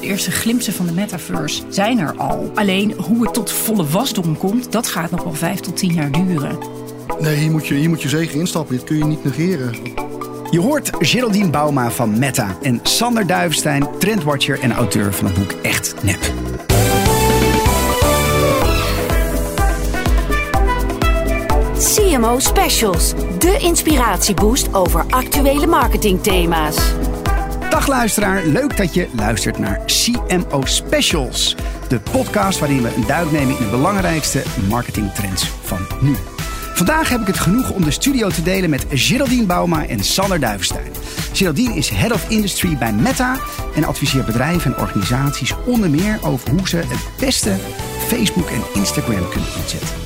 De 0.00 0.10
eerste 0.10 0.30
glimpsen 0.30 0.72
van 0.72 0.86
de 0.86 0.92
metaverse 0.92 1.62
zijn 1.68 1.98
er 1.98 2.14
al. 2.16 2.50
Alleen 2.54 2.92
hoe 2.92 3.22
het 3.22 3.34
tot 3.34 3.52
volle 3.52 3.86
wasdom 3.86 4.38
komt, 4.38 4.72
dat 4.72 4.86
gaat 4.86 5.10
nog 5.10 5.22
wel 5.22 5.32
vijf 5.34 5.60
tot 5.60 5.76
tien 5.76 5.92
jaar 5.92 6.10
duren. 6.10 6.58
Nee, 7.20 7.36
hier 7.36 7.50
moet 7.50 7.66
je, 7.66 7.74
hier 7.74 7.88
moet 7.88 8.02
je 8.02 8.08
zeker 8.08 8.40
instappen. 8.40 8.76
Dit 8.76 8.84
kun 8.84 8.96
je 8.96 9.04
niet 9.04 9.24
negeren. 9.24 9.74
Je 10.50 10.60
hoort 10.60 10.90
Geraldine 10.98 11.50
Bauma 11.50 11.90
van 11.90 12.18
Meta 12.18 12.56
en 12.62 12.80
Sander 12.82 13.26
Duivenstein, 13.26 13.86
trendwatcher 13.98 14.60
en 14.60 14.72
auteur 14.72 15.14
van 15.14 15.26
het 15.26 15.34
boek 15.34 15.52
Echt 15.62 15.94
Nep. 16.02 16.32
CMO 21.78 22.38
Specials, 22.38 23.12
de 23.38 23.58
inspiratieboost 23.60 24.74
over 24.74 25.04
actuele 25.08 25.66
marketingthema's. 25.66 26.92
Dag 27.74 27.86
luisteraar, 27.86 28.44
leuk 28.44 28.76
dat 28.76 28.94
je 28.94 29.08
luistert 29.16 29.58
naar 29.58 29.80
CMO 29.86 30.60
Specials. 30.64 31.56
De 31.88 32.00
podcast 32.00 32.58
waarin 32.58 32.82
we 32.82 32.94
een 32.94 33.06
duik 33.06 33.30
nemen 33.30 33.58
in 33.58 33.64
de 33.64 33.70
belangrijkste 33.70 34.42
marketingtrends 34.68 35.48
van 35.62 35.86
nu. 36.00 36.16
Vandaag 36.74 37.08
heb 37.08 37.20
ik 37.20 37.26
het 37.26 37.38
genoeg 37.38 37.70
om 37.70 37.84
de 37.84 37.90
studio 37.90 38.28
te 38.28 38.42
delen 38.42 38.70
met 38.70 38.86
Geraldine 38.90 39.46
Bauma 39.46 39.86
en 39.86 40.04
Sander 40.04 40.40
Duivenstein. 40.40 40.92
Geraldine 41.32 41.74
is 41.74 41.88
Head 41.88 42.12
of 42.12 42.30
Industry 42.30 42.76
bij 42.78 42.92
Meta 42.92 43.36
en 43.74 43.84
adviseert 43.84 44.26
bedrijven 44.26 44.74
en 44.74 44.80
organisaties 44.80 45.54
onder 45.66 45.90
meer 45.90 46.18
over 46.22 46.50
hoe 46.50 46.68
ze 46.68 46.76
het 46.76 47.18
beste 47.18 47.56
Facebook 48.06 48.50
en 48.50 48.62
Instagram 48.74 49.28
kunnen 49.28 49.50
inzetten. 49.62 49.96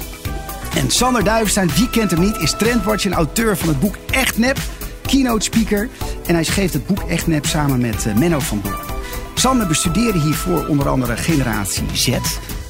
En 0.77 0.91
Sander 0.91 1.25
Duivenstein, 1.25 1.70
wie 1.75 1.91
kent 1.91 2.11
hem 2.11 2.20
niet, 2.20 2.37
is 2.37 2.55
trendwatcher 2.59 3.11
en 3.11 3.16
auteur 3.16 3.56
van 3.56 3.69
het 3.69 3.80
boek 3.80 3.97
Echt 4.11 4.39
Nep, 4.39 4.59
keynote 5.06 5.45
speaker. 5.45 5.89
En 6.28 6.34
hij 6.34 6.45
schreef 6.45 6.73
het 6.73 6.87
boek 6.87 7.00
Echt 7.00 7.27
Nep 7.27 7.46
samen 7.46 7.80
met 7.80 8.06
eh, 8.06 8.14
Menno 8.14 8.38
van 8.38 8.60
Doorn. 8.62 8.96
Sander 9.34 9.66
bestudeerde 9.66 10.20
hiervoor 10.20 10.66
onder 10.66 10.88
andere 10.88 11.16
generatie 11.16 11.84
Z 11.92 12.08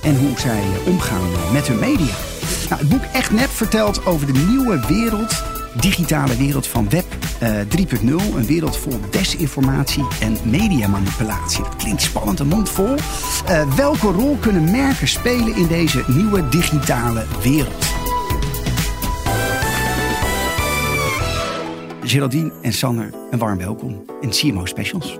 en 0.03 0.19
hoe 0.19 0.39
zij 0.39 0.61
eh, 0.61 0.87
omgaan 0.87 1.33
eh, 1.33 1.53
met 1.53 1.69
hun 1.69 1.79
media. 1.79 2.15
Nou, 2.69 2.81
het 2.81 2.89
boek 2.89 3.03
Echt 3.13 3.33
Nep 3.33 3.51
vertelt 3.51 4.07
over 4.07 4.27
de 4.27 4.39
nieuwe 4.49 4.87
wereld, 4.87 5.43
digitale 5.81 6.37
wereld 6.37 6.67
van 6.67 6.89
web 6.89 7.05
eh, 7.39 7.51
3.0. 8.01 8.09
Een 8.37 8.47
wereld 8.47 8.77
vol 8.77 9.01
desinformatie 9.11 10.05
en 10.21 10.37
mediamanipulatie. 10.43 11.63
Dat 11.63 11.77
klinkt 11.77 12.03
spannend, 12.03 12.41
een 12.41 12.49
mond 12.49 12.71
vol. 12.71 12.95
Welke 13.77 14.07
rol 14.07 14.37
kunnen 14.41 14.71
merken 14.71 15.09
spelen 15.09 15.57
in 15.57 15.67
deze 15.67 16.05
nieuwe 16.07 16.49
digitale 16.49 17.25
wereld? 17.43 17.88
Geraldine 22.09 22.53
en 22.63 22.73
Sander, 22.73 23.11
een 23.31 23.39
warm 23.39 23.59
welkom 23.59 24.05
in 24.21 24.31
CMO 24.31 24.67
Specials. 24.67 25.19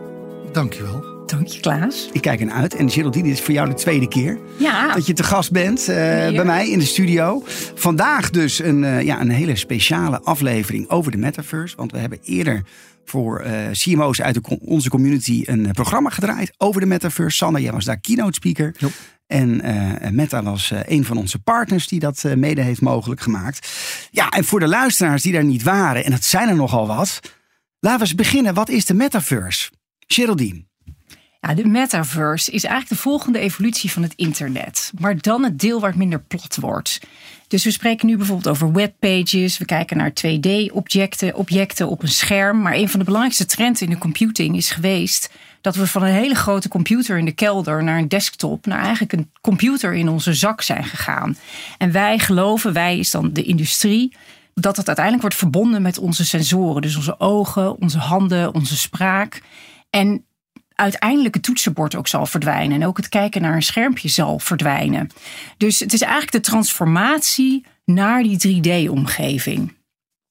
Dankjewel. 0.53 1.25
Dank 1.27 1.47
je, 1.47 1.61
Klaas. 1.61 2.09
Ik 2.13 2.21
kijk 2.21 2.41
ernaar 2.41 2.57
uit. 2.57 2.75
En 2.75 2.91
Geraldine, 2.91 3.25
dit 3.29 3.39
is 3.39 3.45
voor 3.45 3.55
jou 3.55 3.69
de 3.69 3.75
tweede 3.75 4.09
keer 4.09 4.39
Ja, 4.59 4.95
dat 4.95 5.07
je 5.07 5.13
te 5.13 5.23
gast 5.23 5.53
bent 5.53 5.89
eh, 5.89 5.95
bij 6.31 6.45
mij 6.45 6.71
in 6.71 6.79
de 6.79 6.85
studio. 6.85 7.43
Vandaag 7.75 8.31
dus 8.31 8.59
een, 8.59 8.85
eh, 8.85 9.03
ja, 9.03 9.21
een 9.21 9.31
hele 9.31 9.57
speciale 9.57 10.21
aflevering 10.21 10.91
over 10.91 11.11
de 11.11 11.19
metaverse. 11.19 11.77
Want 11.77 11.93
we 11.93 11.99
hebben 11.99 12.19
eerder 12.23 12.63
voor 13.05 13.41
eh, 13.41 13.71
CMO's 13.73 14.21
uit 14.21 14.35
de, 14.35 14.59
onze 14.61 14.89
community 14.89 15.43
een 15.45 15.71
programma 15.73 16.11
gedraaid 16.11 16.53
over 16.57 16.81
de 16.81 16.87
metaverse. 16.87 17.37
Sander, 17.37 17.63
jij 17.63 17.73
was 17.73 17.85
daar 17.85 18.01
keynote 18.01 18.35
speaker. 18.35 18.75
Joep. 18.79 18.93
En 19.29 19.61
eh, 19.61 20.11
Meta 20.11 20.43
was 20.43 20.71
eh, 20.71 20.81
een 20.85 21.05
van 21.05 21.17
onze 21.17 21.39
partners 21.39 21.89
die 21.89 22.01
dat 22.01 22.25
eh, 22.25 22.35
mede 22.35 22.63
heeft 22.63 22.81
mogelijk 22.81 23.21
gemaakt. 23.21 23.69
Ja, 24.11 24.29
en 24.29 24.45
voor 24.45 24.61
de 24.61 24.69
luisteraars 24.69 25.23
die 25.23 25.33
daar 25.33 25.45
niet 25.45 25.63
waren, 25.63 26.05
en 26.05 26.11
dat 26.11 26.25
zijn 26.25 26.49
er 26.49 26.57
nogal 26.57 26.87
wat. 26.87 27.21
Laten 27.81 27.99
we 27.99 28.05
eens 28.05 28.15
beginnen. 28.15 28.55
Wat 28.55 28.69
is 28.69 28.85
de 28.85 28.95
metaverse? 28.95 29.71
Geraldine. 30.07 30.67
Ja, 31.41 31.55
de 31.55 31.67
metaverse 31.67 32.51
is 32.51 32.65
eigenlijk 32.65 32.95
de 32.95 33.09
volgende 33.09 33.39
evolutie 33.39 33.93
van 33.93 34.03
het 34.03 34.15
internet. 34.15 34.93
Maar 34.99 35.19
dan 35.19 35.45
het 35.45 35.59
deel 35.59 35.81
waar 35.81 35.91
het 35.91 35.99
minder 35.99 36.21
plat 36.21 36.57
wordt. 36.61 37.01
Dus 37.49 37.65
we 37.65 37.71
spreken 37.71 38.07
nu 38.07 38.17
bijvoorbeeld 38.17 38.49
over 38.49 38.73
webpages. 38.73 39.59
We 39.59 39.65
kijken 39.65 39.97
naar 39.97 40.11
2D-objecten 40.11 41.35
objecten 41.35 41.89
op 41.89 42.03
een 42.03 42.09
scherm. 42.09 42.63
Maar 42.63 42.75
een 42.75 42.89
van 42.89 42.99
de 42.99 43.05
belangrijkste 43.05 43.47
trends 43.47 43.83
in 43.83 43.91
de 43.91 43.99
computing 43.99 44.57
is 44.57 44.71
geweest... 44.71 45.31
dat 45.61 45.77
we 45.77 45.87
van 45.87 46.03
een 46.03 46.13
hele 46.13 46.35
grote 46.35 46.69
computer 46.69 47.19
in 47.19 47.25
de 47.25 47.33
kelder 47.33 47.85
naar 47.85 47.99
een 47.99 48.09
desktop... 48.09 48.67
naar 48.67 48.81
eigenlijk 48.81 49.13
een 49.13 49.31
computer 49.41 49.95
in 49.95 50.09
onze 50.09 50.35
zak 50.35 50.63
zijn 50.63 50.85
gegaan. 50.85 51.37
En 51.79 51.93
wij 51.93 52.19
geloven, 52.19 52.73
wij 52.73 52.99
is 52.99 53.11
dan 53.11 53.33
de 53.33 53.43
industrie 53.43 54.17
dat 54.55 54.77
het 54.77 54.87
uiteindelijk 54.87 55.25
wordt 55.25 55.37
verbonden 55.39 55.83
met 55.83 55.99
onze 55.99 56.25
sensoren. 56.25 56.83
Dus 56.83 56.97
onze 56.97 57.21
ogen, 57.21 57.81
onze 57.81 57.99
handen, 57.99 58.55
onze 58.55 58.77
spraak. 58.77 59.43
En 59.91 60.25
uiteindelijk 60.75 61.35
het 61.35 61.43
toetsenbord 61.43 61.95
ook 61.95 62.09
zal 62.09 62.27
verdwijnen. 62.27 62.81
En 62.81 62.87
ook 62.87 62.97
het 62.97 63.09
kijken 63.09 63.43
naar 63.43 63.55
een 63.55 63.63
schermpje 63.63 64.09
zal 64.09 64.39
verdwijnen. 64.39 65.11
Dus 65.57 65.79
het 65.79 65.93
is 65.93 66.01
eigenlijk 66.01 66.33
de 66.33 66.51
transformatie 66.51 67.65
naar 67.85 68.23
die 68.23 68.63
3D-omgeving. 68.63 69.77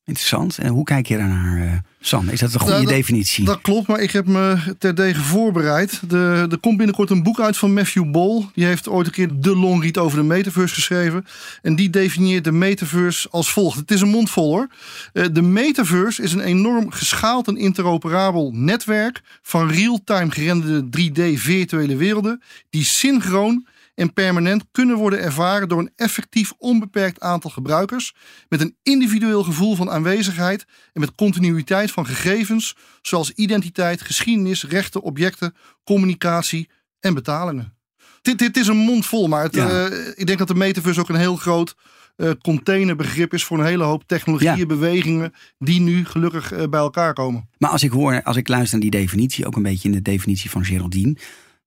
Interessant. 0.08 0.58
En 0.58 0.70
hoe 0.70 0.84
kijk 0.84 1.08
je 1.08 1.18
daarnaar, 1.18 1.62
eh 1.62 1.72
Sander? 2.00 2.34
Is 2.34 2.40
dat 2.40 2.54
een 2.54 2.60
goede 2.60 2.74
Nou, 2.76 2.86
dat- 2.86 2.94
definitie? 2.96 3.46
Dat 3.46 3.62
klopt, 3.62 3.88
maar 3.88 4.00
ik 4.00 4.12
heb 4.12 4.28
me 4.28 4.58
terdege 4.80 5.22
voorbereid. 5.22 6.10
De, 6.10 6.48
er 6.52 6.58
komt 6.60 6.78
binnenkort 6.78 7.10
een 7.10 7.24
boek 7.24 7.40
uit 7.40 7.58
van 7.58 7.74
Matthew 7.74 8.12
Ball. 8.12 8.46
Die 8.54 8.66
heeft 8.66 8.88
ooit 8.88 9.08
een 9.08 9.14
keer 9.14 9.30
de 9.40 9.56
longread 9.56 9.98
over 9.98 10.18
de 10.18 10.24
metaverse 10.24 10.74
geschreven. 10.76 11.26
En 11.62 11.76
die 11.76 11.90
definieert 11.90 12.44
de 12.44 12.52
metaverse 12.52 13.30
als 13.30 13.52
volgt. 13.52 13.78
Het 13.78 13.92
is 13.92 14.02
een 14.02 14.08
mond 14.10 14.30
vol 14.30 14.50
hoor. 14.52 14.68
Eh, 15.14 15.26
De 15.32 15.42
metaverse 15.42 16.22
is 16.22 16.34
een 16.34 16.40
enorm 16.42 16.92
geschaald 16.92 17.48
en 17.48 17.58
interoperabel 17.58 18.52
netwerk 18.56 19.22
van 19.42 19.70
real-time 19.72 20.32
gerenderde 20.32 20.90
3D 20.90 21.40
virtuele 21.40 21.96
werelden. 21.96 22.42
Die 22.70 22.84
synchroon 22.86 23.68
en 23.98 24.14
permanent 24.14 24.64
kunnen 24.72 24.96
worden 24.96 25.20
ervaren 25.20 25.68
door 25.70 25.80
een 25.80 25.92
effectief 25.96 26.54
onbeperkt 26.58 27.20
aantal 27.20 27.50
gebruikers. 27.52 28.14
Met 28.50 28.62
een 28.62 28.76
individueel 28.84 29.44
gevoel 29.44 29.76
van 29.76 29.90
aanwezigheid 29.90 30.66
en 30.94 31.02
met 31.02 31.16
continuïteit 31.16 31.92
van 31.92 32.06
gegevens 32.06 32.76
zoals 33.02 33.32
identiteit, 33.32 34.02
geschiedenis, 34.02 34.64
rechten, 34.64 35.02
objecten, 35.02 35.56
communicatie 35.84 36.70
en 37.00 37.14
betalingen. 37.14 37.74
Dit, 38.22 38.40
dit 38.40 38.58
is 38.58 38.68
een 38.68 38.78
mond 38.78 39.06
vol, 39.06 39.28
maar 39.28 39.44
het, 39.44 39.56
Ja. 39.56 39.88
eh, 39.88 40.08
ik 40.16 40.28
denk 40.28 40.40
dat 40.40 40.48
de 40.48 40.56
metaverse 40.56 41.00
ook 41.00 41.10
een 41.10 41.16
heel 41.16 41.36
groot 41.36 41.76
eh, 42.16 42.32
containerbegrip 42.42 43.34
is 43.34 43.44
voor 43.44 43.60
een 43.60 43.66
hele 43.66 43.84
hoop 43.84 44.04
technologieën, 44.08 44.58
Ja. 44.58 44.66
bewegingen 44.66 45.34
die 45.60 45.80
nu 45.82 46.06
gelukkig 46.06 46.52
eh, 46.52 46.64
bij 46.70 46.80
elkaar 46.80 47.14
komen. 47.14 47.50
Maar 47.58 47.70
als 47.70 47.84
ik 47.84 47.92
hoor, 47.92 48.24
als 48.24 48.36
ik 48.38 48.48
luister 48.48 48.80
naar 48.80 48.90
die 48.90 49.00
definitie, 49.02 49.46
ook 49.46 49.56
een 49.56 49.64
beetje 49.64 49.88
in 49.88 49.94
de 49.96 50.02
definitie 50.02 50.50
van 50.50 50.66
Geraldine, 50.66 51.16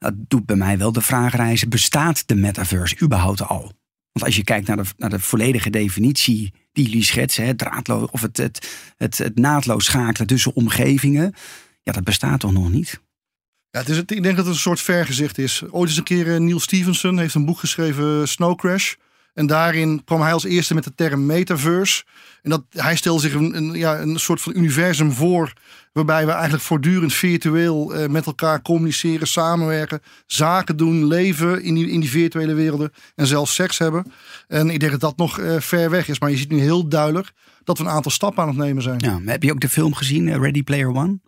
dat 0.01 0.15
doet 0.17 0.47
bij 0.47 0.57
mij 0.57 0.79
wel 0.79 0.93
de 0.93 1.01
vraag 1.01 1.35
reizen: 1.35 1.69
bestaat 1.69 2.29
de 2.29 2.35
metaverse 2.35 3.01
überhaupt 3.03 3.43
al? 3.43 3.73
Want 4.13 4.27
als 4.27 4.37
je 4.37 4.45
kijkt 4.45 4.67
naar 4.67 4.77
de, 4.77 4.85
naar 4.97 5.11
de 5.11 5.21
volledige 5.21 5.71
definitie 5.71 6.53
die 6.73 6.85
jullie 6.85 7.05
schetsen, 7.05 7.47
het 7.47 7.59
draadloos 7.59 8.11
of 8.11 8.21
het, 8.21 8.37
het, 8.37 8.69
het, 8.97 9.19
het 9.19 9.39
naadloos 9.39 9.85
schakelen 9.85 10.27
tussen 10.27 10.55
omgevingen, 10.55 11.35
ja, 11.83 11.93
dat 11.93 12.05
bestaat 12.05 12.41
toch 12.41 12.53
nog 12.53 12.71
niet? 12.71 13.01
Ja, 13.71 13.79
het 13.79 13.89
is, 13.89 13.99
ik 13.99 14.07
denk 14.07 14.25
dat 14.25 14.37
het 14.37 14.47
een 14.47 14.55
soort 14.55 14.81
vergezicht 14.81 15.39
is. 15.39 15.63
Ooit 15.71 15.89
eens 15.89 15.99
een 15.99 16.05
keer 16.05 16.35
eh, 16.35 16.41
Neil 16.41 16.61
Stevenson 16.61 17.19
heeft 17.19 17.35
een 17.35 17.45
boek 17.45 17.59
geschreven, 17.59 18.29
Snow 18.29 18.59
Crash. 18.59 18.95
En 19.35 19.47
daarin 19.47 20.05
kwam 20.05 20.21
hij 20.21 20.33
als 20.33 20.45
eerste 20.45 20.75
met 20.75 20.85
de 20.85 20.95
term 20.95 21.27
metaverse. 21.27 22.05
En 22.43 22.51
dat, 22.51 22.63
hij 22.71 22.97
stelde 22.97 23.21
zich 23.21 23.35
een, 23.35 23.73
ja, 23.73 24.01
een 24.01 24.19
soort 24.19 24.41
van 24.41 24.57
universum 24.57 25.13
voor. 25.13 25.53
Waarbij 25.93 26.27
we 26.27 26.33
eigenlijk 26.33 26.63
voortdurend 26.63 27.15
virtueel 27.15 27.95
eh, 27.95 28.09
met 28.09 28.27
elkaar 28.27 28.63
communiceren, 28.63 29.27
samenwerken, 29.27 30.01
zaken 30.27 30.77
doen, 30.77 31.07
leven 31.07 31.63
in 31.63 31.75
die, 31.75 31.91
in 31.91 32.01
die 32.01 32.11
virtuele 32.11 32.55
werelden. 32.55 32.93
En 33.15 33.27
zelfs 33.27 33.55
seks 33.55 33.79
hebben. 33.79 34.13
En 34.49 34.71
ik 34.71 34.81
denk 34.81 34.93
dat 34.93 35.01
dat 35.01 35.17
nog 35.17 35.39
eh, 35.39 35.61
ver 35.61 35.91
weg 35.91 36.09
is. 36.09 36.21
Maar 36.21 36.31
je 36.31 36.37
ziet 36.37 36.51
nu 36.51 36.61
heel 36.61 36.89
duidelijk 36.89 37.33
dat 37.65 37.79
we 37.79 37.85
een 37.85 37.91
aantal 37.91 38.11
stappen 38.11 38.43
aan 38.43 38.49
het 38.49 38.59
nemen 38.59 38.83
zijn. 38.83 38.99
Ja, 38.99 39.21
heb 39.25 39.43
je 39.43 39.53
ook 39.53 39.61
de 39.61 39.69
film 39.69 39.95
gezien, 39.95 40.29
eh, 40.29 40.37
Ready 40.37 40.63
Player 40.63 40.89
One? 40.89 41.19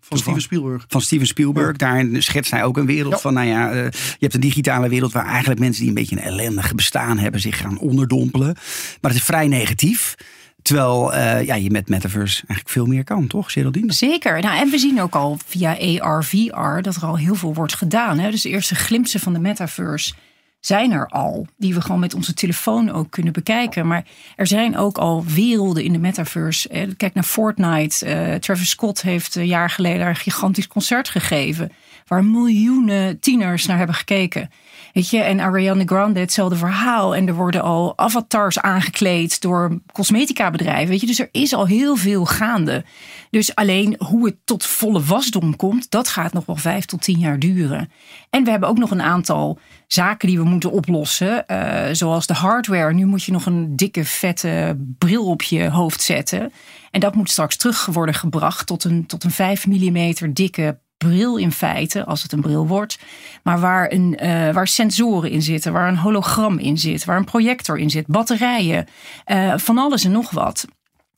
Van 0.00 0.18
Steven 0.18 0.40
Spielberg. 0.40 0.84
van 0.88 1.00
Steven 1.00 1.26
Spielberg. 1.26 1.76
Daarin 1.76 2.22
schetst 2.22 2.50
hij 2.50 2.64
ook 2.64 2.76
een 2.76 2.86
wereld 2.86 3.12
Ja. 3.12 3.18
van, 3.18 3.34
nou 3.34 3.46
ja, 3.46 3.70
eh, 3.70 3.76
je 3.90 4.16
hebt 4.18 4.34
een 4.34 4.40
digitale 4.40 4.88
wereld 4.88 5.12
waar 5.12 5.26
eigenlijk 5.26 5.60
mensen 5.60 5.80
die 5.80 5.88
een 5.88 5.94
beetje 5.94 6.16
een 6.16 6.22
ellendige 6.22 6.74
bestaan 6.74 7.18
hebben 7.18 7.40
zich 7.40 7.56
gaan 7.58 7.78
onderdompelen. 7.78 8.54
Maar 9.00 9.10
het 9.10 9.20
is 9.20 9.26
vrij 9.26 9.48
negatief. 9.48 10.14
Terwijl 10.62 11.14
eh, 11.14 11.46
ja, 11.46 11.54
je 11.54 11.70
met 11.70 11.88
metaverse 11.88 12.36
eigenlijk 12.36 12.68
veel 12.68 12.86
meer 12.86 13.04
kan, 13.04 13.26
toch, 13.26 13.52
Geraldine? 13.52 13.92
Zeker. 13.92 14.40
Nou, 14.40 14.56
en 14.58 14.70
we 14.70 14.78
zien 14.78 15.00
ook 15.00 15.14
al 15.14 15.38
via 15.46 15.76
AR, 16.00 16.24
VR 16.24 16.80
dat 16.80 16.96
er 16.96 17.04
al 17.04 17.16
heel 17.18 17.34
veel 17.34 17.54
wordt 17.54 17.74
gedaan. 17.74 18.18
Hè? 18.18 18.30
Dus 18.30 18.42
de 18.42 18.48
eerste 18.48 18.74
glimpsen 18.74 19.20
van 19.20 19.32
de 19.32 19.38
metaverse 19.38 20.12
zijn 20.60 20.92
er 20.92 21.06
al. 21.06 21.46
Die 21.56 21.74
we 21.74 21.80
gewoon 21.80 22.00
met 22.00 22.14
onze 22.14 22.34
telefoon 22.34 22.90
ook 22.90 23.10
kunnen 23.10 23.32
bekijken. 23.32 23.86
Maar 23.86 24.04
er 24.36 24.46
zijn 24.46 24.76
ook 24.76 24.98
al 24.98 25.24
werelden 25.24 25.84
in 25.84 25.92
de 25.92 25.98
metaverse. 25.98 26.94
Kijk 26.96 27.14
naar 27.14 27.24
Fortnite. 27.24 28.06
Uh, 28.06 28.34
Travis 28.34 28.70
Scott 28.70 29.02
heeft 29.02 29.34
een 29.34 29.46
jaar 29.46 29.70
geleden 29.70 30.06
een 30.06 30.16
gigantisch 30.16 30.68
concert 30.68 31.08
gegeven. 31.08 31.72
Waar 32.10 32.24
miljoenen 32.24 33.20
tieners 33.20 33.66
naar 33.66 33.76
hebben 33.76 33.96
gekeken. 33.96 34.50
Weet 34.92 35.10
je, 35.10 35.18
en 35.18 35.40
Ariana 35.40 35.82
Grande, 35.86 36.20
hetzelfde 36.20 36.56
verhaal. 36.56 37.14
En 37.14 37.28
er 37.28 37.34
worden 37.34 37.62
al 37.62 37.98
avatars 37.98 38.60
aangekleed 38.60 39.40
door 39.40 39.80
cosmetica 39.92 40.50
bedrijven. 40.50 40.88
Weet 40.88 41.00
je, 41.00 41.06
dus 41.06 41.18
er 41.18 41.28
is 41.32 41.54
al 41.54 41.66
heel 41.66 41.96
veel 41.96 42.24
gaande. 42.24 42.84
Dus 43.30 43.54
alleen 43.54 43.96
hoe 43.98 44.26
het 44.26 44.36
tot 44.44 44.66
volle 44.66 45.02
wasdom 45.02 45.56
komt, 45.56 45.90
dat 45.90 46.08
gaat 46.08 46.32
nog 46.32 46.46
wel 46.46 46.56
vijf 46.56 46.84
tot 46.84 47.02
tien 47.02 47.18
jaar 47.18 47.38
duren. 47.38 47.90
En 48.30 48.44
we 48.44 48.50
hebben 48.50 48.68
ook 48.68 48.78
nog 48.78 48.90
een 48.90 49.02
aantal 49.02 49.58
zaken 49.86 50.28
die 50.28 50.38
we 50.38 50.44
moeten 50.44 50.70
oplossen. 50.70 51.44
Uh, 51.46 51.88
zoals 51.92 52.26
de 52.26 52.34
hardware. 52.34 52.94
Nu 52.94 53.04
moet 53.04 53.24
je 53.24 53.32
nog 53.32 53.46
een 53.46 53.76
dikke, 53.76 54.04
vette 54.04 54.76
bril 54.98 55.26
op 55.26 55.42
je 55.42 55.68
hoofd 55.68 56.02
zetten. 56.02 56.52
En 56.90 57.00
dat 57.00 57.14
moet 57.14 57.30
straks 57.30 57.56
terug 57.56 57.86
worden 57.86 58.14
gebracht 58.14 58.66
tot 58.66 58.84
een, 58.84 59.06
tot 59.06 59.24
een 59.24 59.30
5 59.30 59.66
mm 59.66 60.32
dikke 60.32 60.78
bril 61.08 61.36
in 61.36 61.52
feite, 61.52 62.04
als 62.04 62.22
het 62.22 62.32
een 62.32 62.40
bril 62.40 62.66
wordt. 62.66 62.98
Maar 63.42 63.60
waar, 63.60 63.92
een, 63.92 64.18
uh, 64.22 64.52
waar 64.52 64.68
sensoren 64.68 65.30
in 65.30 65.42
zitten, 65.42 65.72
waar 65.72 65.88
een 65.88 65.96
hologram 65.96 66.58
in 66.58 66.78
zit, 66.78 67.04
waar 67.04 67.16
een 67.16 67.24
projector 67.24 67.78
in 67.78 67.90
zit, 67.90 68.06
batterijen, 68.06 68.86
uh, 69.26 69.54
van 69.56 69.78
alles 69.78 70.04
en 70.04 70.10
nog 70.10 70.30
wat. 70.30 70.66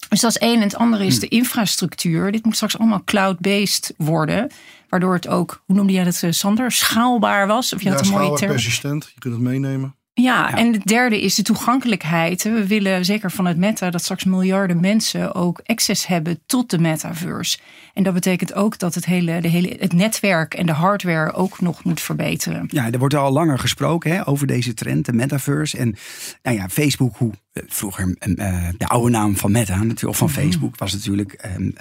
Dus 0.09 0.21
dat 0.21 0.31
is 0.31 0.39
één. 0.39 0.57
En 0.57 0.63
het 0.63 0.77
andere 0.77 1.07
is 1.07 1.15
hm. 1.15 1.21
de 1.21 1.29
infrastructuur. 1.29 2.33
Dit 2.33 2.45
moet 2.45 2.55
straks 2.55 2.79
allemaal 2.79 3.05
cloud-based 3.05 3.95
worden. 3.97 4.51
Waardoor 4.89 5.15
het 5.15 5.29
ook, 5.29 5.63
hoe 5.67 5.77
noemde 5.77 5.93
jij 5.93 6.05
dat, 6.05 6.25
Sander? 6.31 6.73
Schaalbaar 6.73 7.47
was? 7.47 7.73
Of 7.73 7.83
je 7.83 7.89
ja, 7.89 7.95
had 7.95 8.07
een 8.07 8.13
mooie 8.13 8.37
term. 8.37 8.51
persistent. 8.51 9.11
Je 9.15 9.21
kunt 9.21 9.35
het 9.35 9.43
meenemen. 9.43 9.95
Ja, 10.15 10.57
en 10.57 10.73
het 10.73 10.85
derde 10.85 11.23
is 11.23 11.35
de 11.35 11.43
toegankelijkheid. 11.43 12.43
We 12.43 12.67
willen 12.67 13.05
zeker 13.05 13.31
vanuit 13.31 13.57
Meta 13.57 13.91
dat 13.91 14.03
straks 14.03 14.25
miljarden 14.25 14.81
mensen 14.81 15.35
ook 15.35 15.61
access 15.65 16.07
hebben 16.07 16.41
tot 16.47 16.71
de 16.71 16.79
metaverse. 16.79 17.59
En 17.95 18.03
dat 18.03 18.15
betekent 18.15 18.55
ook 18.55 18.79
dat 18.79 18.95
het 18.95 19.05
hele, 19.05 19.41
de 19.41 19.49
hele, 19.49 19.77
het 19.79 19.93
netwerk 19.93 20.55
en 20.55 20.67
de 20.67 20.73
hardware 20.73 21.33
ook 21.33 21.61
nog 21.61 21.85
moet 21.85 22.01
verbeteren. 22.01 22.65
Ja, 22.69 22.91
er 22.91 22.99
wordt 22.99 23.15
al 23.15 23.33
langer 23.33 23.59
gesproken 23.59 24.13
hè, 24.13 24.27
over 24.29 24.47
deze 24.47 24.75
trend, 24.75 25.07
de 25.07 25.13
metaverse. 25.13 25.79
En 25.79 25.97
nou 26.43 26.57
ja, 26.57 26.69
Facebook, 26.69 27.17
hoe 27.17 27.33
eh, 27.53 27.63
vroeger 27.67 28.07
uh, 28.07 28.69
de 28.77 28.87
oude 28.87 29.11
naam 29.11 29.37
van 29.37 29.51
Meta, 29.51 29.77
natuurlijk, 29.77 30.09
of 30.09 30.17
van 30.17 30.31
mhm. 30.31 30.41
Facebook, 30.41 30.79
was 30.79 30.93
natuurlijk 30.93 31.49
uh, 31.59 31.73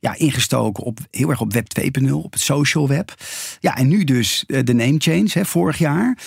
ja, 0.00 0.14
ingestoken 0.16 0.84
op 0.84 0.98
heel 1.10 1.30
erg 1.30 1.40
op 1.40 1.52
Web 1.52 1.66
2.0, 2.02 2.10
op 2.12 2.32
het 2.32 2.42
social 2.42 2.88
web. 2.88 3.14
Ja, 3.60 3.76
en 3.76 3.88
nu 3.88 4.04
dus 4.04 4.44
de 4.46 4.74
name 4.74 4.98
change, 4.98 5.28
hè, 5.30 5.44
vorig 5.44 5.78
jaar. 5.78 6.18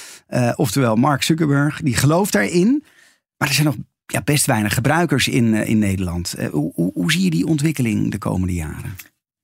oftewel, 0.56 0.96
Mark 0.96 1.24
Zuckerberg, 1.24 1.82
die 1.82 1.96
gelooft 1.96 2.34
daarin. 2.34 2.84
Maar 3.38 3.48
er 3.48 3.54
zijn 3.54 3.66
nog 3.66 3.76
ja, 4.08 4.22
best 4.22 4.46
weinig 4.46 4.74
gebruikers 4.74 5.28
in, 5.28 5.54
in 5.54 5.80
Nederland. 5.80 6.36
Hoe, 6.52 6.72
hoe, 6.76 6.92
hoe 6.94 7.12
zie 7.12 7.24
je 7.24 7.30
die 7.30 7.46
ontwikkeling 7.46 8.12
de 8.12 8.18
komende 8.18 8.54
jaren? 8.54 8.96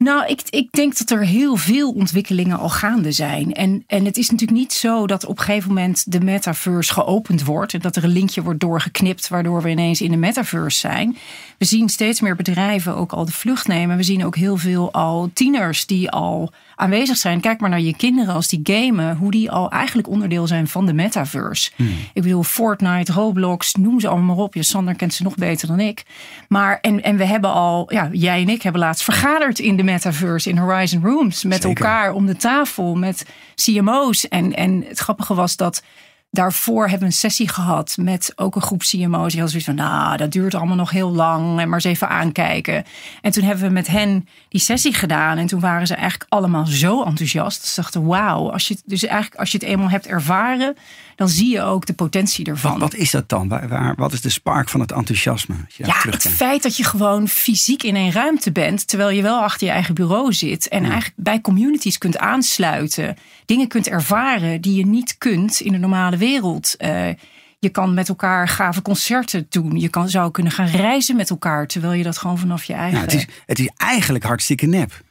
Nou, 0.04 0.26
ik, 0.26 0.42
ik 0.50 0.72
denk 0.72 0.98
dat 0.98 1.10
er 1.10 1.26
heel 1.26 1.56
veel 1.56 1.92
ontwikkelingen 1.92 2.60
al 2.60 2.70
gaande 2.70 3.12
zijn. 3.12 3.54
En, 3.54 3.84
en 3.88 4.06
het 4.06 4.18
is 4.18 4.30
natuurlijk 4.30 4.60
niet 4.60 4.74
zo 4.74 5.08
dat 5.08 5.26
op 5.26 5.38
een 5.38 5.44
gegeven 5.44 5.68
moment 5.68 6.12
de 6.12 6.20
metaverse 6.20 6.94
geopend 6.94 7.44
wordt. 7.44 7.74
En 7.74 7.80
dat 7.80 7.96
er 7.96 8.04
een 8.04 8.10
linkje 8.10 8.42
wordt 8.42 8.60
doorgeknipt, 8.60 9.28
waardoor 9.28 9.62
we 9.62 9.70
ineens 9.70 10.02
in 10.02 10.12
de 10.12 10.18
metaverse 10.18 10.80
zijn. 10.80 11.18
We 11.58 11.66
zien 11.66 11.90
steeds 11.90 12.22
meer 12.22 12.36
bedrijven 12.36 12.96
ook 12.96 13.14
al 13.14 13.26
de 13.26 13.32
vlucht 13.32 13.68
nemen. 13.68 13.98
We 13.98 14.04
zien 14.04 14.26
ook 14.26 14.36
heel 14.36 14.58
veel 14.58 14.94
al 14.94 15.30
tieners 15.34 15.86
die 15.86 16.10
al 16.10 16.52
aanwezig 16.76 17.18
zijn. 17.18 17.40
Kijk 17.40 17.60
maar 17.60 17.70
naar 17.70 17.82
je 17.82 17.96
kinderen 17.96 18.34
als 18.34 18.48
die 18.48 18.60
gamen, 18.64 19.16
hoe 19.16 19.32
die 19.32 19.52
al 19.52 19.72
eigenlijk 19.72 20.08
onderdeel 20.08 20.48
zijn 20.48 20.68
van 20.68 20.86
de 20.86 20.94
metaverse. 20.94 21.72
Hmm. 21.76 21.96
Ik 22.14 22.22
bedoel, 22.22 22.44
Fortnite, 22.44 23.12
Roblox, 23.12 23.76
noem 23.76 24.00
ze 24.00 24.08
allemaal 24.08 24.36
maar 24.36 24.46
op. 24.46 24.54
Je 24.54 24.64
Sander 24.64 24.96
kent 24.96 25.14
ze 25.14 25.24
nog 25.24 25.36
beter 25.36 25.68
dan 25.68 25.80
ik. 25.80 26.04
Maar 26.48 26.80
en, 26.82 27.04
en 27.04 27.18
we 27.18 27.26
hebben 27.26 27.52
al, 27.52 27.94
ja, 27.94 28.10
jij 28.12 28.42
en 28.42 28.50
ik 28.50 28.62
hebben 28.62 28.82
laatst 28.82 29.04
vergaderd 29.04 29.60
in 29.60 29.78
de 29.78 29.84
metaverse, 29.84 30.50
in 30.50 30.58
Horizon 30.58 31.04
Rooms, 31.04 31.44
met 31.44 31.64
elkaar 31.64 32.14
om 32.14 32.26
de 32.26 32.36
tafel, 32.36 32.96
met 32.96 33.26
CMO's. 33.56 34.28
En, 34.28 34.54
en 34.56 34.84
het 34.88 35.00
grappige 35.00 35.34
was 35.34 35.56
dat 35.56 35.84
daarvoor 36.34 36.82
hebben 36.82 37.00
we 37.00 37.06
een 37.06 37.12
sessie 37.12 37.48
gehad 37.48 37.98
met 38.00 38.34
ook 38.36 38.56
een 38.56 38.62
groep 38.62 38.80
CMO's. 38.80 39.32
Die 39.32 39.42
hadden 39.42 39.50
zoiets 39.50 39.66
van, 39.66 39.76
nou, 39.76 40.18
dat 40.18 40.32
duurt 40.32 40.56
allemaal 40.56 40.76
nog 40.76 40.92
heel 40.92 41.12
lang. 41.12 41.60
En 41.60 41.68
maar 41.68 41.74
eens 41.74 41.84
even 41.84 42.10
aankijken. 42.10 42.84
En 43.22 43.32
toen 43.32 43.44
hebben 43.44 43.64
we 43.64 43.70
met 43.70 43.88
hen 43.88 44.28
die 44.50 44.62
sessie 44.62 44.94
gedaan. 44.94 45.38
En 45.38 45.48
toen 45.48 45.60
waren 45.60 45.88
ze 45.88 45.96
eigenlijk 45.96 46.26
allemaal 46.30 46.66
zo 46.66 47.04
enthousiast. 47.04 47.66
Ze 47.66 47.82
dachten, 47.82 48.06
wauw. 48.06 48.52
Als 48.52 48.68
je, 48.68 48.78
dus 48.86 49.04
eigenlijk 49.04 49.40
als 49.40 49.52
je 49.52 49.58
het 49.58 49.68
eenmaal 49.68 49.90
hebt 49.90 50.08
ervaren, 50.08 50.76
dan 51.16 51.30
zie 51.30 51.52
je 51.52 51.62
ook 51.62 51.86
de 51.86 51.94
potentie 51.94 52.46
ervan. 52.46 52.72
Wat, 52.72 52.80
wat 52.80 52.94
is 52.94 53.12
dat 53.12 53.30
dan? 53.30 53.48
Waar, 53.48 53.68
waar, 53.68 53.96
wat 53.96 54.14
is 54.14 54.22
de 54.22 54.30
spark 54.30 54.70
van 54.70 54.80
het 54.80 54.92
enthousiasme? 54.92 55.56
ja, 55.68 55.96
het 56.10 56.30
feit 56.30 56.64
dat 56.64 56.78
je 56.78 56.84
gewoon 56.84 57.28
fysiek 57.28 57.84
in 57.84 57.96
een 57.96 58.12
ruimte 58.12 58.52
bent, 58.52 58.88
terwijl 58.88 59.10
je 59.10 59.22
wel 59.22 59.40
achter 59.40 59.68
je 59.68 59.74
eigen 59.74 59.94
bureau 59.94 60.34
zit. 60.34 60.68
En 60.68 60.84
eigenlijk 60.84 61.14
bij 61.16 61.42
communities 61.42 61.98
kunt 61.98 62.18
aansluiten. 62.18 63.18
Dingen 63.46 63.68
kunt 63.68 63.88
ervaren 63.88 64.62
die 64.62 64.76
je 64.76 64.86
niet 64.86 65.18
kunt 65.18 65.60
in 65.60 65.72
de 65.72 65.78
normale 65.78 66.18
wereld. 66.18 66.76
Uh, 66.78 67.08
je 67.60 67.70
kan 67.70 67.94
met 67.94 68.10
elkaar 68.10 68.48
gave 68.48 68.82
concerten 68.82 69.46
doen. 69.50 69.80
Je 69.80 69.90
kan, 69.90 70.10
zou 70.10 70.32
kunnen 70.32 70.52
gaan 70.52 70.68
reizen 70.68 71.16
met 71.16 71.30
elkaar, 71.30 71.68
terwijl 71.68 71.94
je 71.94 72.04
dat 72.04 72.18
gewoon 72.18 72.38
vanaf 72.38 72.64
je 72.64 72.74
eigen... 72.74 73.00
Ja, 73.00 73.06
het, 73.06 73.14
is, 73.14 73.28
het 73.46 73.60
is 73.60 73.70
eigenlijk 73.76 74.24
hartstikke 74.24 74.66
nep. 74.66 75.02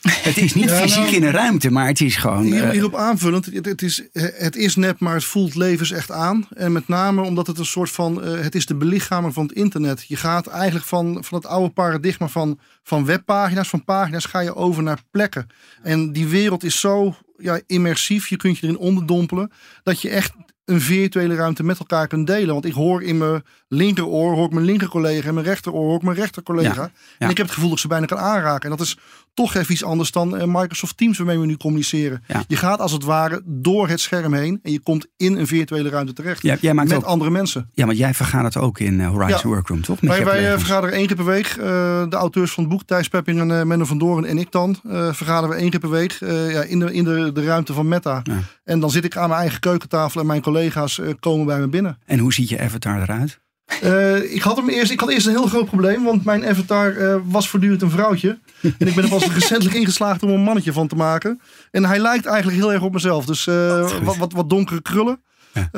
Het 0.28 0.36
is 0.36 0.54
niet 0.54 0.70
fysiek 0.70 1.02
nou, 1.02 1.14
in 1.14 1.22
een 1.22 1.30
ruimte, 1.30 1.70
maar 1.70 1.86
het 1.86 2.00
is 2.00 2.16
gewoon. 2.16 2.42
Hier, 2.42 2.70
hierop 2.70 2.94
aanvullend, 2.94 3.46
het, 3.46 3.66
het, 3.66 3.82
is, 3.82 4.02
het 4.12 4.56
is 4.56 4.76
nep, 4.76 5.00
maar 5.00 5.14
het 5.14 5.24
voelt 5.24 5.54
levens 5.54 5.90
echt 5.90 6.10
aan. 6.10 6.46
En 6.54 6.72
met 6.72 6.88
name 6.88 7.22
omdat 7.22 7.46
het 7.46 7.58
een 7.58 7.64
soort 7.66 7.90
van. 7.90 8.24
Uh, 8.24 8.40
het 8.40 8.54
is 8.54 8.66
de 8.66 8.74
belichaming 8.74 9.34
van 9.34 9.42
het 9.46 9.52
internet. 9.52 10.04
Je 10.08 10.16
gaat 10.16 10.46
eigenlijk 10.46 10.86
van, 10.86 11.24
van 11.24 11.38
het 11.38 11.46
oude 11.46 11.72
paradigma 11.72 12.28
van, 12.28 12.58
van 12.82 13.04
webpagina's, 13.04 13.68
van 13.68 13.84
pagina's, 13.84 14.24
ga 14.24 14.40
je 14.40 14.54
over 14.54 14.82
naar 14.82 15.02
plekken. 15.10 15.46
En 15.82 16.12
die 16.12 16.26
wereld 16.26 16.64
is 16.64 16.80
zo 16.80 17.14
ja, 17.36 17.60
immersief, 17.66 18.28
je 18.28 18.36
kunt 18.36 18.58
je 18.58 18.66
erin 18.66 18.78
onderdompelen, 18.78 19.50
dat 19.82 20.02
je 20.02 20.08
echt 20.08 20.32
een 20.64 20.80
virtuele 20.80 21.34
ruimte 21.34 21.62
met 21.62 21.78
elkaar 21.78 22.06
kunt 22.06 22.26
delen. 22.26 22.52
Want 22.52 22.64
ik 22.64 22.72
hoor 22.72 23.02
in 23.02 23.18
mijn 23.18 23.42
linkeroor, 23.72 24.34
hoor 24.34 24.46
ik 24.46 24.52
mijn 24.52 24.64
linker 24.64 24.88
collega 24.88 25.28
en 25.28 25.34
mijn 25.34 25.46
rechteroor 25.46 25.84
hoor 25.84 25.96
ik 25.96 26.02
mijn 26.02 26.16
rechter 26.16 26.42
collega. 26.42 26.90
En 27.18 27.30
ik 27.30 27.36
heb 27.36 27.46
het 27.46 27.54
gevoel 27.54 27.68
dat 27.68 27.78
ik 27.78 27.82
ze 27.82 27.88
bijna 27.88 28.06
kan 28.06 28.18
aanraken. 28.18 28.70
En 28.70 28.76
dat 28.76 28.86
is 28.86 28.96
toch 29.34 29.54
even 29.54 29.72
iets 29.72 29.84
anders 29.84 30.10
dan 30.10 30.36
eh, 30.36 30.46
Microsoft 30.46 30.96
Teams 30.96 31.18
waarmee 31.18 31.38
we 31.38 31.46
nu 31.46 31.56
communiceren. 31.56 32.22
Je 32.46 32.56
gaat 32.56 32.80
als 32.80 32.92
het 32.92 33.04
ware 33.04 33.42
door 33.44 33.88
het 33.88 34.00
scherm 34.00 34.34
heen 34.34 34.60
en 34.62 34.72
je 34.72 34.80
komt 34.80 35.06
in 35.16 35.36
een 35.36 35.46
virtuele 35.46 35.88
ruimte 35.88 36.12
terecht. 36.12 36.42
Ja, 36.42 36.56
jij 36.60 36.74
maakt 36.74 36.88
met 36.88 37.04
andere 37.04 37.30
mensen. 37.30 37.70
Ja, 37.72 37.86
want 37.86 37.98
jij 37.98 38.14
vergadert 38.14 38.56
ook 38.56 38.78
in 38.78 38.98
uh, 38.98 39.08
Horizon 39.08 39.50
Workroom, 39.50 39.82
toch? 39.82 40.00
Met 40.02 40.10
wij 40.10 40.24
wij 40.24 40.52
uh, 40.52 40.58
vergaderen 40.58 40.96
één 40.96 41.06
keer 41.06 41.16
per 41.16 41.24
week. 41.24 41.54
de 41.54 42.16
auteurs 42.16 42.52
van 42.52 42.64
het 42.64 42.72
boek, 42.72 42.82
Thijs 42.82 43.08
Pepping 43.08 43.40
en 43.40 43.66
Menno 43.66 43.84
van 43.84 43.98
Doorn 43.98 44.24
en 44.24 44.38
ik 44.38 44.52
dan, 44.52 44.76
vergaderen 45.12 45.48
we 45.48 45.54
één 45.54 45.70
keer 45.70 45.80
per 45.80 45.90
week 45.90 46.12
ja, 46.20 46.62
in, 46.62 46.78
de, 46.78 46.92
in 46.92 47.04
de, 47.04 47.30
de 47.32 47.44
ruimte 47.44 47.72
van 47.72 47.88
Meta. 47.88 48.22
En 48.64 48.80
dan 48.80 48.90
zit 48.90 49.04
ik 49.04 49.16
aan 49.16 49.28
mijn 49.28 49.40
eigen 49.40 49.60
keukentafel 49.60 50.20
en 50.20 50.26
mijn 50.26 50.40
collega's 50.40 51.00
komen 51.20 51.46
bij 51.46 51.58
me 51.58 51.68
binnen. 51.68 51.98
En 52.06 52.18
hoe 52.18 52.32
ziet 52.32 52.48
je 52.48 52.60
avatar 52.60 53.02
eruit? 53.02 53.40
Uh, 53.84 54.34
ik 54.34 54.42
had 54.42 54.56
hem 54.56 54.68
eerst. 54.68 54.90
Ik 54.90 55.00
had 55.00 55.10
eerst 55.10 55.26
een 55.26 55.32
heel 55.32 55.46
groot 55.46 55.66
probleem, 55.66 56.04
want 56.04 56.24
mijn 56.24 56.46
avatar 56.46 56.96
uh, 56.96 57.16
was 57.24 57.48
voortdurend 57.48 57.82
een 57.82 57.90
vrouwtje. 57.90 58.38
En 58.62 58.86
ik 58.86 58.94
ben 58.94 59.04
er 59.04 59.10
pas 59.10 59.32
recentelijk 59.34 59.76
ingeslaagd 59.76 60.22
om 60.22 60.30
een 60.30 60.42
mannetje 60.42 60.72
van 60.72 60.88
te 60.88 60.96
maken. 60.96 61.40
En 61.70 61.84
hij 61.84 61.98
lijkt 61.98 62.26
eigenlijk 62.26 62.58
heel 62.58 62.72
erg 62.72 62.82
op 62.82 62.92
mezelf. 62.92 63.24
Dus 63.24 63.46
uh, 63.46 63.90
wat, 64.02 64.16
wat, 64.16 64.32
wat, 64.32 64.50
donkere 64.50 64.82
krullen. 64.82 65.22
Ja. 65.52 65.68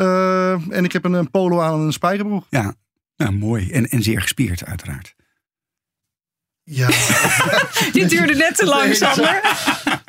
en 0.69 0.85
ik 0.85 0.93
heb 0.93 1.05
een, 1.05 1.13
een, 1.13 1.31
polo 1.31 1.61
aan 1.61 1.81
en 1.81 1.87
een 1.87 1.93
spijkerbroek. 1.93 2.47
Ja, 2.51 2.75
ja 3.17 3.31
mooi. 3.31 3.71
En, 3.71 3.89
en 3.89 4.03
zeer 4.03 4.21
gespierd, 4.21 4.65
uiteraard. 4.65 5.15
Ja. 6.65 6.89
Dit 7.93 8.11
duurde 8.11 8.35
net 8.35 8.57
te 8.57 8.65
lang, 8.65 8.95
Sander. 8.95 9.41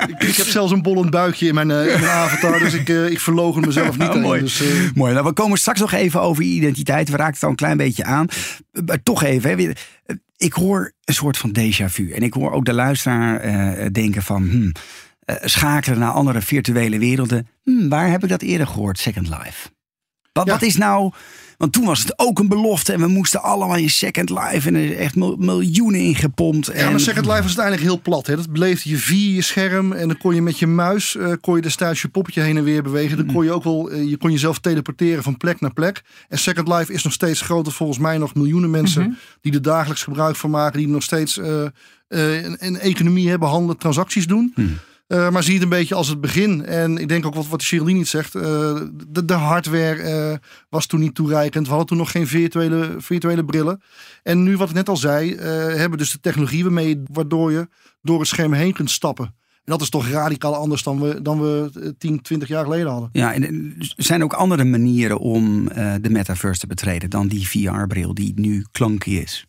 ik, 0.08 0.24
ik, 0.24 0.36
heb 0.36 0.46
zelfs 0.48 0.72
een 0.72 0.82
bollend 0.82 1.10
buikje 1.10 1.48
in 1.48 1.54
mijn, 1.54 1.70
uh, 1.70 1.94
in 1.94 2.00
mijn 2.00 2.12
avatar, 2.12 2.60
dus 2.60 2.74
ik, 2.74 2.90
uh, 2.90 3.10
ik 3.10 3.20
verlogen 3.20 3.62
mezelf 3.62 3.98
niet. 3.98 4.10
Oh, 4.10 4.22
mooi. 4.22 4.42
Dus, 4.42 4.62
uh... 4.62 4.90
mooi. 4.96 5.14
Nou, 5.14 5.26
we 5.26 5.34
komen 5.34 5.58
straks 5.58 5.80
nog 5.80 5.92
even 5.92 6.22
over 6.22 6.44
identiteit. 6.44 7.10
We 7.10 7.18
raken 7.18 7.34
het 7.34 7.44
al 7.44 7.50
een 7.50 7.56
klein 7.56 7.78
beetje 7.78 8.04
aan. 8.04 8.28
Maar 8.86 9.04
toch 9.04 9.24
even. 9.24 9.50
Hè. 9.50 9.72
Ik 10.38 10.54
hoor 10.54 10.94
een 11.04 11.14
soort 11.14 11.38
van 11.38 11.56
déjà 11.60 11.86
vu. 11.86 12.12
En 12.12 12.22
ik 12.22 12.34
hoor 12.34 12.52
ook 12.52 12.66
de 12.66 12.74
luisteraar 12.74 13.92
denken 13.92 14.22
van... 14.22 14.50
Hmm, 14.50 14.72
schakelen 15.42 16.00
naar 16.00 16.12
andere 16.12 16.42
virtuele 16.42 17.00
werelden. 17.00 17.48
Hmm, 17.64 17.90
waar 17.90 18.10
heb 18.10 18.24
ik 18.24 18.30
dat 18.30 18.42
eerder 18.42 18.68
gehoord? 18.68 19.00
Second 19.00 19.28
Life. 19.28 19.70
Wat, 20.34 20.50
wat 20.50 20.62
is 20.62 20.76
nou 20.76 21.14
want 21.64 21.76
toen 21.76 21.86
was 21.86 22.00
het 22.00 22.20
ook 22.20 22.40
een 22.40 22.48
belofte 22.48 22.94
en 22.94 23.00
we 23.00 23.08
moesten 23.08 23.42
allemaal 23.42 23.78
in 23.78 23.90
Second 23.90 24.30
Life 24.30 24.68
en 24.68 24.76
er 24.76 24.98
echt 24.98 25.16
miljoenen 25.16 26.00
ingepompt. 26.00 26.68
En... 26.68 26.84
Ja, 26.84 26.90
maar 26.90 27.00
Second 27.00 27.26
Life 27.26 27.42
was 27.42 27.58
uiteindelijk 27.58 27.84
heel 27.86 28.02
plat. 28.02 28.28
Hè. 28.28 28.36
Dat 28.36 28.52
beleefde 28.52 28.90
je 28.90 28.98
via 28.98 29.36
je 29.36 29.42
scherm 29.42 29.92
en 29.92 30.08
dan 30.08 30.18
kon 30.18 30.36
je 30.36 30.42
met 30.42 30.60
je 30.60 30.68
muis 30.68 31.16
uh, 31.16 31.34
kon 31.42 31.56
je 31.56 31.62
destijds 31.62 32.02
je 32.02 32.08
poppetje 32.08 32.42
heen 32.42 32.58
en 32.58 32.64
weer 32.64 32.84
bewegen. 32.84 33.18
Dan 33.18 33.26
mm. 33.26 33.34
kon 33.34 33.44
je 33.44 33.52
ook 33.52 33.64
wel, 33.64 33.92
uh, 33.92 34.10
je 34.10 34.18
kon 34.18 34.32
jezelf 34.32 34.60
teleporteren 34.60 35.24
van 35.24 35.38
plek 35.38 35.62
naar 35.62 35.74
plek. 35.74 36.02
En 36.30 36.38
Second 36.38 36.68
Life 36.68 36.94
is 36.94 37.04
nog 37.04 37.14
steeds 37.14 37.42
groter, 37.42 37.72
volgens 37.72 38.00
mij 38.00 38.18
nog 38.18 38.36
miljoenen 38.36 38.70
mensen 38.70 39.02
mhm. 39.02 39.12
die 39.42 39.54
er 39.54 39.62
dagelijks 39.62 40.04
gebruik 40.04 40.36
van 40.36 40.50
maken, 40.50 40.80
die 40.80 40.88
nog 40.88 41.04
steeds 41.04 41.38
uh, 41.38 41.64
een, 42.08 42.56
een, 42.60 42.80
economie 42.80 43.30
hebben, 43.30 43.50
handelen, 43.50 43.78
transacties 43.78 44.28
doen. 44.28 44.54
Mm. 44.56 44.78
Uh, 45.08 45.30
maar 45.30 45.44
zie 45.44 45.54
het 45.54 45.64
een 45.64 45.70
beetje 45.70 45.96
als 45.96 46.08
het 46.08 46.22
begin. 46.22 46.66
En 46.66 46.98
ik 46.98 47.08
denk 47.08 47.26
ook 47.26 47.36
wat, 47.36 47.48
wat 47.48 47.64
Geraldine 47.64 47.98
niet 47.98 48.08
zegt. 48.08 48.36
Uh, 48.36 48.42
de, 49.26 49.34
hardware 49.34 50.30
uh, 50.32 50.38
was 50.70 50.86
toen 50.86 51.00
niet 51.00 51.16
toereikend. 51.16 51.64
We 51.64 51.70
hadden 51.70 51.88
toen 51.88 51.98
nog 51.98 52.12
geen 52.12 52.28
virtuele, 52.28 52.96
virtuele 52.98 53.46
brillen. 53.46 53.82
En 54.24 54.44
nu, 54.44 54.58
wat 54.58 54.70
ik 54.70 54.76
net 54.76 54.90
al 54.90 54.98
zei, 54.98 55.36
hebben 55.78 55.98
dus 55.98 56.12
de 56.12 56.20
technologie 56.20 56.64
waarmee, 56.64 57.04
waardoor 57.12 57.52
je 57.52 57.68
door 58.02 58.20
het 58.20 58.28
scherm 58.28 58.54
heen 58.54 58.74
kunt 58.74 58.92
stappen. 58.92 59.26
En 59.26 59.72
dat 59.72 59.82
is 59.82 59.90
toch 59.90 60.08
radicaal 60.08 60.56
anders 60.56 60.84
dan 60.84 61.00
we, 61.00 61.22
dan 61.22 61.40
we 61.42 61.94
10, 61.98 62.22
20 62.22 62.48
jaar 62.48 62.64
geleden 62.64 62.92
hadden. 62.92 63.10
Ja, 63.12 63.34
en 63.34 63.44
er 63.78 64.04
zijn 64.04 64.24
ook 64.24 64.34
andere 64.34 64.64
manieren 64.64 65.20
om 65.20 65.68
de 66.02 66.10
metaverse 66.10 66.60
te 66.60 66.68
betreden 66.68 67.10
dan 67.10 67.28
die 67.28 67.48
VR-bril 67.48 68.14
die 68.14 68.34
nu 68.36 68.66
klanky 68.72 69.10
is. 69.10 69.48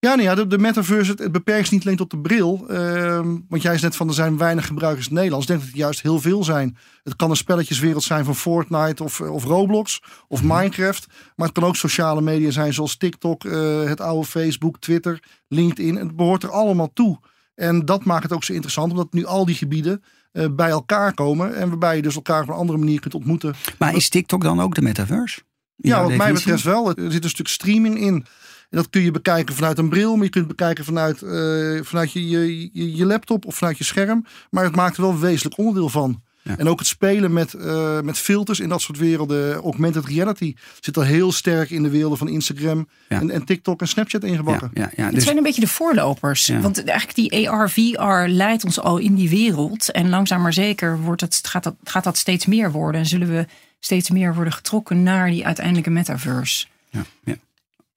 Ja, 0.00 0.14
nee, 0.14 0.24
ja 0.24 0.34
de, 0.34 0.46
de 0.46 0.58
metaverse, 0.58 1.14
het, 1.16 1.32
beperkt 1.32 1.62
zich 1.62 1.70
niet 1.70 1.84
alleen 1.84 1.96
tot 1.96 2.10
de 2.10 2.18
bril. 2.18 2.66
Uh, 2.70 3.20
want 3.48 3.62
jij 3.62 3.74
is 3.74 3.80
net 3.80 3.96
van, 3.96 4.08
er 4.08 4.14
zijn 4.14 4.38
weinig 4.38 4.66
gebruikers 4.66 5.06
in 5.06 5.12
het 5.12 5.20
Nederlands. 5.20 5.46
Ik 5.46 5.52
denk 5.52 5.60
dat 5.60 5.70
het 5.70 5.80
juist 5.80 6.02
heel 6.02 6.20
veel 6.20 6.44
zijn. 6.44 6.76
Het 7.02 7.16
kan 7.16 7.30
een 7.30 7.36
spelletjeswereld 7.36 8.02
zijn 8.02 8.24
van 8.24 8.36
Fortnite 8.36 9.04
of, 9.04 9.20
of 9.20 9.44
Roblox 9.44 10.02
of 10.28 10.42
mhm. 10.42 10.56
Minecraft. 10.56 11.06
Maar 11.36 11.46
het 11.46 11.58
kan 11.58 11.68
ook 11.68 11.76
sociale 11.76 12.20
media 12.20 12.50
zijn 12.50 12.74
zoals 12.74 12.96
TikTok, 12.96 13.44
uh, 13.44 13.82
het 13.84 14.00
oude 14.00 14.26
Facebook, 14.26 14.78
Twitter, 14.78 15.22
LinkedIn. 15.48 15.96
Het 15.96 16.16
behoort 16.16 16.42
er 16.42 16.50
allemaal 16.50 16.92
toe. 16.92 17.18
En 17.54 17.84
dat 17.84 18.04
maakt 18.04 18.22
het 18.22 18.32
ook 18.32 18.44
zo 18.44 18.52
interessant, 18.52 18.90
omdat 18.90 19.12
nu 19.12 19.24
al 19.24 19.44
die 19.44 19.54
gebieden 19.54 20.02
uh, 20.32 20.46
bij 20.50 20.70
elkaar 20.70 21.14
komen. 21.14 21.54
En 21.54 21.68
waarbij 21.68 21.96
je 21.96 22.02
dus 22.02 22.14
elkaar 22.14 22.42
op 22.42 22.48
een 22.48 22.54
andere 22.54 22.78
manier 22.78 23.00
kunt 23.00 23.14
ontmoeten. 23.14 23.54
Maar 23.78 23.94
is 23.94 24.08
TikTok 24.08 24.42
dan 24.42 24.60
ook 24.60 24.74
de 24.74 24.82
metaverse? 24.82 25.40
Ja, 25.76 26.02
wat 26.02 26.16
mij 26.16 26.32
betreft 26.32 26.62
wel. 26.62 26.94
Er 26.94 27.12
zit 27.12 27.24
een 27.24 27.30
stuk 27.30 27.48
streaming 27.48 28.00
in. 28.00 28.26
En 28.70 28.76
dat 28.76 28.90
kun 28.90 29.02
je 29.02 29.10
bekijken 29.10 29.54
vanuit 29.54 29.78
een 29.78 29.88
bril, 29.88 30.14
maar 30.14 30.24
je 30.24 30.30
kunt 30.30 30.46
het 30.46 30.56
bekijken 30.56 30.84
vanuit, 30.84 31.22
uh, 31.22 31.80
vanuit 31.82 32.12
je, 32.12 32.28
je, 32.28 32.96
je, 32.96 33.06
laptop 33.06 33.44
of 33.44 33.56
vanuit 33.56 33.78
je 33.78 33.84
scherm. 33.84 34.26
Maar 34.50 34.64
het 34.64 34.76
maakt 34.76 34.96
er 34.96 35.02
wel 35.02 35.10
een 35.10 35.20
wezenlijk 35.20 35.58
onderdeel 35.58 35.88
van. 35.88 36.22
En 36.56 36.68
ook 36.68 36.78
het 36.78 36.88
spelen 36.88 37.32
met, 37.32 37.54
uh, 37.54 38.00
met 38.00 38.18
filters 38.18 38.60
in 38.60 38.68
dat 38.68 38.80
soort 38.80 38.98
werelden. 38.98 39.54
Augmented 39.54 40.04
reality 40.04 40.54
zit 40.80 40.96
al 40.96 41.02
heel 41.02 41.32
sterk 41.32 41.70
in 41.70 41.82
de 41.82 41.90
werelden 41.90 42.18
van 42.18 42.28
Instagram 42.28 42.88
en, 43.08 43.30
en, 43.30 43.44
TikTok 43.44 43.80
en 43.80 43.88
Snapchat 43.88 44.24
ingebakken. 44.24 44.70
Ja, 44.74 44.90
ja, 44.96 45.04
Het 45.04 45.14
dus- 45.14 45.24
zijn 45.24 45.36
een 45.36 45.42
beetje 45.42 45.60
de 45.60 45.68
voorlopers. 45.68 46.48
Want 46.60 46.84
eigenlijk 46.84 47.14
die 47.14 47.50
AR, 47.50 47.70
VR 47.70 48.28
leidt 48.28 48.64
ons 48.64 48.80
al 48.80 48.98
in 48.98 49.14
die 49.14 49.28
wereld. 49.28 49.90
En 49.90 50.08
langzaam 50.08 50.42
maar 50.42 50.52
zeker 50.52 51.00
wordt 51.00 51.20
het, 51.20 51.40
gaat, 51.42 51.62
dat, 51.62 51.74
gaat 51.84 52.04
dat 52.04 52.16
steeds 52.16 52.46
meer 52.46 52.72
worden. 52.72 53.00
En 53.00 53.06
zullen 53.06 53.28
we 53.28 53.46
steeds 53.80 54.10
meer 54.10 54.34
worden 54.34 54.52
getrokken 54.52 55.02
naar 55.02 55.30
die 55.30 55.46
uiteindelijke 55.46 55.90
metaverse. 55.90 56.66
Ja, 56.90 57.04
ja. 57.24 57.34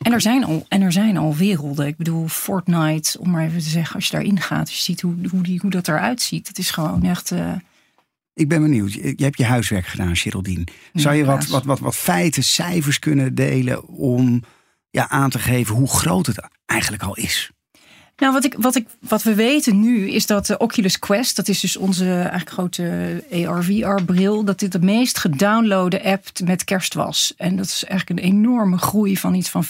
En 0.04 0.12
er, 0.12 0.22
zijn 0.22 0.44
al, 0.44 0.66
en 0.68 0.82
er 0.82 0.92
zijn 0.92 1.18
al 1.18 1.36
werelden. 1.36 1.88
Ik 1.88 1.98
bedoel, 1.98 2.28
Fortnite, 2.28 3.20
om 3.20 3.30
maar 3.30 3.46
even 3.46 3.60
te 3.60 3.70
zeggen, 3.70 3.96
als 3.96 4.06
je 4.06 4.12
daarin 4.12 4.40
gaat, 4.40 4.60
als 4.60 4.76
je 4.78 4.84
ziet 4.84 5.02
hoe, 5.02 5.16
hoe, 5.30 5.44
die, 5.44 5.60
hoe 5.60 5.72
dat 5.72 5.88
eruit 5.88 6.22
ziet. 6.22 6.48
Het 6.48 6.58
is 6.58 6.72
gewoon 6.72 7.04
echt. 7.04 7.32
Uh... 7.32 7.54
Ik 8.34 8.48
ben 8.48 8.62
benieuwd. 8.62 8.94
Je 8.94 9.14
hebt 9.18 9.38
je 9.38 9.46
huiswerk 9.46 9.88
gedaan, 9.88 10.16
Geraldine. 10.16 10.64
Zou 10.94 11.16
je 11.16 11.26
wat, 11.26 11.48
wat, 11.48 11.64
wat, 11.64 11.80
wat 11.80 11.96
feiten, 11.96 12.44
cijfers 12.44 13.00
kunnen 13.00 13.36
delen 13.36 13.88
om 13.88 14.44
ja, 14.90 15.10
aan 15.10 15.30
te 15.30 15.40
geven 15.40 15.76
hoe 15.76 15.90
groot 15.90 16.26
het 16.26 16.50
eigenlijk 16.66 17.04
al 17.04 17.16
is? 17.16 17.52
Nou, 18.18 18.34
wat, 18.34 18.44
ik, 18.44 18.56
wat, 18.58 18.76
ik, 18.76 18.88
wat 19.00 19.24
we 19.24 19.36
weten 19.36 19.80
nu 19.80 20.10
is 20.10 20.26
dat 20.26 20.46
de 20.46 20.58
Oculus 20.58 21.00
Quest, 21.00 21.36
dat 21.36 21.48
is 21.48 21.60
dus 21.60 21.78
onze 21.78 22.06
eigenlijk 22.06 22.50
grote 22.50 23.24
AR-VR-bril, 23.32 24.44
dat 24.44 24.60
dit 24.60 24.72
de 24.72 24.80
meest 24.80 25.18
gedownloade 25.18 26.04
app 26.04 26.28
met 26.44 26.64
kerst 26.64 26.94
was. 26.94 27.34
En 27.38 27.56
dat 27.56 27.66
is 27.66 27.86
eigenlijk 27.86 28.20
een 28.20 28.32
enorme 28.32 28.78
groei 28.78 29.18
van 29.18 29.34
iets 29.34 29.50
van 29.50 29.66
400% 29.66 29.68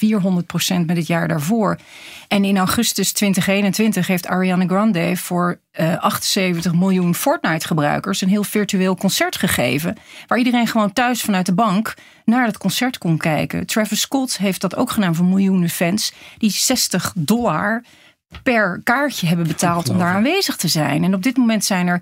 met 0.85 0.97
het 0.97 1.07
jaar 1.07 1.27
daarvoor. 1.27 1.77
En 2.27 2.45
in 2.45 2.57
augustus 2.57 3.12
2021 3.12 4.07
heeft 4.07 4.27
Ariana 4.27 4.65
Grande 4.65 5.17
voor 5.17 5.59
uh, 5.79 5.93
eh, 5.93 6.00
78 6.00 6.73
miljoen 6.73 7.15
Fortnite-gebruikers 7.15 8.21
een 8.21 8.29
heel 8.29 8.43
virtueel 8.43 8.95
concert 8.95 9.35
gegeven. 9.35 9.97
Waar 10.27 10.38
iedereen 10.38 10.67
gewoon 10.67 10.93
thuis 10.93 11.21
vanuit 11.21 11.45
de 11.45 11.53
bank 11.53 11.93
naar 12.25 12.45
het 12.45 12.57
concert 12.57 12.97
kon 12.97 13.17
kijken. 13.17 13.65
Travis 13.65 14.01
Scott 14.01 14.38
heeft 14.38 14.62
dat 14.62 14.75
ook 14.75 14.91
gedaan 14.91 15.15
voor 15.15 15.25
miljoenen 15.25 15.69
fans. 15.69 16.13
Die 16.38 16.51
60 16.51 17.13
dollar 17.15 17.83
per 18.44 18.82
kaartje 18.84 19.28
hebben 19.28 19.48
betaald 19.48 19.90
om 19.90 19.98
daar 19.98 20.13
aanwezig 20.13 20.56
te 20.56 20.68
zijn. 20.68 21.04
En 21.04 21.13
op 21.13 21.24
dit 21.24 21.38
moment 21.38 21.66
zijn 21.66 21.88
er 21.88 22.02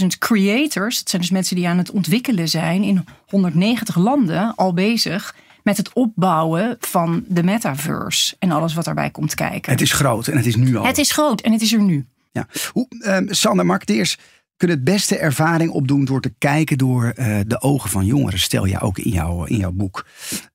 600.000 0.00 0.06
creators, 0.18 0.98
dat 0.98 1.08
zijn 1.08 1.22
dus 1.22 1.30
mensen 1.30 1.56
die 1.56 1.68
aan 1.68 1.78
het 1.78 1.90
ontwikkelen 1.90 2.48
zijn, 2.48 2.82
in 2.82 3.04
190 3.26 3.96
landen 3.96 4.54
al 4.54 4.74
bezig 4.74 5.34
met 5.62 5.76
het 5.76 5.92
opbouwen 5.92 6.76
van 6.80 7.24
de 7.28 7.42
metaverse 7.42 8.36
en 8.38 8.50
alles 8.50 8.74
wat 8.74 8.84
daarbij 8.84 9.10
komt 9.10 9.34
kijken. 9.34 9.72
Het 9.72 9.80
is 9.80 9.92
groot 9.92 10.26
en 10.26 10.36
het 10.36 10.46
is 10.46 10.56
nu 10.56 10.76
al. 10.76 10.84
Het 10.84 10.98
is 10.98 11.12
groot 11.12 11.40
en 11.40 11.52
het 11.52 11.62
is 11.62 11.72
er 11.72 11.82
nu. 11.82 12.06
Ja. 12.32 12.46
Hoe, 12.72 12.86
uh, 12.90 13.18
Sander, 13.26 13.66
marketeers 13.66 14.18
kunnen 14.56 14.76
het 14.76 14.86
beste 14.86 15.18
ervaring 15.18 15.70
opdoen 15.70 16.04
door 16.04 16.20
te 16.20 16.34
kijken 16.38 16.78
door 16.78 17.14
uh, 17.16 17.38
de 17.46 17.60
ogen 17.60 17.90
van 17.90 18.06
jongeren. 18.06 18.38
Stel 18.38 18.64
je 18.64 18.80
ook 18.80 18.98
in, 18.98 19.10
jouw 19.10 19.44
in 19.44 19.56
jouw 19.56 19.72
boek. 19.72 20.06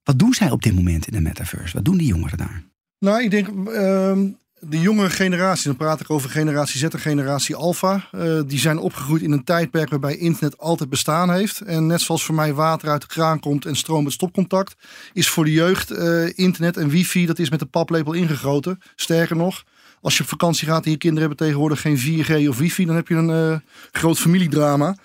Wat 0.04 0.20
doen 0.20 0.34
zij 0.34 0.52
op 0.52 0.64
dit 0.64 0.76
moment 0.76 1.08
in 1.08 1.14
de 1.14 1.22
metaverse? 1.22 1.76
Wat 1.76 1.86
doen 1.86 1.98
die 1.98 2.08
jongeren 2.08 2.38
daar? 2.38 2.64
Nou, 3.00 3.24
ik 3.24 3.32
denk 3.32 3.48
uh, 3.48 4.18
de 4.60 4.80
jonge 4.80 5.10
generatie, 5.10 5.68
dan 5.68 5.76
praat 5.76 6.00
ik 6.00 6.10
over 6.10 6.30
generatie 6.30 6.80
Z 6.80 6.84
en 6.84 7.00
generatie 7.00 7.56
Alpha, 7.56 8.08
uh, 8.12 8.42
die 8.46 8.60
zijn 8.60 8.78
opgegroeid 8.78 9.22
in 9.22 9.32
een 9.32 9.44
tijdperk 9.44 9.90
waarbij 9.90 10.18
internet 10.18 10.58
altijd 10.58 10.90
bestaan 10.90 11.32
heeft. 11.32 11.62
En 11.62 11.88
net 11.88 12.02
zoals 12.02 12.24
voor 12.24 12.36
mij 12.36 12.54
water 12.54 12.90
uit 12.90 13.02
de 13.02 13.08
kraan 13.08 13.40
komt 13.40 13.66
en 13.66 13.76
stroom 13.76 14.04
met 14.04 14.14
stopcontact, 14.14 14.76
is 15.14 15.30
voor 15.30 15.46
de 15.46 15.52
jeugd 15.52 15.92
uh, 15.92 16.38
internet 16.38 16.78
en 16.78 16.90
wifi, 16.90 17.26
dat 17.26 17.40
is 17.40 17.50
met 17.50 17.60
de 17.60 17.66
paplepel 17.66 18.14
ingegoten. 18.14 18.80
Sterker 18.96 19.36
nog, 19.36 19.64
als 20.02 20.18
je 20.18 20.24
op 20.24 20.30
vakantie 20.30 20.68
gaat 20.68 20.86
en 20.86 20.92
je 20.92 20.98
kinderen 20.98 21.28
hebben 21.28 21.48
tegenwoordig 21.48 21.82
geen 21.82 21.98
4G 21.98 22.48
of 22.50 22.58
wifi, 22.58 22.86
dan 22.86 22.96
heb 22.96 23.08
je 23.08 23.16
een 23.16 23.52
uh, 23.52 23.60
groot 23.92 24.20
familiedrama. 24.20 24.98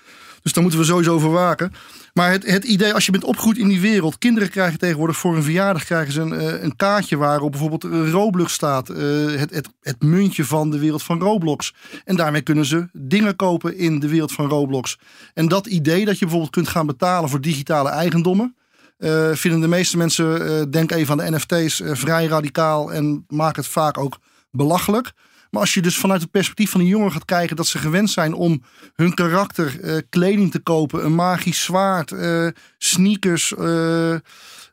Dus 0.43 0.53
daar 0.53 0.63
moeten 0.63 0.81
we 0.81 0.85
sowieso 0.85 1.13
over 1.13 1.31
waken. 1.31 1.71
Maar 2.13 2.31
het, 2.31 2.45
het 2.45 2.63
idee, 2.63 2.93
als 2.93 3.05
je 3.05 3.11
bent 3.11 3.23
opgegroeid 3.23 3.57
in 3.57 3.67
die 3.67 3.81
wereld. 3.81 4.17
Kinderen 4.17 4.49
krijgen 4.49 4.79
tegenwoordig 4.79 5.17
voor 5.17 5.35
een 5.35 5.43
verjaardag 5.43 5.83
krijgen 5.83 6.13
ze 6.13 6.21
een, 6.21 6.33
eh, 6.33 6.63
een 6.63 6.75
kaartje 6.75 7.17
waarop 7.17 7.51
bijvoorbeeld 7.51 7.83
Roblox 8.11 8.53
staat. 8.53 8.89
Uh, 8.89 8.97
het, 9.35 9.69
het, 9.81 10.01
muntje 10.01 10.45
van 10.45 10.71
de 10.71 10.79
wereld 10.79 11.03
van 11.03 11.19
Roblox. 11.19 11.73
En 12.05 12.15
daarmee 12.15 12.41
kunnen 12.41 12.65
ze 12.65 12.87
dingen 12.91 13.35
kopen 13.35 13.77
in 13.77 13.99
de 13.99 14.07
wereld 14.07 14.31
van 14.31 14.49
Roblox. 14.49 14.99
En 15.33 15.47
dat 15.47 15.67
idee 15.67 16.05
dat 16.05 16.13
je 16.13 16.25
bijvoorbeeld 16.25 16.53
kunt 16.53 16.67
gaan 16.67 16.85
betalen 16.85 17.29
voor 17.29 17.41
digitale 17.41 17.89
eigendommen. 17.89 18.55
Uh, 18.97 19.29
vinden 19.33 19.61
de 19.61 19.67
meeste 19.67 19.97
mensen, 19.97 20.71
denk 20.71 20.91
even 20.91 21.21
aan 21.21 21.31
de 21.31 21.37
NFT's, 21.37 21.81
vrij 21.85 22.25
radicaal 22.25 22.93
en 22.93 23.25
maken 23.27 23.61
het 23.61 23.71
vaak 23.71 23.97
ook 23.97 24.19
belachelijk. 24.51 25.11
Maar 25.53 25.61
als 25.61 25.73
je 25.73 25.81
dus 25.81 25.97
vanuit 25.97 26.21
het 26.21 26.31
perspectief 26.31 26.71
van 26.71 26.79
een 26.79 26.87
jongen 26.87 27.11
gaat 27.11 27.25
kijken 27.25 27.55
dat 27.55 27.67
ze 27.67 27.77
gewend 27.77 28.09
zijn 28.09 28.33
om 28.33 28.63
hun 28.93 29.13
karakter 29.13 29.79
uh, 29.79 29.97
kleding 30.09 30.51
te 30.51 30.59
kopen, 30.59 31.05
een 31.05 31.15
magisch 31.15 31.63
zwaard, 31.63 32.11
uh, 32.11 32.47
sneakers, 32.77 33.53
uh, 33.59 34.15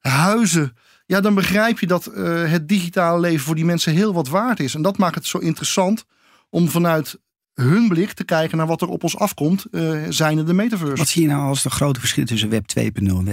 huizen. 0.01 0.77
Ja, 1.07 1.21
dan 1.21 1.35
begrijp 1.35 1.79
je 1.79 1.87
dat 1.87 2.05
het 2.05 2.69
digitale 2.69 3.21
leven 3.21 3.45
voor 3.45 3.55
die 3.55 3.65
mensen 3.65 3.93
heel 3.93 4.13
wat 4.13 4.29
waard 4.29 4.61
is. 4.61 4.75
En 4.75 4.83
dat 4.83 4.99
maakt 4.99 5.15
het 5.15 5.27
zo 5.27 5.39
interessant 5.39 6.05
om 6.51 6.69
vanuit 6.69 7.19
hun 7.55 7.89
blik 7.89 8.13
te 8.13 8.25
kijken 8.25 8.57
naar 8.57 8.67
wat 8.67 8.81
er 8.81 8.89
op 8.89 9.03
ons 9.03 9.17
afkomt, 9.17 9.67
uh, 9.71 10.03
zijn 10.09 10.45
de 10.45 10.53
metaverse. 10.53 10.97
Wat 10.97 11.09
zie 11.09 11.23
je 11.23 11.29
nou 11.29 11.43
als 11.43 11.63
de 11.63 11.71
grote 11.71 12.01
verschil 12.01 12.25
tussen 12.25 12.49
Web 12.49 12.65
2.0 12.79 12.83
en 13.05 13.25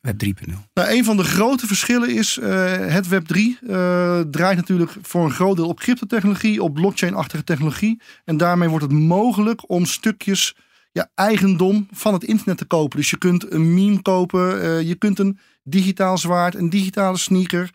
Web 0.00 0.22
3.0? 0.24 0.54
Nou, 0.74 0.90
een 0.90 1.04
van 1.04 1.16
de 1.16 1.24
grote 1.24 1.66
verschillen 1.66 2.14
is 2.14 2.38
uh, 2.42 2.46
het 2.72 3.08
Web 3.08 3.26
3 3.26 3.58
uh, 3.62 4.18
eh, 4.18 4.26
draait 4.30 4.56
natuurlijk 4.56 4.92
voor 5.02 5.24
een 5.24 5.30
groot 5.30 5.56
deel 5.56 5.68
op 5.68 5.80
cryptotechnologie, 5.80 6.62
op 6.62 6.74
blockchain-achtige 6.74 7.44
technologie. 7.44 8.00
En 8.24 8.36
daarmee 8.36 8.68
wordt 8.68 8.84
het 8.84 8.92
mogelijk 8.92 9.70
om 9.70 9.84
stukjes 9.84 10.56
ja, 10.92 11.10
eigendom 11.14 11.88
van 11.90 12.12
het 12.12 12.24
internet 12.24 12.58
te 12.58 12.64
kopen. 12.64 12.98
Dus 12.98 13.10
je 13.10 13.18
kunt 13.18 13.52
een 13.52 13.74
meme 13.74 14.02
kopen, 14.02 14.86
je 14.86 14.94
kunt 14.94 15.18
een 15.18 15.38
digitaal 15.62 16.18
zwaard, 16.18 16.54
een 16.54 16.70
digitale 16.70 17.18
sneaker. 17.18 17.70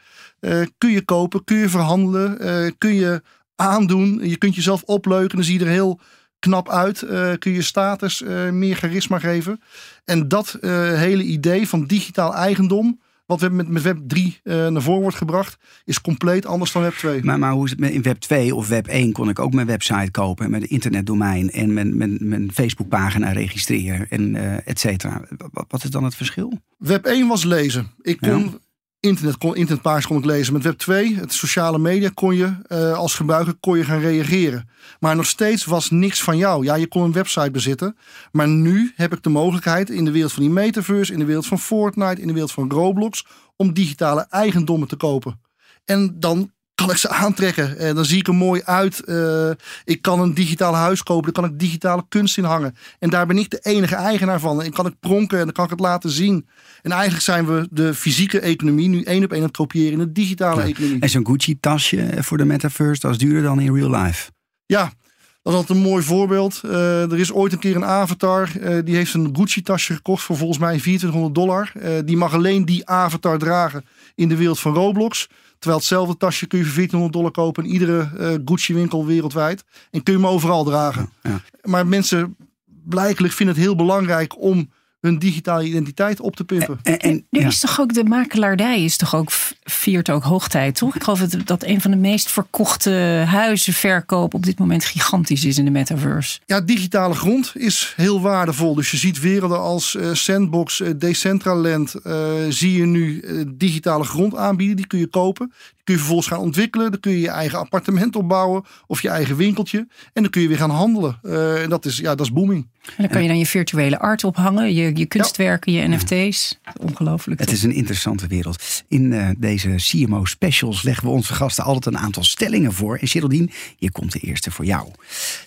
kun 0.78 0.92
je 0.92 1.02
kopen, 1.02 1.44
kun 1.44 1.58
je 1.58 1.70
verhandelen, 1.70 2.38
kun 2.78 2.94
je 2.94 3.22
aandoen. 3.56 4.20
Je 4.30 4.38
kunt 4.38 4.56
jezelf 4.56 4.84
opleuken. 4.84 5.36
Dan 5.36 5.46
zie 5.46 5.60
je 5.60 5.66
er 5.66 5.72
heel 5.72 6.00
knap 6.40 6.70
uit. 6.70 7.02
Uh, 7.02 7.32
kun 7.40 7.52
je 7.52 7.62
status 7.62 8.22
uh, 8.22 8.50
meer 8.50 8.76
charisma 8.76 9.20
geven. 9.20 9.62
En 10.06 10.28
dat 10.28 10.58
uh, 10.62 10.72
hele 10.94 11.24
idee 11.24 11.68
van 11.68 11.86
digitaal 11.86 12.36
eigendom. 12.36 13.04
Wat 13.26 13.42
we 13.42 13.50
met, 13.50 13.68
met 13.68 13.82
Web 13.82 13.98
3 14.08 14.40
naar 14.44 14.82
voren 14.82 15.02
wordt 15.02 15.18
gebracht, 15.18 15.58
is 15.86 16.02
compleet 16.02 16.46
anders 16.46 16.72
dan 16.72 16.82
Web 16.82 16.94
2. 16.94 17.24
Maar, 17.24 17.40
maar 17.40 17.52
hoe 17.52 17.64
is 17.66 17.70
het 17.70 17.80
met 17.80 17.92
in 17.92 18.02
Web 18.02 18.20
2 18.20 18.56
of 18.56 18.68
Web 18.68 18.88
1 18.88 19.12
kon 19.12 19.30
ik 19.30 19.40
ook 19.40 19.54
mijn 19.54 19.68
website 19.68 20.12
kopen 20.12 20.52
met 20.52 20.62
een 20.62 20.70
internetdomein 20.70 21.52
en 21.52 21.74
mijn, 21.74 21.98
mijn, 21.98 22.18
mijn 22.22 22.52
Facebookpagina 22.54 23.32
registreren 23.32 24.10
en 24.10 24.36
et 24.66 24.80
cetera. 24.80 25.22
Wat 25.68 25.84
is 25.84 25.90
dan 25.90 26.04
het 26.04 26.16
verschil? 26.16 26.62
Web 26.78 27.06
1 27.06 27.28
was 27.28 27.44
lezen. 27.44 27.92
Ik 28.02 28.18
kon 28.18 28.60
internet, 29.06 29.38
kon, 29.38 29.56
internetpagina's 29.56 30.08
kon 30.08 30.18
ik 30.18 30.26
lezen. 30.26 30.54
Met 30.54 30.64
Web 30.64 30.78
2, 30.78 31.16
het 31.16 31.34
sociale 31.34 31.80
media, 31.80 32.10
kon 32.14 32.36
je 32.36 32.54
uh, 32.68 32.98
als 32.98 33.14
gebruiker 33.14 33.54
kon 33.60 33.78
je 33.78 33.84
gaan 33.84 34.00
reageren. 34.00 34.70
Maar 35.00 35.16
nog 35.16 35.26
steeds 35.26 35.66
was 35.66 35.90
niks 35.90 36.24
van 36.24 36.38
jou. 36.38 36.64
Ja, 36.64 36.76
je 36.76 36.88
kon 36.88 37.04
een 37.04 37.12
website 37.12 37.52
bezitten. 37.52 37.98
Maar 38.32 38.48
nu 38.48 38.94
heb 38.96 39.14
ik 39.14 39.24
de 39.24 39.30
mogelijkheid 39.30 39.90
in 39.90 40.06
de 40.06 40.12
wereld 40.12 40.32
van 40.32 40.44
die 40.44 40.52
metaverse, 40.52 41.14
in 41.14 41.20
de 41.20 41.26
wereld 41.26 41.46
van 41.46 41.60
Fortnite, 41.60 42.22
in 42.22 42.28
de 42.28 42.34
wereld 42.34 42.52
van 42.52 42.72
Roblox, 42.72 43.26
om 43.56 43.74
digitale 43.74 44.26
eigendommen 44.30 44.88
te 44.88 44.96
kopen. 44.96 45.40
En 45.86 46.20
dan 46.20 46.52
kan 46.86 46.94
ik 46.94 47.00
ze 47.00 47.10
aantrekken. 47.10 47.77
En 47.77 47.96
dan 47.96 48.06
zie 48.06 48.18
ik 48.18 48.27
er 48.27 48.36
mooi 48.36 48.62
uit. 48.65 49.04
Eh, 49.04 49.50
ik 49.84 50.01
kan 50.01 50.20
een 50.20 50.34
digitaal 50.34 50.75
huis 50.75 51.04
kopen. 51.04 51.34
Daar 51.34 51.44
kan 51.44 51.51
ik 51.51 51.60
digitale 51.60 52.06
kunst 52.10 52.38
in 52.38 52.44
hangen. 52.44 52.75
En 53.00 53.10
daar 53.10 53.25
ben 53.25 53.38
ik 53.38 53.50
de 53.50 53.60
enige 53.62 53.96
eigenaar 53.96 54.39
van. 54.39 54.62
En 54.62 54.72
kan 54.72 54.86
ik 54.86 55.00
pronken 55.00 55.38
en 55.38 55.44
dan 55.44 55.54
kan 55.54 55.63
ik 55.63 55.70
het 55.70 55.80
laten 55.80 56.10
zien. 56.10 56.48
En 56.82 56.92
eigenlijk 56.92 57.24
zijn 57.24 57.46
we 57.46 57.68
de 57.72 57.94
fysieke 57.94 58.39
economie 58.39 58.88
nu 58.88 59.04
één 59.04 59.24
op 59.24 59.32
één 59.32 59.39
aan 59.39 59.48
het 59.48 59.58
kopiëren 59.58 59.92
in 59.92 60.00
de 60.00 60.12
digitale 60.12 60.62
economie. 60.62 61.00
En 61.00 61.10
zo'n 61.10 61.25
Gucci-tasje 61.25 62.10
voor 62.18 62.38
de 62.38 62.46
metaverse, 62.46 63.01
dat 63.01 63.12
is 63.12 63.18
duurder 63.18 63.42
dan 63.42 63.60
in 63.60 63.75
real 63.75 63.89
life. 63.89 64.32
Ja, 64.65 64.94
dat 65.42 65.54
is 65.54 65.60
altijd 65.60 65.77
een 65.77 65.86
mooi 65.86 66.04
voorbeeld. 66.04 66.62
Uh, 66.65 67.12
er 67.12 67.20
is 67.20 67.32
ooit 67.32 67.54
een 67.54 67.60
keer 67.60 67.75
een 67.75 67.86
avatar. 67.86 68.50
Uh, 68.62 68.77
die 68.84 68.96
heeft 68.96 69.13
een 69.13 69.36
Gucci-tasje 69.36 69.94
gekocht 69.94 70.24
voor 70.24 70.38
volgens 70.38 70.60
mij 70.60 70.77
2400 70.80 71.36
dollar. 71.36 71.72
Uh, 71.75 72.06
die 72.06 72.18
mag 72.18 72.34
alleen 72.34 72.65
die 72.65 72.89
avatar 72.89 73.38
dragen 73.38 73.86
in 74.15 74.29
de 74.29 74.36
wereld 74.36 74.60
van 74.60 74.74
Roblox. 74.74 75.27
Terwijl 75.60 75.79
hetzelfde 75.79 76.17
tasje 76.17 76.48
kun 76.48 76.60
je 76.60 76.65
voor 76.65 76.75
1400 76.75 77.13
dollar 77.13 77.31
kopen 77.31 77.63
in 77.63 77.69
iedere 77.69 78.10
Gucci-winkel 78.45 79.05
wereldwijd. 79.05 79.63
En 79.91 80.03
kun 80.03 80.13
je 80.13 80.19
hem 80.19 80.27
overal 80.27 80.63
dragen. 80.63 81.10
Ja, 81.24 81.29
ja. 81.29 81.41
Maar 81.63 81.88
mensen 81.88 82.36
blijkelijk 82.84 83.34
vinden 83.34 83.55
het 83.55 83.63
heel 83.63 83.75
belangrijk 83.75 84.41
om 84.41 84.69
hun 85.06 85.20
digitale 85.20 85.64
identiteit 85.64 86.20
op 86.20 86.36
te 86.36 86.44
pimpen. 86.44 86.80
En, 86.84 87.00
en, 87.00 87.26
nu 87.30 87.40
is 87.40 87.60
toch 87.60 87.80
ook 87.80 87.94
de 87.94 88.04
makelaardij 88.04 88.84
is 88.84 88.98
toch 88.98 89.16
ook 89.16 89.32
viert 89.64 90.10
ook 90.10 90.24
hoogtijd, 90.24 90.76
toch? 90.76 90.96
Ik 90.96 91.04
geloof 91.04 91.20
dat, 91.20 91.48
dat 91.48 91.64
een 91.64 91.82
van 91.82 91.92
de 91.92 91.98
meest 91.98 92.32
verkochte 92.32 93.24
huizen 93.28 93.74
verkoop 93.74 94.34
op 94.34 94.44
dit 94.44 94.60
moment 94.60 94.86
gigantisch 94.86 95.46
is 95.46 95.58
in 95.58 95.66
de 95.66 95.72
metaverse. 95.72 96.40
Ja, 96.46 96.62
digitale 96.62 97.14
grond 97.14 97.52
is 97.54 97.94
heel 97.96 98.22
waardevol. 98.22 98.76
Dus 98.76 98.92
je 98.92 98.98
ziet 98.98 99.20
werelden 99.20 99.60
als 99.60 99.94
uh, 99.94 100.14
Sandbox, 100.14 100.80
uh, 100.80 100.90
Decentraland, 100.98 101.96
uh, 102.04 102.14
zie 102.50 102.78
je 102.78 102.86
nu 102.86 103.24
digitale 103.58 104.04
grond 104.04 104.36
aanbieden. 104.36 104.76
Die 104.76 104.88
kun 104.88 105.00
je 105.00 105.08
kopen 105.08 105.52
kun 105.86 105.94
je 105.94 106.00
vervolgens 106.00 106.27
gaan 106.27 106.39
ontwikkelen. 106.39 106.92
Dan 106.92 107.00
kun 107.00 107.12
je 107.12 107.20
je 107.20 107.30
eigen 107.30 107.60
appartement 107.60 108.15
opbouwen 108.15 108.63
of 108.88 109.01
je 109.01 109.10
eigen 109.10 109.36
winkeltje. 109.36 109.88
En 110.13 110.22
dan 110.22 110.30
kun 110.30 110.42
je 110.42 110.48
weer 110.48 110.58
gaan 110.58 110.70
handelen. 110.70 111.20
Uh, 111.24 111.63
en 111.63 111.70
dat 111.70 111.86
is, 111.86 111.98
ja, 111.98 112.15
dat 112.15 112.25
is 112.25 112.32
booming. 112.32 112.68
En 112.86 112.94
dan 112.98 113.08
kan 113.08 113.22
je 113.22 113.27
dan 113.27 113.38
je 113.38 113.46
virtuele 113.46 114.00
art 114.00 114.24
ophangen, 114.24 114.74
je, 114.74 114.96
je 114.96 115.06
kunstwerken, 115.06 115.74
je 115.74 115.88
NFT's. 115.88 116.60
Ongelooflijk. 116.80 117.39
Het 117.39 117.51
is 117.51 117.63
een 117.63 117.72
interessante 117.72 118.27
wereld. 118.27 118.84
In 118.88 119.12
uh, 119.12 119.30
deze 119.38 119.75
CMO 119.75 120.25
specials 120.25 120.84
leggen 120.84 121.06
we 121.06 121.12
onze 121.12 121.34
gasten 121.34 121.63
altijd 121.63 121.86
een 121.86 122.01
aantal 122.01 122.24
stellingen 122.24 122.74
voor. 122.74 122.98
En 122.98 123.08
Geraldine, 123.08 123.50
hier 123.77 123.92
komt 123.92 124.12
de 124.12 124.20
eerste 124.20 124.51
voor 124.51 124.65
jou. 124.65 124.89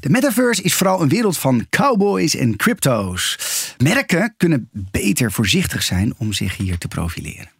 De 0.00 0.08
metaverse 0.08 0.62
is 0.62 0.74
vooral 0.74 1.02
een 1.02 1.08
wereld 1.08 1.38
van 1.38 1.66
cowboys 1.70 2.36
en 2.36 2.56
crypto's. 2.56 3.38
Merken 3.78 4.34
kunnen 4.36 4.68
beter 4.72 5.32
voorzichtig 5.32 5.82
zijn 5.82 6.14
om 6.18 6.32
zich 6.32 6.56
hier 6.56 6.78
te 6.78 6.88
profileren. 6.88 7.57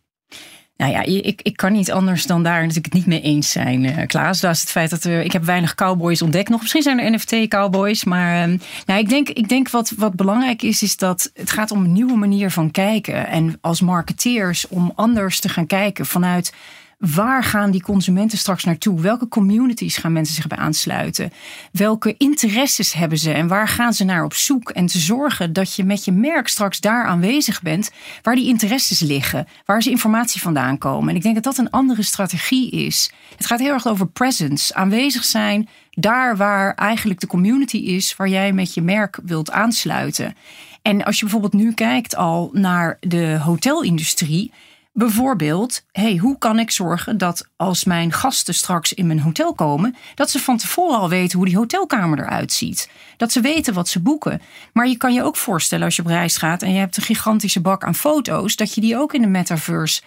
Nou 0.78 0.92
ja, 0.92 1.02
ik, 1.02 1.40
ik 1.42 1.56
kan 1.56 1.72
niet 1.72 1.92
anders 1.92 2.26
dan 2.26 2.42
daar 2.42 2.60
natuurlijk 2.60 2.84
het 2.84 2.94
niet 2.94 3.06
mee 3.06 3.20
eens 3.20 3.50
zijn, 3.50 3.84
uh, 3.84 4.06
Klaas. 4.06 4.40
Dat 4.40 4.54
is 4.54 4.60
het 4.60 4.70
feit 4.70 4.90
dat 4.90 5.04
er, 5.04 5.20
ik 5.20 5.32
heb 5.32 5.44
weinig 5.44 5.74
cowboys 5.74 6.22
ontdekt 6.22 6.48
nog. 6.48 6.60
Misschien 6.60 6.82
zijn 6.82 7.00
er 7.00 7.10
NFT-cowboys, 7.10 8.04
maar 8.04 8.48
uh, 8.48 8.58
nou, 8.86 9.00
ik 9.00 9.08
denk, 9.08 9.28
ik 9.28 9.48
denk 9.48 9.70
wat, 9.70 9.92
wat 9.96 10.14
belangrijk 10.14 10.62
is, 10.62 10.82
is 10.82 10.96
dat 10.96 11.30
het 11.34 11.50
gaat 11.50 11.70
om 11.70 11.84
een 11.84 11.92
nieuwe 11.92 12.16
manier 12.16 12.50
van 12.50 12.70
kijken. 12.70 13.26
En 13.26 13.58
als 13.60 13.80
marketeers 13.80 14.68
om 14.68 14.92
anders 14.94 15.40
te 15.40 15.48
gaan 15.48 15.66
kijken 15.66 16.06
vanuit 16.06 16.52
Waar 16.98 17.44
gaan 17.44 17.70
die 17.70 17.82
consumenten 17.82 18.38
straks 18.38 18.64
naartoe? 18.64 19.00
Welke 19.00 19.28
communities 19.28 19.96
gaan 19.96 20.12
mensen 20.12 20.34
zich 20.34 20.46
bij 20.46 20.58
aansluiten? 20.58 21.32
Welke 21.72 22.14
interesses 22.16 22.92
hebben 22.92 23.18
ze 23.18 23.32
en 23.32 23.48
waar 23.48 23.68
gaan 23.68 23.92
ze 23.92 24.04
naar 24.04 24.24
op 24.24 24.34
zoek? 24.34 24.70
En 24.70 24.86
te 24.86 24.98
zorgen 24.98 25.52
dat 25.52 25.74
je 25.74 25.84
met 25.84 26.04
je 26.04 26.12
merk 26.12 26.48
straks 26.48 26.80
daar 26.80 27.04
aanwezig 27.04 27.62
bent 27.62 27.90
waar 28.22 28.34
die 28.34 28.46
interesses 28.46 29.00
liggen, 29.00 29.46
waar 29.64 29.82
ze 29.82 29.90
informatie 29.90 30.40
vandaan 30.40 30.78
komen. 30.78 31.08
En 31.08 31.16
ik 31.16 31.22
denk 31.22 31.34
dat 31.34 31.44
dat 31.44 31.58
een 31.58 31.70
andere 31.70 32.02
strategie 32.02 32.70
is. 32.70 33.12
Het 33.36 33.46
gaat 33.46 33.58
heel 33.58 33.72
erg 33.72 33.86
over 33.86 34.08
presence, 34.08 34.74
aanwezig 34.74 35.24
zijn 35.24 35.68
daar 35.90 36.36
waar 36.36 36.74
eigenlijk 36.74 37.20
de 37.20 37.26
community 37.26 37.76
is 37.76 38.16
waar 38.16 38.28
jij 38.28 38.52
met 38.52 38.74
je 38.74 38.82
merk 38.82 39.18
wilt 39.24 39.50
aansluiten. 39.50 40.34
En 40.82 41.04
als 41.04 41.16
je 41.16 41.22
bijvoorbeeld 41.22 41.52
nu 41.52 41.72
kijkt 41.72 42.16
al 42.16 42.50
naar 42.52 42.96
de 43.00 43.38
hotelindustrie 43.42 44.52
Bijvoorbeeld, 44.98 45.84
hey, 45.92 46.16
hoe 46.16 46.38
kan 46.38 46.58
ik 46.58 46.70
zorgen 46.70 47.18
dat 47.18 47.48
als 47.56 47.84
mijn 47.84 48.12
gasten 48.12 48.54
straks 48.54 48.92
in 48.92 49.06
mijn 49.06 49.20
hotel 49.20 49.54
komen, 49.54 49.96
dat 50.14 50.30
ze 50.30 50.38
van 50.38 50.56
tevoren 50.56 50.98
al 50.98 51.08
weten 51.08 51.38
hoe 51.38 51.46
die 51.46 51.56
hotelkamer 51.56 52.18
eruit 52.18 52.52
ziet. 52.52 52.90
Dat 53.16 53.32
ze 53.32 53.40
weten 53.40 53.74
wat 53.74 53.88
ze 53.88 54.00
boeken. 54.00 54.40
Maar 54.72 54.88
je 54.88 54.96
kan 54.96 55.14
je 55.14 55.22
ook 55.22 55.36
voorstellen 55.36 55.84
als 55.84 55.96
je 55.96 56.02
op 56.02 56.08
reis 56.08 56.36
gaat 56.36 56.62
en 56.62 56.72
je 56.72 56.78
hebt 56.78 56.96
een 56.96 57.02
gigantische 57.02 57.60
bak 57.60 57.84
aan 57.84 57.94
foto's, 57.94 58.56
dat 58.56 58.74
je 58.74 58.80
die 58.80 58.96
ook 58.96 59.14
in 59.14 59.20
de 59.20 59.28
metaverse 59.28 60.02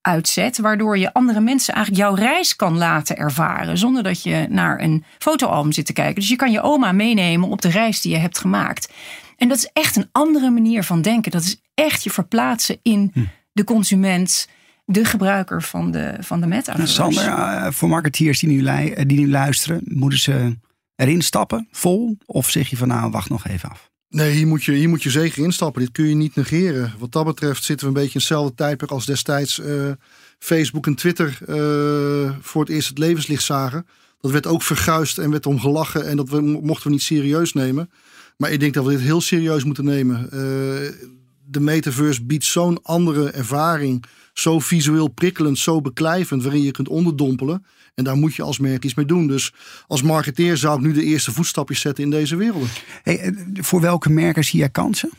uitzet, 0.00 0.58
waardoor 0.58 0.98
je 0.98 1.12
andere 1.12 1.40
mensen 1.40 1.74
eigenlijk 1.74 2.04
jouw 2.04 2.14
reis 2.14 2.56
kan 2.56 2.76
laten 2.76 3.16
ervaren, 3.16 3.78
zonder 3.78 4.02
dat 4.02 4.22
je 4.22 4.46
naar 4.48 4.80
een 4.80 5.04
fotoalbum 5.18 5.72
zit 5.72 5.86
te 5.86 5.92
kijken. 5.92 6.14
Dus 6.14 6.28
je 6.28 6.36
kan 6.36 6.50
je 6.50 6.62
oma 6.62 6.92
meenemen 6.92 7.48
op 7.48 7.62
de 7.62 7.70
reis 7.70 8.00
die 8.00 8.12
je 8.12 8.18
hebt 8.18 8.38
gemaakt. 8.38 8.92
En 9.36 9.48
dat 9.48 9.58
is 9.58 9.70
echt 9.72 9.96
een 9.96 10.08
andere 10.12 10.50
manier 10.50 10.84
van 10.84 11.02
denken. 11.02 11.30
Dat 11.30 11.42
is 11.42 11.60
echt 11.74 12.04
je 12.04 12.10
verplaatsen 12.10 12.78
in. 12.82 13.10
Hm 13.14 13.24
de 13.56 13.64
consument, 13.64 14.48
de 14.84 15.04
gebruiker 15.04 15.62
van 15.62 15.90
de, 15.90 16.16
van 16.20 16.40
de 16.40 16.46
metaverse. 16.46 16.94
Sander, 16.94 17.24
uh, 17.24 17.70
voor 17.70 17.88
marketeers 17.88 18.40
die 18.40 18.48
nu, 18.48 18.66
eh, 18.66 19.06
die 19.06 19.18
nu 19.18 19.30
luisteren, 19.30 19.80
moeten 19.84 20.18
ze 20.18 20.56
erin 20.96 21.22
stappen, 21.22 21.68
vol? 21.70 22.18
Of 22.26 22.50
zeg 22.50 22.68
je 22.68 22.76
van 22.76 22.88
nou, 22.88 23.10
wacht 23.10 23.28
nog 23.28 23.46
even 23.46 23.70
af? 23.70 23.90
Nee, 24.08 24.32
hier 24.32 24.46
moet, 24.46 24.64
je, 24.64 24.72
hier 24.72 24.88
moet 24.88 25.02
je 25.02 25.10
zeker 25.10 25.44
instappen. 25.44 25.82
Dit 25.82 25.92
kun 25.92 26.08
je 26.08 26.14
niet 26.14 26.34
negeren. 26.34 26.92
Wat 26.98 27.12
dat 27.12 27.24
betreft 27.24 27.64
zitten 27.64 27.86
we 27.86 27.92
een 27.92 28.00
beetje 28.00 28.14
in 28.14 28.20
hetzelfde 28.20 28.54
tijdperk 28.54 28.90
als 28.90 29.06
destijds 29.06 29.58
uh, 29.58 29.90
Facebook 30.38 30.86
en 30.86 30.94
Twitter 30.94 31.38
uh, 31.48 32.32
voor 32.40 32.60
het 32.60 32.70
eerst 32.70 32.88
het 32.88 32.98
levenslicht 32.98 33.42
zagen. 33.42 33.86
Dat 34.20 34.30
werd 34.30 34.46
ook 34.46 34.62
verguisd 34.62 35.18
en 35.18 35.30
werd 35.30 35.46
om 35.46 35.60
gelachen 35.60 36.06
en 36.06 36.16
dat 36.16 36.28
we, 36.28 36.40
mochten 36.40 36.86
we 36.86 36.92
niet 36.92 37.02
serieus 37.02 37.52
nemen. 37.52 37.90
Maar 38.36 38.50
ik 38.50 38.60
denk 38.60 38.74
dat 38.74 38.84
we 38.84 38.90
dit 38.90 39.00
heel 39.00 39.20
serieus 39.20 39.64
moeten 39.64 39.84
nemen. 39.84 40.28
Uh, 40.32 41.10
de 41.46 41.60
metaverse 41.60 42.24
biedt 42.24 42.44
zo'n 42.44 42.82
andere 42.82 43.30
ervaring. 43.30 44.04
Zo 44.32 44.58
visueel 44.58 45.08
prikkelend, 45.08 45.58
zo 45.58 45.80
beklijvend, 45.80 46.42
waarin 46.42 46.62
je 46.62 46.70
kunt 46.70 46.88
onderdompelen. 46.88 47.64
En 47.94 48.04
daar 48.04 48.16
moet 48.16 48.34
je 48.34 48.42
als 48.42 48.58
merk 48.58 48.84
iets 48.84 48.94
mee 48.94 49.06
doen. 49.06 49.26
Dus 49.26 49.52
als 49.86 50.02
marketeer 50.02 50.56
zou 50.56 50.78
ik 50.78 50.84
nu 50.84 50.92
de 50.92 51.04
eerste 51.04 51.32
voetstapjes 51.32 51.80
zetten 51.80 52.04
in 52.04 52.10
deze 52.10 52.36
wereld. 52.36 52.68
Hey, 53.02 53.18
eh, 53.18 53.32
voor 53.52 53.80
welke 53.80 54.10
merken 54.10 54.44
zie 54.44 54.58
jij 54.58 54.68
kansen? 54.68 55.10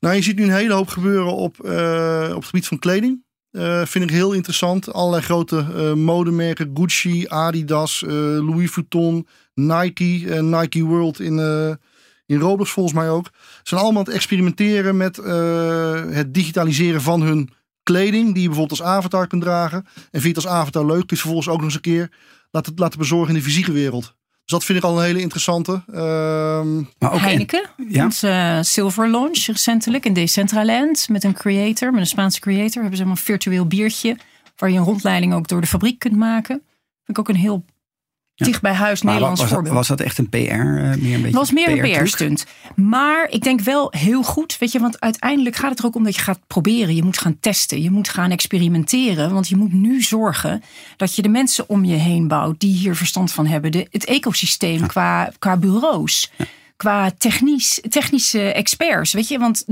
Nou, 0.00 0.14
je 0.14 0.22
ziet 0.22 0.36
nu 0.36 0.42
een 0.42 0.50
hele 0.50 0.74
hoop 0.74 0.88
gebeuren 0.88 1.34
op, 1.34 1.56
uh, 1.64 2.26
op 2.28 2.36
het 2.36 2.44
gebied 2.44 2.66
van 2.66 2.78
kleding. 2.78 3.22
Uh, 3.52 3.84
vind 3.84 4.04
ik 4.04 4.10
heel 4.10 4.32
interessant. 4.32 4.92
Allerlei 4.92 5.22
grote 5.22 5.66
uh, 5.74 5.92
modemerken. 5.92 6.70
Gucci, 6.74 7.26
Adidas, 7.28 8.02
Louis 8.06 8.70
Vuitton, 8.70 9.26
Nike. 9.54 10.42
Nike 10.42 10.84
World 10.84 11.20
in, 11.20 11.38
in 12.30 12.40
Roblox 12.40 12.70
volgens 12.70 12.94
mij 12.94 13.10
ook. 13.10 13.30
Ze 13.32 13.60
zijn 13.62 13.80
allemaal 13.80 14.00
aan 14.00 14.06
het 14.06 14.14
experimenteren 14.14 14.96
met 14.96 15.18
uh, 15.18 16.04
het 16.10 16.34
digitaliseren 16.34 17.02
van 17.02 17.22
hun 17.22 17.50
kleding. 17.82 18.32
Die 18.32 18.42
je 18.42 18.48
bijvoorbeeld 18.48 18.80
als 18.80 18.88
avatar 18.88 19.26
kunt 19.26 19.42
dragen. 19.42 19.86
En 19.94 20.20
vind 20.20 20.22
je 20.22 20.28
het 20.28 20.36
als 20.36 20.46
avatar 20.46 20.86
leuk, 20.86 21.06
kun 21.06 21.06
je 21.08 21.16
vervolgens 21.16 21.48
ook 21.48 21.56
nog 21.56 21.64
eens 21.64 21.74
een 21.74 21.80
keer 21.80 22.10
laten, 22.50 22.72
laten 22.76 22.98
bezorgen 22.98 23.28
in 23.28 23.34
de 23.34 23.46
fysieke 23.46 23.72
wereld. 23.72 24.14
Dus 24.44 24.58
dat 24.58 24.64
vind 24.64 24.78
ik 24.78 24.84
al 24.84 24.98
een 24.98 25.04
hele 25.04 25.20
interessante. 25.20 25.82
Uh, 25.88 25.96
maar 26.98 27.12
ook 27.12 27.20
Heineken, 27.20 27.70
ja? 27.88 28.04
onze 28.04 28.28
uh, 28.28 28.58
Silver 28.60 29.10
Launch 29.10 29.46
recentelijk 29.46 30.06
in 30.06 30.12
Decentraland. 30.12 31.08
Met 31.08 31.24
een 31.24 31.34
creator, 31.34 31.90
met 31.90 32.00
een 32.00 32.06
Spaanse 32.06 32.40
creator. 32.40 32.82
Hebben 32.82 32.98
ze 32.98 33.04
een 33.04 33.16
virtueel 33.16 33.66
biertje. 33.66 34.16
Waar 34.56 34.70
je 34.70 34.78
een 34.78 34.84
rondleiding 34.84 35.34
ook 35.34 35.48
door 35.48 35.60
de 35.60 35.66
fabriek 35.66 35.98
kunt 35.98 36.16
maken. 36.16 36.62
Vind 37.04 37.18
ik 37.18 37.18
ook 37.18 37.28
een 37.28 37.34
heel 37.34 37.64
dicht 38.44 38.60
bij 38.60 38.72
huis 38.72 39.02
Nederlands 39.02 39.40
was, 39.40 39.50
voorbeeld. 39.50 39.74
Was 39.74 39.88
dat 39.88 40.00
echt 40.00 40.18
een 40.18 40.28
PR? 40.28 40.36
Uh, 40.36 40.92
eh, 40.92 41.00
meer 41.00 41.14
een 41.14 41.22
beetje 41.22 41.38
was 41.38 41.52
meer 41.52 41.84
een 41.84 42.02
PR-stunt. 42.02 42.46
Maar 42.74 43.26
ik 43.30 43.42
denk 43.42 43.60
wel 43.60 43.92
heel 43.96 44.22
goed, 44.22 44.58
weet 44.58 44.72
je, 44.72 44.78
want 44.78 45.00
uiteindelijk 45.00 45.56
gaat 45.56 45.70
het 45.70 45.78
er 45.78 45.84
ook 45.84 45.94
om 45.94 46.04
dat 46.04 46.14
je 46.14 46.20
gaat 46.20 46.40
proberen. 46.46 46.94
Je 46.94 47.02
moet 47.02 47.18
gaan 47.18 47.40
testen, 47.40 47.82
je 47.82 47.90
moet 47.90 48.08
gaan 48.08 48.30
experimenteren. 48.30 49.32
Want 49.32 49.48
je 49.48 49.56
moet 49.56 49.72
nu 49.72 50.02
zorgen 50.02 50.62
dat 50.96 51.14
je 51.16 51.22
de 51.22 51.28
mensen 51.28 51.68
om 51.68 51.84
je 51.84 51.96
heen 51.96 52.28
bouwt 52.28 52.60
die 52.60 52.74
hier 52.74 52.96
verstand 52.96 53.32
van 53.32 53.46
hebben. 53.46 53.72
De, 53.72 53.86
het 53.90 54.04
ecosysteem 54.04 54.86
qua, 54.86 55.32
qua 55.38 55.56
bureaus, 55.56 56.32
qua 56.76 57.10
technisch, 57.18 57.80
technische 57.88 58.52
experts. 58.52 59.12
Weet 59.12 59.28
je, 59.28 59.38
want 59.38 59.64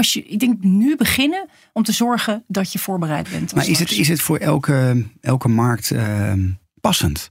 als 0.00 0.12
je, 0.12 0.22
ik 0.22 0.38
denk 0.38 0.62
nu 0.62 0.96
beginnen 0.96 1.48
om 1.72 1.82
te 1.82 1.92
zorgen 1.92 2.44
dat 2.46 2.72
je 2.72 2.78
voorbereid 2.78 3.30
bent. 3.30 3.54
Maar 3.54 3.68
is 3.68 3.78
het, 3.78 3.90
is 3.90 4.08
het 4.08 4.20
voor 4.20 4.38
elke, 4.38 5.06
elke 5.20 5.48
markt 5.48 5.90
uh, 5.90 6.32
passend? 6.80 7.30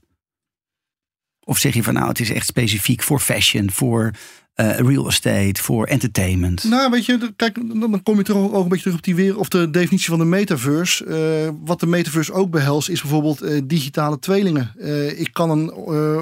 Of 1.50 1.58
zeg 1.58 1.74
je 1.74 1.82
van 1.82 1.94
nou, 1.94 2.08
het 2.08 2.20
is 2.20 2.30
echt 2.30 2.46
specifiek 2.46 3.02
voor 3.02 3.20
fashion, 3.20 3.70
voor 3.70 4.10
uh, 4.56 4.78
real 4.78 5.06
estate, 5.06 5.62
voor 5.62 5.86
entertainment? 5.86 6.64
Nou, 6.64 6.90
weet 6.90 7.06
je, 7.06 7.32
kijk, 7.36 7.80
dan 7.80 8.02
kom 8.02 8.16
je 8.16 8.22
toch 8.22 8.36
ook 8.36 8.62
een 8.62 8.68
beetje 8.68 8.82
terug 8.82 8.96
op 8.96 9.04
die 9.04 9.14
weer 9.14 9.38
of 9.38 9.48
de 9.48 9.70
definitie 9.70 10.08
van 10.08 10.18
de 10.18 10.24
metaverse. 10.24 11.04
Uh, 11.06 11.52
wat 11.64 11.80
de 11.80 11.86
metaverse 11.86 12.32
ook 12.32 12.50
behelst, 12.50 12.88
is 12.88 13.00
bijvoorbeeld 13.00 13.42
uh, 13.42 13.60
digitale 13.64 14.18
tweelingen. 14.18 14.74
ik 15.18 15.32
kan 15.32 15.50
een 15.50 15.72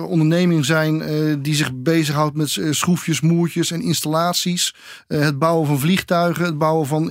onderneming 0.02 0.64
zijn 0.64 1.02
die 1.42 1.54
zich 1.54 1.74
bezighoudt 1.74 2.36
met 2.36 2.58
schroefjes, 2.70 3.20
moertjes 3.20 3.70
en 3.70 3.82
installaties. 3.82 4.74
het 5.06 5.38
bouwen 5.38 5.66
van 5.66 5.78
vliegtuigen, 5.78 6.44
het 6.44 6.58
bouwen 6.58 6.86
van 6.86 7.10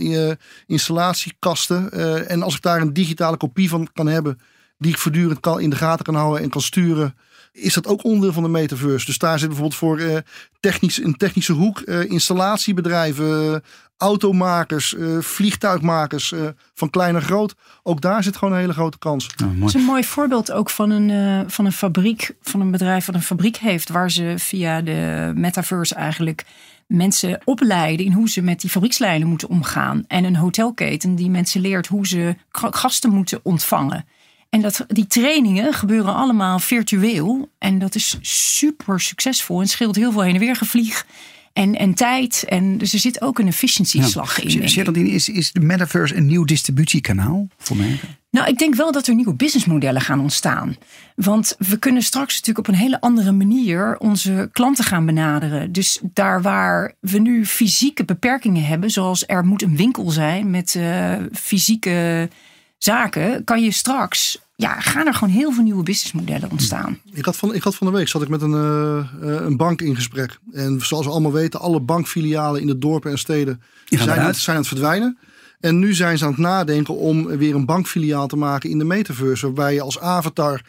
installatiekasten. 0.66 1.92
en 2.28 2.42
als 2.42 2.56
ik 2.56 2.62
daar 2.62 2.82
een 2.82 2.94
digitale 2.94 3.38
kopie 3.38 3.70
van 3.70 3.88
kan 3.94 4.08
hebben 4.08 4.40
die 4.78 4.92
ik 4.92 4.98
voortdurend 4.98 5.40
kan, 5.40 5.60
in 5.60 5.70
de 5.70 5.76
gaten 5.76 6.06
kan 6.06 6.16
houden 6.16 6.42
en 6.42 6.50
kan 6.50 6.62
sturen, 6.62 7.16
is 7.58 7.74
dat 7.74 7.88
ook 7.88 8.04
onderdeel 8.04 8.34
van 8.34 8.44
de 8.44 8.50
metaverse. 8.50 9.06
Dus 9.06 9.18
daar 9.18 9.40
zit 9.40 9.48
bijvoorbeeld 9.48 9.80
voor 9.80 10.00
uh, 10.00 10.18
technisch, 10.60 11.04
een 11.04 11.18
technische 11.18 11.54
hoek, 11.54 11.82
uh, 11.86 12.10
installatiebedrijven, 12.10 13.64
automakers, 13.98 14.96
vliegtuigmakers 15.20 16.34
van 16.74 16.90
klein 16.90 17.14
naar 17.14 17.22
groot. 17.22 17.56
Ook 17.84 18.02
daar 18.02 18.24
zit 18.24 18.38
gewoon 18.38 18.54
een 18.54 18.60
hele 18.60 18.74
grote 18.74 18.98
kans. 18.98 19.26
Oh, 19.44 19.60
dat 19.60 19.68
is 19.68 19.74
een 19.74 19.82
mooi 19.82 20.04
voorbeeld 20.04 20.52
ook 20.52 20.70
van 20.70 20.90
een, 20.90 21.50
van 21.50 21.66
een 21.66 21.72
fabriek, 21.72 22.36
van 22.42 22.62
een 22.62 22.72
bedrijf 22.72 23.06
dat 23.06 23.16
een 23.16 23.22
fabriek 23.22 23.58
heeft, 23.58 23.90
waar 23.90 24.12
ze 24.12 24.34
via 24.38 24.82
de 24.82 25.32
metaverse 25.36 25.96
eigenlijk 25.96 26.46
mensen 26.88 27.42
opleiden 27.44 28.06
in 28.06 28.12
hoe 28.12 28.30
ze 28.30 28.42
met 28.42 28.62
die 28.62 28.70
fabriekslijnen 28.70 29.28
moeten 29.28 29.50
omgaan. 29.50 30.04
En 30.08 30.24
een 30.24 30.36
hotelketen 30.36 31.16
die 31.16 31.30
mensen 31.30 31.62
leert 31.62 31.88
hoe 31.88 32.08
ze 32.08 32.36
gasten 32.52 33.10
moeten 33.10 33.40
ontvangen. 33.44 34.06
En 34.50 34.62
dat, 34.62 34.86
die 34.88 35.08
trainingen 35.08 35.74
gebeuren 35.74 36.16
allemaal 36.16 36.60
virtueel. 36.60 37.50
En 37.58 37.80
dat 37.80 37.96
is 37.96 38.18
super 38.22 39.00
succesvol 39.00 39.62
en 39.62 39.68
scheelt 39.68 39.96
heel 39.96 40.12
veel 40.12 40.22
heen 40.22 40.34
en 40.34 40.40
weer 40.40 40.56
gevlieg. 40.56 41.06
En, 41.54 41.76
en 41.76 41.94
tijd. 41.94 42.44
En 42.48 42.78
dus 42.78 42.94
er 42.94 43.00
zit 43.00 43.22
ook 43.22 43.40
een 43.40 43.48
efficiëntieslag 43.48 44.40
in. 44.40 44.70
Geraldine, 44.70 45.10
is, 45.10 45.30
is 45.30 45.52
de 45.52 45.60
metaverse 45.60 46.16
een 46.16 46.26
nieuw 46.26 46.44
distributiekanaal 46.44 47.48
voor 47.58 47.78
merken? 47.78 48.08
Nou, 48.32 48.50
ik 48.50 48.58
denk 48.58 48.76
wel 48.76 48.92
dat 48.92 49.08
er 49.08 49.16
nieuwe 49.16 49.34
businessmodellen 49.34 50.02
gaan 50.02 50.20
ontstaan. 50.20 50.76
Want 51.16 51.56
we 51.58 51.78
kunnen 51.78 52.02
straks 52.02 52.34
natuurlijk 52.34 52.68
op 52.68 52.74
een 52.74 52.80
hele 52.80 53.02
andere 53.02 53.32
manier 53.32 53.98
onze 53.98 54.50
klanten 54.52 54.84
gaan 54.84 55.06
benaderen. 55.06 55.72
Dus 55.72 56.00
daar 56.14 56.42
waar 56.42 56.94
we 57.00 57.20
nu 57.20 57.46
fysieke 57.46 58.06
beperkingen 58.06 58.66
hebben, 58.66 58.90
zoals 58.90 59.24
er 59.28 59.46
moet 59.46 59.62
een 59.62 59.78
winkel 59.78 60.10
zijn 60.10 60.50
met 60.50 60.74
uh, 60.78 61.14
fysieke 61.34 62.30
zaken, 62.78 63.44
kan 63.44 63.64
je 63.64 63.72
straks 63.72 64.46
ja, 64.58 64.80
gaan 64.80 65.08
er 65.08 65.14
gewoon 65.14 65.34
heel 65.34 65.52
veel 65.52 65.64
nieuwe 65.64 65.84
businessmodellen 65.84 66.52
ontstaan. 66.52 67.00
Ik 67.14 67.26
had 67.26 67.38
van, 67.38 67.54
ik 67.54 67.64
had 67.64 67.76
van 67.76 67.88
de 67.88 67.94
week 67.94 68.08
zat 68.08 68.22
ik 68.22 68.30
met 68.30 68.42
een, 68.42 68.52
uh, 68.52 69.06
een 69.22 69.58
bank 69.58 69.82
in 69.82 69.96
gesprek. 69.96 70.40
En 70.52 70.86
zoals 70.86 71.06
we 71.06 71.12
allemaal 71.12 71.32
weten, 71.32 71.60
alle 71.60 71.80
bankfilialen 71.80 72.62
in 72.62 72.68
de 72.68 72.78
dorpen 72.78 73.12
en 73.12 73.18
steden 73.18 73.62
zijn, 73.86 74.10
aan, 74.10 74.34
zijn 74.34 74.56
aan 74.56 74.62
het 74.62 74.72
verdwijnen. 74.72 75.18
En 75.60 75.80
nu 75.80 75.94
zijn 75.94 76.18
ze 76.18 76.24
aan 76.26 76.32
het 76.32 76.40
nadenken 76.40 76.98
om 76.98 77.26
weer 77.26 77.56
een 77.56 77.66
bankfiliaal 77.66 78.28
te 78.28 78.36
maken 78.36 78.70
in 78.70 78.78
de 78.78 78.84
metaverse. 78.84 79.46
Waarbij 79.46 79.74
je 79.74 79.82
als 79.82 80.00
avatar 80.00 80.62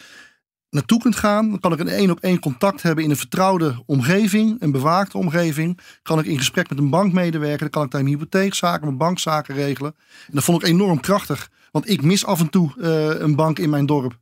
naartoe 0.71 1.01
kunt 1.01 1.17
gaan. 1.17 1.51
Dan 1.51 1.61
kan 1.61 1.73
ik 1.73 1.79
een 1.79 1.89
één 1.89 2.11
op 2.11 2.21
één 2.21 2.39
contact 2.39 2.83
hebben 2.83 3.05
in 3.05 3.11
een 3.11 3.17
vertrouwde 3.17 3.83
omgeving, 3.87 4.57
een 4.63 4.73
bewaakte 4.73 5.19
omgeving. 5.19 5.81
Kan 6.03 6.19
ik 6.19 6.27
in 6.27 6.39
gesprek 6.39 6.69
met 6.69 6.79
een 6.79 6.91
bankmedewerker, 6.91 7.59
dan 7.59 7.71
kan 7.71 7.85
ik 7.85 7.91
daar 7.91 8.03
mijn 8.03 8.15
hypotheekzaken, 8.15 8.87
mijn 8.87 8.99
bankzaken 8.99 9.55
regelen. 9.55 9.95
En 10.27 10.35
dat 10.35 10.45
vond 10.45 10.63
ik 10.63 10.69
enorm 10.69 11.01
krachtig, 11.01 11.51
want 11.71 11.89
ik 11.89 12.03
mis 12.03 12.25
af 12.25 12.41
en 12.41 12.51
toe 12.51 12.73
uh, 12.77 13.21
een 13.21 13.35
bank 13.35 13.59
in 13.59 13.71
mijn 13.71 13.87
dorp. 13.87 14.19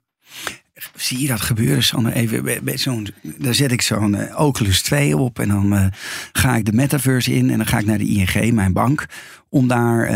Zie 0.95 1.21
je 1.21 1.29
dat 1.29 1.41
gebeuren, 1.41 1.83
Sander? 1.83 2.13
Even 2.13 2.65
bij 2.65 2.79
zo'n, 2.79 3.09
daar 3.23 3.55
zet 3.55 3.73
ik 3.73 3.83
zo'n 3.83 4.15
uh, 4.15 4.41
Oculus 4.41 4.83
2 4.83 5.17
op 5.17 5.39
en 5.39 5.49
dan 5.49 5.73
uh, 5.73 5.87
ga 6.33 6.57
ik 6.57 6.65
de 6.65 6.73
metaverse 6.73 7.35
in 7.35 7.51
en 7.51 7.57
dan 7.57 7.67
ga 7.67 7.79
ik 7.79 7.87
naar 7.87 7.99
de 7.99 8.07
ING, 8.07 8.53
mijn 8.53 8.73
bank, 8.73 9.07
om 9.49 9.69
daar 9.69 10.11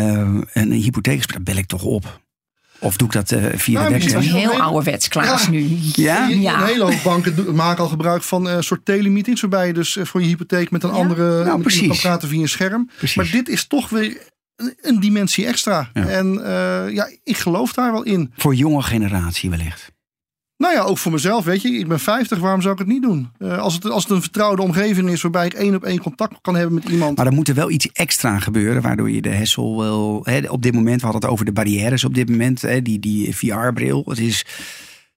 een 0.52 0.72
hypotheek 0.72 1.24
te 1.24 1.40
bel 1.40 1.56
ik 1.56 1.66
toch 1.66 1.82
op. 1.82 2.20
Of 2.80 2.96
doe 2.96 3.06
ik 3.06 3.12
dat 3.12 3.30
uh, 3.30 3.44
via 3.54 3.80
nou, 3.80 3.86
de 3.86 3.92
website? 3.92 4.16
Het 4.16 4.24
is 4.24 4.32
heel 4.32 4.60
ouderwets, 4.60 5.08
Klaas, 5.08 5.44
ja. 5.44 5.50
nu. 5.50 5.78
Ja? 5.94 6.26
ja? 6.26 6.60
Een 6.60 6.66
hele 6.66 6.84
hoop 6.84 7.02
banken 7.04 7.54
maken 7.54 7.82
al 7.82 7.88
gebruik 7.88 8.22
van 8.22 8.46
een 8.46 8.56
uh, 8.56 8.62
soort 8.62 8.84
telemeetings... 8.84 9.40
waarbij 9.40 9.66
je 9.66 9.72
dus 9.72 9.98
voor 10.02 10.20
je 10.20 10.26
hypotheek 10.26 10.70
met 10.70 10.82
een 10.82 10.90
andere 10.90 11.44
nou, 11.44 11.60
precies. 11.60 11.88
kan 11.88 11.96
praten 11.96 12.28
via 12.28 12.40
een 12.40 12.48
scherm. 12.48 12.90
Precies. 12.96 13.16
Maar 13.16 13.30
dit 13.30 13.48
is 13.48 13.66
toch 13.66 13.88
weer 13.88 14.28
een 14.80 15.00
dimensie 15.00 15.46
extra. 15.46 15.90
En 15.92 16.34
uh, 16.34 16.90
ja, 16.94 17.10
ik 17.24 17.36
geloof 17.36 17.72
daar 17.72 17.92
wel 17.92 18.02
in. 18.02 18.32
Voor 18.36 18.54
jonge 18.54 18.82
generatie 18.82 19.50
wellicht. 19.50 19.92
Nou 20.60 20.74
ja, 20.74 20.82
ook 20.82 20.98
voor 20.98 21.12
mezelf, 21.12 21.44
weet 21.44 21.62
je. 21.62 21.68
Ik 21.68 21.88
ben 21.88 22.00
50, 22.00 22.38
waarom 22.38 22.60
zou 22.60 22.72
ik 22.72 22.78
het 22.78 22.88
niet 22.88 23.02
doen? 23.02 23.30
Uh, 23.38 23.58
als, 23.58 23.74
het, 23.74 23.90
als 23.90 24.02
het 24.02 24.12
een 24.12 24.22
vertrouwde 24.22 24.62
omgeving 24.62 25.10
is 25.10 25.22
waarbij 25.22 25.46
ik 25.46 25.52
één 25.52 25.74
op 25.74 25.84
één 25.84 26.00
contact 26.00 26.38
kan 26.40 26.54
hebben 26.54 26.74
met 26.74 26.88
iemand. 26.88 27.16
Maar 27.16 27.26
er 27.26 27.32
moet 27.32 27.48
er 27.48 27.54
wel 27.54 27.70
iets 27.70 27.88
extra 27.92 28.38
gebeuren, 28.38 28.82
waardoor 28.82 29.10
je 29.10 29.22
de 29.22 29.28
hessel 29.28 29.78
wel... 29.78 30.20
Hè, 30.24 30.48
op 30.48 30.62
dit 30.62 30.74
moment, 30.74 31.00
we 31.00 31.02
hadden 31.02 31.22
het 31.22 31.30
over 31.30 31.44
de 31.44 31.52
barrières 31.52 32.04
op 32.04 32.14
dit 32.14 32.28
moment. 32.28 32.62
Hè, 32.62 32.82
die, 32.82 32.98
die 32.98 33.36
VR-bril, 33.36 34.02
het 34.06 34.18
is 34.18 34.44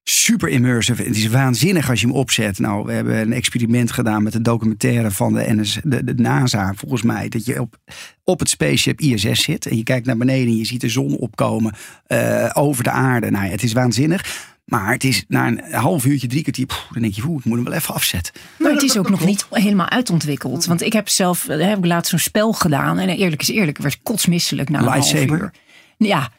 super 0.03 0.49
immersive. 0.49 1.03
Het 1.03 1.15
is 1.15 1.27
waanzinnig 1.27 1.89
als 1.89 2.01
je 2.01 2.07
hem 2.07 2.15
opzet. 2.15 2.59
Nou, 2.59 2.85
we 2.85 2.91
hebben 2.91 3.19
een 3.19 3.33
experiment 3.33 3.91
gedaan 3.91 4.23
met 4.23 4.33
de 4.33 4.41
documentaire 4.41 5.11
van 5.11 5.33
de, 5.33 5.45
NS, 5.47 5.79
de, 5.83 6.03
de 6.03 6.13
NASA, 6.13 6.73
volgens 6.75 7.01
mij. 7.01 7.29
Dat 7.29 7.45
je 7.45 7.61
op, 7.61 7.77
op 8.23 8.39
het 8.39 8.49
spaceship 8.49 9.01
ISS 9.01 9.43
zit 9.43 9.65
en 9.65 9.77
je 9.77 9.83
kijkt 9.83 10.05
naar 10.05 10.17
beneden 10.17 10.47
en 10.47 10.57
je 10.57 10.65
ziet 10.65 10.81
de 10.81 10.89
zon 10.89 11.17
opkomen 11.17 11.73
uh, 12.07 12.49
over 12.53 12.83
de 12.83 12.91
aarde. 12.91 13.31
Nou 13.31 13.45
ja, 13.45 13.51
het 13.51 13.63
is 13.63 13.73
waanzinnig. 13.73 14.51
Maar 14.65 14.91
het 14.91 15.03
is 15.03 15.25
na 15.27 15.47
een 15.47 15.61
half 15.71 16.05
uurtje, 16.05 16.27
drie 16.27 16.41
kwartier, 16.41 16.65
pff, 16.65 16.87
dan 16.93 17.01
denk 17.01 17.13
je, 17.13 17.21
hoe, 17.21 17.39
ik 17.39 17.45
moet 17.45 17.55
hem 17.55 17.65
wel 17.65 17.73
even 17.73 17.93
afzetten. 17.93 18.33
Maar 18.57 18.71
het 18.71 18.81
is 18.81 18.97
ook 18.97 19.09
nog 19.09 19.25
niet 19.25 19.45
helemaal 19.51 19.89
uitontwikkeld. 19.89 20.65
Want 20.65 20.81
ik 20.81 20.93
heb 20.93 21.09
zelf, 21.09 21.47
eh, 21.47 21.67
heb 21.67 21.77
ik 21.77 21.85
laatst 21.85 22.09
zo'n 22.09 22.19
spel 22.19 22.53
gedaan. 22.53 22.99
En 22.99 23.09
eerlijk 23.09 23.41
is 23.41 23.49
eerlijk, 23.49 23.77
ik 23.77 23.83
werd 23.83 23.99
kotsmisselijk 24.03 24.69
na 24.69 24.79
een 24.79 24.85
half 24.85 25.13
uur. 25.13 25.51
Ja, 26.03 26.29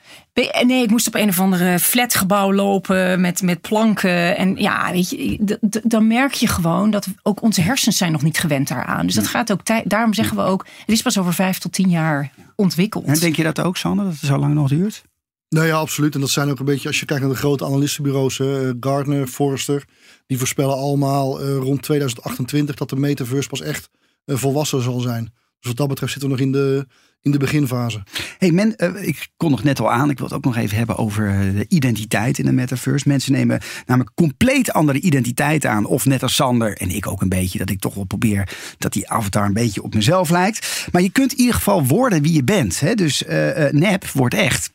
nee, 0.62 0.82
ik 0.82 0.90
moest 0.90 1.06
op 1.06 1.14
een 1.14 1.28
of 1.28 1.40
andere 1.40 1.78
flatgebouw 1.78 2.52
lopen 2.52 3.20
met, 3.20 3.42
met 3.42 3.60
planken. 3.60 4.36
En 4.36 4.56
ja, 4.56 4.92
weet 4.92 5.10
je, 5.10 5.58
dan 5.82 6.06
merk 6.06 6.32
je 6.32 6.46
gewoon 6.46 6.90
dat 6.90 7.06
ook 7.22 7.42
onze 7.42 7.60
hersens 7.60 7.96
zijn 7.96 8.12
nog 8.12 8.22
niet 8.22 8.38
gewend 8.38 8.68
daaraan. 8.68 9.06
Dus 9.06 9.14
dat 9.14 9.26
gaat 9.26 9.52
ook 9.52 9.62
tijd. 9.62 9.90
Daarom 9.90 10.14
zeggen 10.14 10.36
we 10.36 10.42
ook, 10.42 10.66
het 10.78 10.94
is 10.94 11.02
pas 11.02 11.18
over 11.18 11.34
vijf 11.34 11.58
tot 11.58 11.72
tien 11.72 11.88
jaar 11.88 12.30
ontwikkeld. 12.56 13.04
En 13.04 13.18
denk 13.18 13.36
je 13.36 13.42
dat 13.42 13.60
ook, 13.60 13.76
Sander, 13.76 14.04
dat 14.04 14.14
het 14.14 14.24
zo 14.24 14.38
lang 14.38 14.54
nog 14.54 14.68
duurt? 14.68 15.04
Nou 15.48 15.66
ja, 15.66 15.76
absoluut. 15.76 16.14
En 16.14 16.20
dat 16.20 16.30
zijn 16.30 16.50
ook 16.50 16.58
een 16.58 16.64
beetje, 16.64 16.88
als 16.88 17.00
je 17.00 17.06
kijkt 17.06 17.22
naar 17.22 17.32
de 17.32 17.38
grote 17.38 17.64
analistenbureaus, 17.64 18.38
uh, 18.38 18.70
Gartner, 18.80 19.26
Forrester, 19.26 19.84
die 20.26 20.38
voorspellen 20.38 20.76
allemaal 20.76 21.42
uh, 21.42 21.56
rond 21.56 21.82
2028 21.82 22.74
dat 22.74 22.88
de 22.88 22.96
metaverse 22.96 23.48
pas 23.48 23.60
echt 23.60 23.90
uh, 24.26 24.36
volwassen 24.36 24.82
zal 24.82 25.00
zijn. 25.00 25.24
Dus 25.24 25.68
wat 25.68 25.76
dat 25.76 25.88
betreft 25.88 26.12
zitten 26.12 26.30
we 26.30 26.36
nog 26.36 26.44
in 26.44 26.52
de, 26.52 26.86
in 27.24 27.30
de 27.30 27.38
beginfase. 27.38 28.02
Hey 28.38 28.50
men, 28.50 28.74
uh, 28.76 29.06
ik 29.06 29.28
kon 29.36 29.50
nog 29.50 29.62
net 29.62 29.80
al 29.80 29.92
aan. 29.92 30.10
Ik 30.10 30.18
wil 30.18 30.26
het 30.26 30.36
ook 30.36 30.44
nog 30.44 30.56
even 30.56 30.76
hebben 30.76 30.96
over 30.96 31.52
de 31.54 31.64
identiteit 31.68 32.38
in 32.38 32.44
de 32.44 32.52
metaverse. 32.52 33.08
Mensen 33.08 33.32
nemen 33.32 33.60
namelijk 33.86 34.14
compleet 34.14 34.72
andere 34.72 35.00
identiteit 35.00 35.66
aan. 35.66 35.86
Of 35.86 36.06
net 36.06 36.22
als 36.22 36.34
Sander 36.34 36.76
en 36.76 36.88
ik 36.88 37.06
ook 37.06 37.22
een 37.22 37.28
beetje. 37.28 37.58
Dat 37.58 37.70
ik 37.70 37.80
toch 37.80 37.94
wel 37.94 38.04
probeer 38.04 38.48
dat 38.78 38.92
die 38.92 39.10
avatar 39.10 39.44
een 39.46 39.52
beetje 39.52 39.82
op 39.82 39.94
mezelf 39.94 40.30
lijkt. 40.30 40.88
Maar 40.92 41.02
je 41.02 41.10
kunt 41.10 41.32
in 41.32 41.38
ieder 41.38 41.54
geval 41.54 41.86
worden 41.86 42.22
wie 42.22 42.32
je 42.32 42.44
bent. 42.44 42.80
Hè? 42.80 42.94
Dus 42.94 43.22
uh, 43.22 43.70
nep 43.70 44.06
wordt 44.10 44.34
echt. 44.34 44.72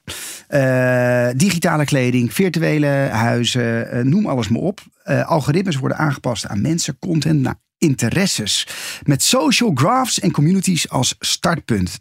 Digitale 1.38 1.86
kleding, 1.86 2.34
virtuele 2.34 2.88
huizen, 3.12 4.10
noem 4.10 4.26
alles 4.26 4.48
maar 4.48 4.62
op. 4.62 4.82
algoritmes 5.26 5.76
worden 5.76 5.98
aangepast 5.98 6.48
aan 6.48 6.62
mensen, 6.62 7.00
content. 7.00 7.42
Nou, 7.42 7.56
interesses. 7.80 8.68
Met 9.04 9.24
social 9.24 9.72
graphs 9.74 10.20
en 10.20 10.32
communities 10.32 10.89
als 10.89 11.15
startpunt. 11.20 11.98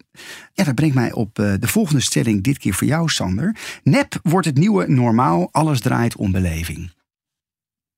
Ja, 0.53 0.65
dat 0.65 0.75
brengt 0.75 0.95
mij 0.95 1.13
op 1.13 1.39
uh, 1.39 1.55
de 1.61 1.69
volgende 1.69 2.01
stelling, 2.01 2.43
dit 2.43 2.59
keer 2.59 2.75
voor 2.75 2.87
jou, 2.87 3.09
Sander. 3.09 3.57
Nep 3.83 4.19
wordt 4.23 4.47
het 4.47 4.59
nieuwe 4.59 4.89
normaal, 4.89 5.49
alles 5.53 5.81
draait 5.81 6.17
om 6.17 6.33
beleving. 6.33 6.93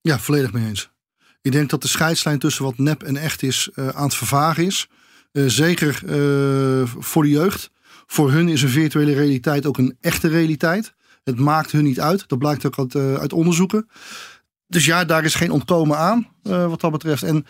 Ja, 0.00 0.18
volledig 0.18 0.52
mee 0.52 0.66
eens. 0.66 0.90
Ik 1.42 1.52
denk 1.52 1.70
dat 1.70 1.82
de 1.82 1.88
scheidslijn 1.88 2.38
tussen 2.38 2.64
wat 2.64 2.78
nep 2.78 3.02
en 3.02 3.16
echt 3.16 3.42
is 3.42 3.70
uh, 3.74 3.88
aan 3.88 4.04
het 4.04 4.14
vervagen 4.14 4.64
is. 4.64 4.88
Uh, 5.32 5.44
zeker 5.46 5.94
voor 6.98 7.22
de 7.22 7.28
jeugd. 7.28 7.70
Voor 8.06 8.30
hun 8.30 8.48
is 8.48 8.62
een 8.62 8.68
virtuele 8.68 9.14
realiteit 9.14 9.66
ook 9.66 9.78
een 9.78 9.96
echte 10.00 10.28
realiteit. 10.28 10.94
Het 11.24 11.38
maakt 11.38 11.72
hun 11.72 11.84
niet 11.84 12.00
uit. 12.00 12.24
Dat 12.28 12.38
blijkt 12.38 12.66
ook 12.66 12.78
uit, 12.78 12.94
uit 12.94 13.32
onderzoeken. 13.32 13.88
Dus 14.70 14.84
ja, 14.84 15.04
daar 15.04 15.24
is 15.24 15.34
geen 15.34 15.50
ontkomen 15.50 15.98
aan 15.98 16.26
uh, 16.42 16.66
wat 16.66 16.80
dat 16.80 16.90
betreft. 16.90 17.22
En 17.22 17.46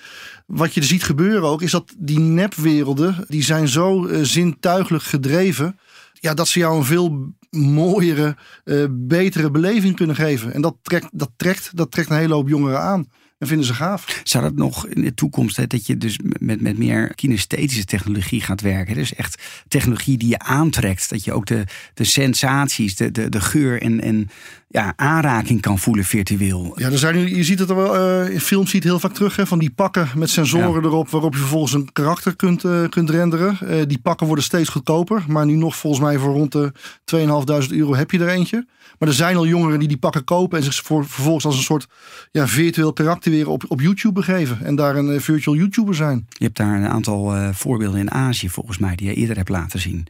wat 0.47 0.75
je 0.75 0.83
ziet 0.83 1.03
gebeuren 1.03 1.49
ook, 1.49 1.63
is 1.63 1.71
dat 1.71 1.95
die 1.99 2.19
nepwerelden, 2.19 3.25
die 3.29 3.43
zijn 3.43 3.69
zo 3.69 4.07
uh, 4.07 4.19
zintuigelijk 4.23 5.05
gedreven. 5.05 5.79
Ja, 6.13 6.35
dat 6.35 6.49
ze 6.49 6.59
jou 6.59 6.77
een 6.77 6.85
veel 6.85 7.35
mooiere, 7.51 8.37
uh, 8.65 8.85
betere 8.91 9.51
beleving 9.51 9.97
kunnen 9.97 10.17
geven. 10.17 10.53
En 10.53 10.61
dat 10.61 10.77
trekt, 10.83 11.09
dat, 11.13 11.31
trekt, 11.37 11.71
dat 11.75 11.91
trekt 11.91 12.11
een 12.11 12.17
hele 12.17 12.35
hoop 12.35 12.49
jongeren 12.49 12.81
aan 12.81 13.09
en 13.39 13.47
vinden 13.47 13.67
ze 13.67 13.75
gaaf. 13.75 14.21
Zou 14.25 14.45
dat 14.45 14.55
nog 14.55 14.87
in 14.87 15.03
de 15.03 15.15
toekomst, 15.15 15.57
hè, 15.57 15.67
dat 15.67 15.87
je 15.87 15.97
dus 15.97 16.19
met, 16.39 16.61
met 16.61 16.79
meer 16.79 17.15
kinesthetische 17.15 17.85
technologie 17.85 18.41
gaat 18.41 18.61
werken? 18.61 18.95
Dus 18.95 19.15
echt 19.15 19.43
technologie 19.69 20.19
die 20.19 20.29
je 20.29 20.39
aantrekt. 20.39 21.11
Dat 21.11 21.25
je 21.25 21.33
ook 21.33 21.47
de, 21.47 21.65
de 21.95 22.05
sensaties, 22.05 22.97
de, 22.97 23.11
de, 23.11 23.29
de 23.29 23.41
geur 23.41 23.83
en, 23.83 24.01
en 24.01 24.29
ja, 24.73 24.93
aanraking 24.97 25.61
kan 25.61 25.79
voelen 25.79 26.05
virtueel. 26.05 26.73
Ja, 26.77 26.91
er 26.91 26.99
zijn 26.99 27.15
nu, 27.15 27.37
je 27.37 27.45
ziet 27.45 27.59
het 27.59 27.71
er 27.71 27.77
wel, 27.77 28.25
uh, 28.25 28.33
in 28.33 28.41
films 28.41 28.71
ziet 28.71 28.83
het 28.83 28.93
heel 28.93 29.01
vaak 29.01 29.13
terug, 29.13 29.37
hè, 29.37 29.47
van 29.47 29.59
die 29.59 29.71
pakken 29.71 30.09
met 30.15 30.31
sensoren 30.31 30.85
erop, 30.85 31.09
waarop 31.09 31.33
je 31.33 31.39
vervolgens 31.39 31.73
een 31.73 31.93
karakter 31.93 32.37
kunt, 32.37 32.65
uh, 32.65 32.89
kunt 32.89 33.11
renderen. 33.11 33.59
Uh, 33.63 33.83
die 33.87 33.99
pakken 33.99 34.27
worden 34.27 34.45
steeds 34.45 34.69
goedkoper, 34.69 35.25
maar 35.29 35.47
nu 35.47 35.55
nog 35.55 35.77
volgens 35.77 36.03
mij 36.03 36.19
voor 36.19 36.33
rond 36.33 36.53
de 36.53 36.73
2.500 37.05 37.77
euro 37.77 37.95
heb 37.95 38.11
je 38.11 38.19
er 38.19 38.29
eentje. 38.29 38.67
Maar 38.99 39.09
er 39.09 39.15
zijn 39.15 39.37
al 39.37 39.47
jongeren 39.47 39.79
die 39.79 39.89
die 39.89 39.99
pakken 39.99 40.25
kopen 40.25 40.59
en 40.59 40.65
zich 40.65 40.75
voor, 40.75 41.07
vervolgens 41.07 41.45
als 41.45 41.57
een 41.57 41.63
soort 41.63 41.87
ja, 42.31 42.47
virtueel 42.47 42.93
karakter 42.93 43.31
weer 43.31 43.49
op, 43.49 43.65
op 43.69 43.81
YouTube 43.81 44.15
begeven. 44.15 44.65
En 44.65 44.77
daar 44.77 44.97
een 44.97 45.21
virtual 45.21 45.57
YouTuber 45.57 45.95
zijn. 45.95 46.27
Je 46.29 46.45
hebt 46.45 46.57
daar 46.57 46.77
een 46.77 46.89
aantal 46.89 47.53
voorbeelden 47.53 48.01
in 48.01 48.11
Azië 48.11 48.49
volgens 48.49 48.79
mij 48.79 48.97
die 48.97 49.07
je 49.07 49.15
eerder 49.15 49.37
hebt 49.37 49.49
laten 49.49 49.81
zien. 49.81 50.07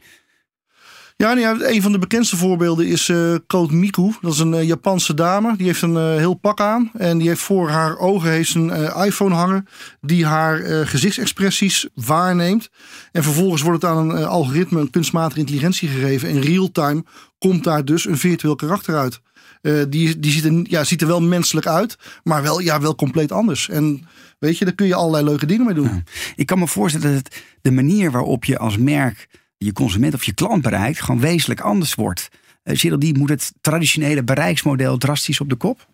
Ja, 1.21 1.33
nou 1.33 1.39
ja, 1.39 1.69
een 1.69 1.81
van 1.81 1.91
de 1.91 1.99
bekendste 1.99 2.37
voorbeelden 2.37 2.87
is 2.87 3.07
uh, 3.07 3.35
Code 3.47 3.73
Miku. 3.73 4.11
Dat 4.21 4.33
is 4.33 4.39
een 4.39 4.53
uh, 4.53 4.63
Japanse 4.63 5.13
dame. 5.13 5.57
Die 5.57 5.65
heeft 5.65 5.81
een 5.81 5.93
uh, 5.93 6.15
heel 6.15 6.33
pak 6.33 6.59
aan. 6.59 6.91
En 6.97 7.17
die 7.17 7.27
heeft 7.27 7.41
voor 7.41 7.69
haar 7.69 7.97
ogen 7.97 8.29
heeft 8.29 8.55
een 8.55 8.69
iPhone 9.05 9.35
hangen. 9.35 9.67
Die 9.99 10.25
haar 10.25 10.87
gezichtsexpressies 10.87 11.87
waarneemt. 11.93 12.69
En 13.11 13.23
vervolgens 13.23 13.61
wordt 13.61 13.81
het 13.81 13.91
aan 13.91 14.09
een 14.09 14.25
algoritme, 14.25 14.79
een 14.79 14.89
kunstmatige 14.89 15.39
intelligentie 15.39 15.89
gegeven. 15.89 16.29
En 16.29 16.41
real-time 16.41 17.03
komt 17.37 17.63
daar 17.63 17.85
dus 17.85 18.05
een 18.05 18.17
virtueel 18.17 18.55
karakter 18.55 18.97
uit. 18.97 19.21
die 19.89 20.19
die 20.19 20.31
ziet, 20.31 20.45
er, 20.45 20.59
ja, 20.63 20.83
ziet 20.83 21.01
er 21.01 21.07
wel 21.07 21.21
menselijk 21.21 21.67
uit. 21.67 21.97
Maar 22.23 22.41
wel, 22.41 22.59
ja, 22.59 22.81
wel 22.81 22.95
compleet 22.95 23.31
anders. 23.31 23.69
En 23.69 24.07
weet 24.39 24.57
je, 24.57 24.65
daar 24.65 24.73
kun 24.75 24.87
je 24.87 24.95
allerlei 24.95 25.25
leuke 25.25 25.45
dingen 25.45 25.65
mee 25.65 25.75
doen. 25.75 26.03
Ik 26.35 26.45
kan 26.45 26.59
me 26.59 26.67
voorstellen 26.67 27.13
dat 27.13 27.35
de 27.61 27.71
manier 27.71 28.11
waarop 28.11 28.45
je 28.45 28.57
als 28.57 28.77
merk 28.77 29.27
je 29.65 29.73
consument 29.73 30.13
of 30.13 30.23
je 30.23 30.33
klant 30.33 30.61
bereikt, 30.61 31.01
gewoon 31.01 31.19
wezenlijk 31.19 31.61
anders 31.61 31.95
wordt. 31.95 32.29
Uh, 32.63 32.93
die 32.97 33.17
moet 33.17 33.29
het 33.29 33.53
traditionele 33.61 34.23
bereiksmodel 34.23 34.97
drastisch 34.97 35.39
op 35.39 35.49
de 35.49 35.55
kop? 35.55 35.87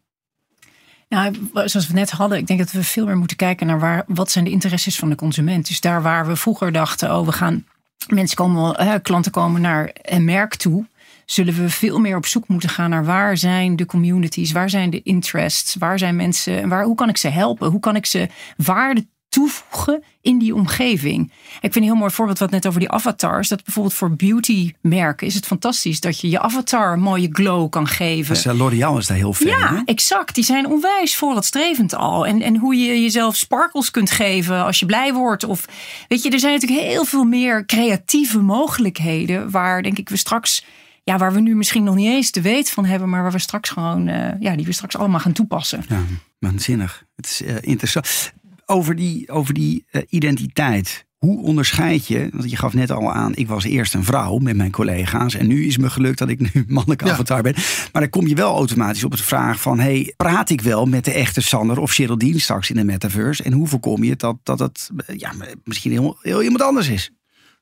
Nou, 1.10 1.36
zoals 1.54 1.88
we 1.88 1.94
net 1.94 2.12
hadden, 2.12 2.38
ik 2.38 2.48
denk 2.48 2.60
dat 2.60 2.72
we 2.72 2.84
veel 2.84 3.06
meer 3.06 3.18
moeten 3.18 3.38
kijken 3.38 3.68
naar 3.68 3.80
waar, 3.80 4.04
wat 4.08 4.32
zijn 4.32 4.46
de 4.46 4.52
interesses 4.52 5.00
van 5.00 5.10
de 5.10 5.16
consument. 5.16 5.68
Dus 5.68 5.82
daar 5.82 6.02
waar 6.02 6.28
we 6.28 6.36
vroeger 6.36 6.72
dachten, 6.72 7.18
oh, 7.18 7.26
we 7.26 7.32
gaan 7.32 7.66
mensen 8.08 8.38
komen, 8.38 9.02
klanten 9.02 9.32
komen 9.32 9.62
naar 9.62 9.92
een 10.02 10.26
merk 10.26 10.56
toe, 10.56 10.86
zullen 11.26 11.54
we 11.54 11.70
veel 11.70 12.00
meer 12.00 12.16
op 12.16 12.26
zoek 12.26 12.48
moeten 12.48 12.70
gaan 12.70 12.90
naar 12.90 13.06
waar 13.06 13.38
zijn 13.38 13.76
de 13.76 13.86
communities, 13.86 14.52
waar 14.52 14.70
zijn 14.70 14.90
de 14.90 15.02
interests, 15.02 15.76
waar 15.76 16.00
zijn 16.00 16.16
mensen 16.16 16.62
en 16.62 16.70
waar, 16.70 16.84
hoe 16.84 16.96
kan 16.96 17.10
ik 17.10 17.18
ze 17.18 17.28
helpen, 17.28 17.70
hoe 17.70 17.80
kan 17.80 17.96
ik 17.96 18.06
ze 18.06 18.30
waarde 18.58 19.08
toevoegen 19.38 20.04
in 20.22 20.40
die 20.40 20.56
omgeving. 20.56 21.32
Ik 21.62 21.74
vind 21.74 21.76
een 21.76 21.84
heel 21.84 21.96
mooi 21.96 22.12
voorbeeld 22.12 22.40
wat 22.40 22.52
net 22.52 22.68
over 22.68 22.80
die 22.80 22.92
avatars. 22.92 23.48
Dat 23.48 23.64
bijvoorbeeld 23.64 23.94
voor 23.94 24.16
beautymerken 24.16 25.28
is 25.28 25.34
het 25.34 25.46
fantastisch 25.46 26.00
dat 26.00 26.20
je 26.20 26.30
je 26.30 26.40
avatar 26.40 26.94
een 26.94 27.00
mooie 27.00 27.30
glow 27.32 27.70
kan 27.70 27.88
geven. 27.88 28.34
Dus 28.34 28.46
uh, 28.46 28.58
L'Oreal 28.58 28.98
is 28.98 29.08
daar 29.08 29.18
heel 29.18 29.34
veel. 29.34 29.48
Ja, 29.48 29.82
exact. 29.86 30.36
Die 30.36 30.44
zijn 30.44 30.68
onwijs 30.68 31.16
vooruitstrevend 31.16 31.96
al. 31.96 32.26
En, 32.26 32.42
en 32.42 32.58
hoe 32.58 32.76
je 32.76 33.02
jezelf 33.02 33.36
sparkles 33.36 33.92
kunt 33.92 34.12
geven 34.12 34.64
als 34.64 34.80
je 34.80 34.86
blij 34.86 35.14
wordt. 35.14 35.44
Of 35.44 35.66
weet 36.08 36.24
je, 36.24 36.30
er 36.30 36.40
zijn 36.40 36.54
natuurlijk 36.54 36.82
heel 36.82 37.06
veel 37.06 37.24
meer 37.24 37.66
creatieve 37.66 38.40
mogelijkheden 38.40 39.50
waar 39.52 39.84
denk 39.84 39.98
ik 39.98 40.10
we 40.10 40.18
straks 40.18 40.66
ja, 41.04 41.18
waar 41.18 41.34
we 41.34 41.40
nu 41.40 41.56
misschien 41.56 41.84
nog 41.84 41.96
niet 41.96 42.08
eens 42.08 42.30
te 42.30 42.42
weten 42.42 42.74
van 42.74 42.86
hebben, 42.86 43.10
maar 43.10 43.22
waar 43.22 43.32
we 43.32 43.40
straks 43.40 43.70
gewoon, 43.70 44.08
uh, 44.08 44.30
ja, 44.40 44.56
die 44.56 44.66
we 44.66 44.72
straks 44.72 44.98
allemaal 44.98 45.20
gaan 45.20 45.32
toepassen. 45.32 45.84
Ja, 45.90 46.02
waanzinnig. 46.40 47.04
Het 47.16 47.26
is 47.26 47.42
uh, 47.42 47.56
interessant 47.62 48.34
over 48.70 48.96
die, 48.96 49.30
over 49.30 49.54
die 49.54 49.86
uh, 49.92 50.02
identiteit. 50.10 51.06
Hoe 51.18 51.42
onderscheid 51.42 52.08
je, 52.08 52.30
want 52.34 52.50
je 52.50 52.56
gaf 52.56 52.74
net 52.74 52.92
al 52.92 53.14
aan, 53.14 53.36
ik 53.36 53.48
was 53.48 53.64
eerst 53.64 53.94
een 53.94 54.04
vrouw 54.04 54.38
met 54.38 54.56
mijn 54.56 54.72
collega's 54.72 55.36
en 55.36 55.48
nu 55.48 55.66
is 55.66 55.74
het 55.74 55.82
me 55.82 55.90
gelukt 55.90 56.18
dat 56.18 56.30
ik 56.30 56.54
nu 56.54 56.66
mannelijk 56.68 57.06
ja. 57.06 57.12
avatar 57.12 57.42
ben. 57.42 57.54
Maar 57.92 58.02
dan 58.02 58.10
kom 58.10 58.28
je 58.28 58.36
wel 58.36 58.56
automatisch 58.56 59.04
op 59.04 59.12
het 59.12 59.22
vraag 59.22 59.62
van, 59.62 59.80
hey, 59.80 60.14
praat 60.18 60.50
ik 60.50 60.62
wel 60.62 60.86
met 60.86 61.06
de 61.06 61.12
echte 61.12 61.42
Sander 61.42 61.80
of 61.80 61.92
Geraldine 61.92 62.40
straks 62.40 62.70
in 62.70 62.76
de 62.76 62.84
metaverse? 62.84 63.44
En 63.44 63.54
hoe 63.54 63.68
voorkom 63.68 64.04
je 64.04 64.16
dat 64.16 64.38
dat 64.44 64.60
het 64.60 64.90
ja, 65.16 65.32
misschien 65.64 65.92
heel, 65.92 66.18
heel 66.22 66.44
iemand 66.44 66.62
anders 66.62 66.90
is? 66.90 67.12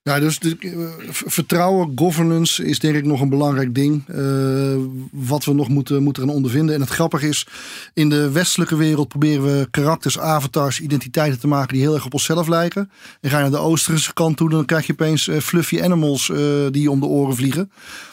Ja, 0.09 0.19
dus 0.19 0.39
de, 0.39 0.57
eh, 0.59 1.09
vertrouwen, 1.09 1.91
governance 1.95 2.65
is 2.65 2.79
denk 2.79 2.95
ik 2.95 3.05
nog 3.05 3.21
een 3.21 3.29
belangrijk 3.29 3.75
ding. 3.75 4.03
Uh, 4.07 4.75
wat 5.11 5.45
we 5.45 5.53
nog 5.53 5.67
moeten, 5.67 6.03
moeten 6.03 6.23
gaan 6.23 6.35
ondervinden. 6.35 6.75
En 6.75 6.81
het 6.81 6.89
grappige 6.89 7.27
is, 7.27 7.47
in 7.93 8.09
de 8.09 8.31
westelijke 8.31 8.75
wereld 8.75 9.07
proberen 9.07 9.43
we 9.43 9.67
karakters, 9.71 10.19
avatars, 10.19 10.79
identiteiten 10.79 11.39
te 11.39 11.47
maken 11.47 11.73
die 11.73 11.81
heel 11.81 11.93
erg 11.93 12.05
op 12.05 12.13
onszelf 12.13 12.47
lijken. 12.47 12.91
En 13.21 13.29
ga 13.29 13.35
je 13.35 13.41
naar 13.41 13.51
de 13.51 13.57
oosterse 13.57 14.13
kant 14.13 14.37
toe, 14.37 14.49
dan 14.49 14.65
krijg 14.65 14.85
je 14.85 14.93
opeens 14.93 15.27
uh, 15.27 15.37
fluffy 15.37 15.81
animals 15.81 16.31
die 16.71 16.91
om 16.91 16.99
de 16.99 17.05
oren 17.05 17.35
vliegen. 17.35 17.71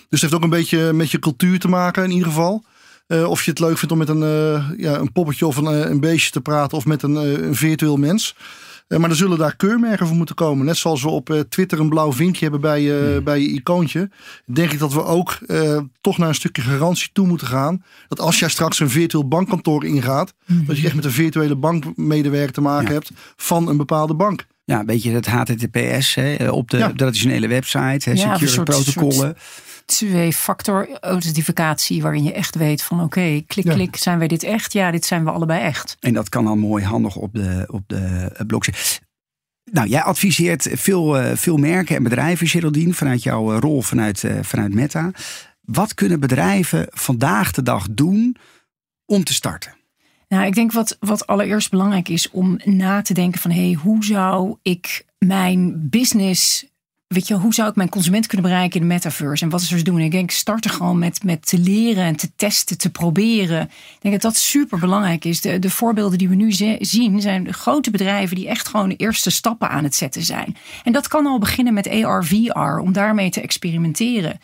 Dus 0.09 0.21
het 0.21 0.21
heeft 0.21 0.35
ook 0.35 0.43
een 0.43 0.59
beetje 0.59 0.93
met 0.93 1.11
je 1.11 1.19
cultuur 1.19 1.59
te 1.59 1.69
maken 1.69 2.05
in 2.05 2.11
ieder 2.11 2.29
geval. 2.29 2.65
of 3.09 3.43
je 3.43 3.51
het 3.51 3.61
leuk 3.61 3.79
vindt 3.79 3.93
om 3.93 3.99
met 3.99 4.09
een, 4.09 4.25
ja, 4.77 4.99
een 4.99 5.13
poppetje 5.13 5.47
of 5.47 5.57
een, 5.57 5.91
een 5.91 6.01
beestje 6.01 6.31
te 6.31 6.41
praten 6.41 6.77
of 6.77 6.85
met 6.87 7.03
een, 7.03 7.15
een 7.15 7.55
virtueel 7.55 7.97
mens. 7.97 8.35
Eh, 8.93 8.99
maar 8.99 9.11
er 9.11 9.17
zullen 9.17 9.39
daar 9.39 9.57
keurmerken 9.57 10.07
voor 10.07 10.17
moeten 10.17 10.35
komen. 10.35 10.67
Net 10.67 10.77
zoals 10.77 11.03
we 11.03 11.09
op 11.09 11.31
eh, 11.31 11.41
Twitter 11.41 11.81
een 11.81 11.89
blauw 11.89 12.13
vinkje 12.13 12.43
hebben 12.43 12.61
bij, 12.61 12.83
uh, 12.83 13.23
bij 13.23 13.41
je 13.41 13.49
icoontje. 13.49 14.11
Denk 14.45 14.73
ik 14.73 14.79
dat 14.79 14.93
we 14.93 15.05
ook 15.05 15.39
toch 16.01 16.19
naar 16.19 16.29
een 16.29 16.35
stukje 16.35 16.63
garantie 16.63 17.11
toe 17.13 17.27
moeten 17.27 17.47
gaan. 17.47 17.85
Dat 18.09 18.21
als 18.21 18.39
jij 18.39 18.49
straks 18.49 18.81
een 18.81 18.91
virtueel 18.91 19.29
bankkantoor 19.29 19.85
ingaat. 19.85 20.35
Mhm. 20.47 20.65
Dat 20.65 20.79
je 20.79 20.87
echt 20.87 20.95
met 20.95 21.05
een 21.05 21.11
virtuele 21.11 21.57
bankmedewerker 21.57 22.53
te 22.53 22.61
maken 22.61 22.93
hebt 22.93 23.11
van 23.37 23.69
een 23.69 23.77
bepaalde 23.77 24.15
bank. 24.15 24.47
Ja, 24.65 24.85
weet 24.85 25.03
je, 25.03 25.11
het 25.11 25.27
HTTPS 25.27 26.15
hè, 26.15 26.51
op 26.51 26.71
de 26.71 26.93
traditionele 26.97 27.49
website, 27.49 28.11
hè, 28.11 28.17
secure 28.17 28.63
protocollen 28.63 29.37
twee-factor 29.85 30.99
authentificatie, 31.01 32.03
waarin 32.03 32.23
je 32.23 32.33
echt 32.33 32.55
weet 32.55 32.83
van 32.83 33.03
oké, 33.03 33.43
klik, 33.47 33.65
klik, 33.65 33.97
zijn 33.97 34.19
wij 34.19 34.29
dit 34.29 34.43
echt? 34.43 34.73
Ja, 34.73 34.91
dit 34.91 35.05
zijn 35.05 35.25
we 35.25 35.31
allebei 35.31 35.61
echt. 35.61 35.97
En 36.01 36.13
dat 36.13 36.29
kan 36.29 36.45
dan 36.45 36.59
mooi 36.59 36.85
handig 36.85 37.17
op 37.17 37.35
de, 37.35 37.65
op 37.71 37.83
de 37.87 38.31
eh, 38.35 38.47
blockchain. 38.47 38.79
Nou, 39.71 39.89
jij 39.89 40.03
adviseert 40.03 40.69
veel, 40.73 41.23
uh, 41.23 41.31
veel 41.35 41.57
merken 41.57 41.97
en 41.97 42.03
bedrijven, 42.03 42.47
Geraldine, 42.47 42.95
vanuit 42.95 43.23
jouw 43.23 43.53
eh, 43.53 43.59
rol 43.61 43.83
vanuit, 43.83 44.23
uh, 44.23 44.39
vanuit 44.43 44.75
Meta. 44.75 45.11
Wat 45.61 45.95
kunnen 45.95 46.21
bedrijven 46.21 46.87
vandaag 46.91 47.53
de 47.53 47.63
dag 47.63 47.87
doen 47.91 48.37
om 49.07 49.25
te 49.25 49.33
starten? 49.33 49.75
Nou, 50.29 50.47
ik 50.47 50.55
denk 50.55 50.73
wat, 50.73 50.97
wat 51.01 51.27
allereerst 51.27 51.71
belangrijk 51.71 52.09
is 52.09 52.31
om 52.31 52.61
na 52.65 53.03
te 53.03 53.15
denken 53.15 53.41
van 53.41 53.51
hé, 53.51 53.65
hey, 53.65 53.73
hoe 53.73 54.05
zou 54.05 54.57
ik 54.63 55.05
mijn 55.19 55.89
business 55.89 56.67
weet 57.13 57.29
je, 57.29 57.35
hoe 57.35 57.55
zou 57.55 57.69
ik 57.69 57.77
mijn 57.77 57.89
consument 57.89 58.27
kunnen 58.27 58.51
bereiken 58.51 58.81
in 58.81 58.89
de 58.89 58.95
metaverse? 58.95 59.45
En 59.45 59.51
wat 59.51 59.61
is 59.61 59.73
er 59.73 59.79
te 59.79 59.85
doen? 59.85 60.01
Ik 60.01 60.11
denk, 60.11 60.31
starten 60.31 60.71
gewoon 60.71 60.99
met, 60.99 61.25
met 61.25 61.47
te 61.47 61.59
leren 61.59 62.05
en 62.05 62.17
te 62.17 62.31
testen, 62.37 62.79
te 62.79 62.91
proberen. 62.91 63.63
Ik 63.63 63.99
denk 64.01 64.15
dat 64.15 64.33
dat 64.33 64.37
super 64.37 64.79
belangrijk 64.79 65.25
is. 65.25 65.41
De, 65.41 65.59
de 65.59 65.71
voorbeelden 65.71 66.19
die 66.19 66.29
we 66.29 66.35
nu 66.35 66.53
zien 66.81 67.21
zijn 67.21 67.53
grote 67.53 67.91
bedrijven 67.91 68.37
die 68.37 68.49
echt 68.49 68.69
gewoon 68.69 68.89
de 68.89 68.97
eerste 68.97 69.31
stappen 69.31 69.69
aan 69.69 69.85
het 69.85 69.95
zetten 69.95 70.23
zijn. 70.23 70.57
En 70.85 70.93
dat 70.93 71.09
kan 71.09 71.27
al 71.27 71.39
beginnen 71.39 71.75
met 71.75 71.89
AR, 71.89 72.25
VR, 72.25 72.79
om 72.79 72.93
daarmee 72.93 73.31
te 73.31 73.41
experimenteren. 73.41 74.41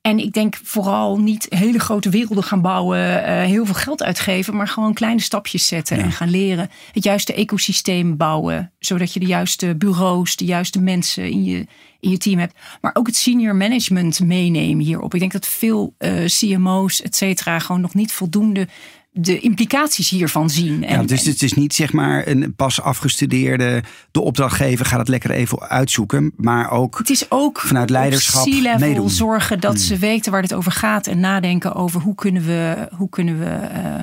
En 0.00 0.18
ik 0.18 0.32
denk 0.32 0.58
vooral 0.62 1.18
niet 1.18 1.46
hele 1.48 1.78
grote 1.78 2.10
werelden 2.10 2.44
gaan 2.44 2.60
bouwen, 2.60 3.24
eh, 3.24 3.44
heel 3.44 3.64
veel 3.64 3.74
geld 3.74 4.02
uitgeven, 4.02 4.56
maar 4.56 4.68
gewoon 4.68 4.94
kleine 4.94 5.20
stapjes 5.20 5.66
zetten 5.66 5.98
en 5.98 6.12
gaan 6.12 6.30
leren. 6.30 6.70
Het 6.92 7.04
juiste 7.04 7.34
ecosysteem 7.34 8.16
bouwen, 8.16 8.72
zodat 8.78 9.12
je 9.12 9.20
de 9.20 9.26
juiste 9.26 9.74
bureaus, 9.74 10.36
de 10.36 10.44
juiste 10.44 10.80
mensen 10.80 11.30
in 11.30 11.44
je, 11.44 11.66
in 12.00 12.10
je 12.10 12.18
team 12.18 12.38
hebt. 12.38 12.54
Maar 12.80 12.94
ook 12.94 13.06
het 13.06 13.16
senior 13.16 13.56
management 13.56 14.20
meenemen 14.20 14.84
hierop. 14.84 15.14
Ik 15.14 15.20
denk 15.20 15.32
dat 15.32 15.46
veel 15.46 15.94
uh, 15.98 16.24
eh, 16.24 16.30
CMO's, 16.30 17.02
et 17.02 17.16
cetera, 17.16 17.58
gewoon 17.58 17.80
nog 17.80 17.94
niet 17.94 18.12
voldoende 18.12 18.68
de 19.12 19.38
implicaties 19.38 20.10
hiervan 20.10 20.50
zien. 20.50 20.84
En, 20.84 21.00
ja, 21.00 21.06
dus 21.06 21.24
het 21.24 21.42
is 21.42 21.52
niet 21.52 21.74
zeg 21.74 21.92
maar 21.92 22.26
een 22.26 22.54
pas 22.54 22.80
afgestudeerde, 22.80 23.82
de 24.10 24.20
opdrachtgever 24.20 24.86
gaat 24.86 24.98
het 24.98 25.08
lekker 25.08 25.30
even 25.30 25.60
uitzoeken, 25.60 26.32
maar 26.36 26.70
ook, 26.70 26.98
het 26.98 27.10
is 27.10 27.30
ook 27.30 27.60
vanuit 27.60 27.90
leiderschap 27.90 28.46
meedoen. 28.78 29.10
zorgen 29.10 29.60
dat 29.60 29.74
hmm. 29.74 29.82
ze 29.82 29.98
weten 29.98 30.32
waar 30.32 30.42
het 30.42 30.54
over 30.54 30.72
gaat 30.72 31.06
en 31.06 31.20
nadenken 31.20 31.74
over 31.74 32.00
hoe 32.00 32.14
kunnen 32.14 32.46
we, 32.46 32.88
hoe 32.96 33.08
kunnen 33.08 33.38
we 33.38 33.44
uh, 33.44 34.00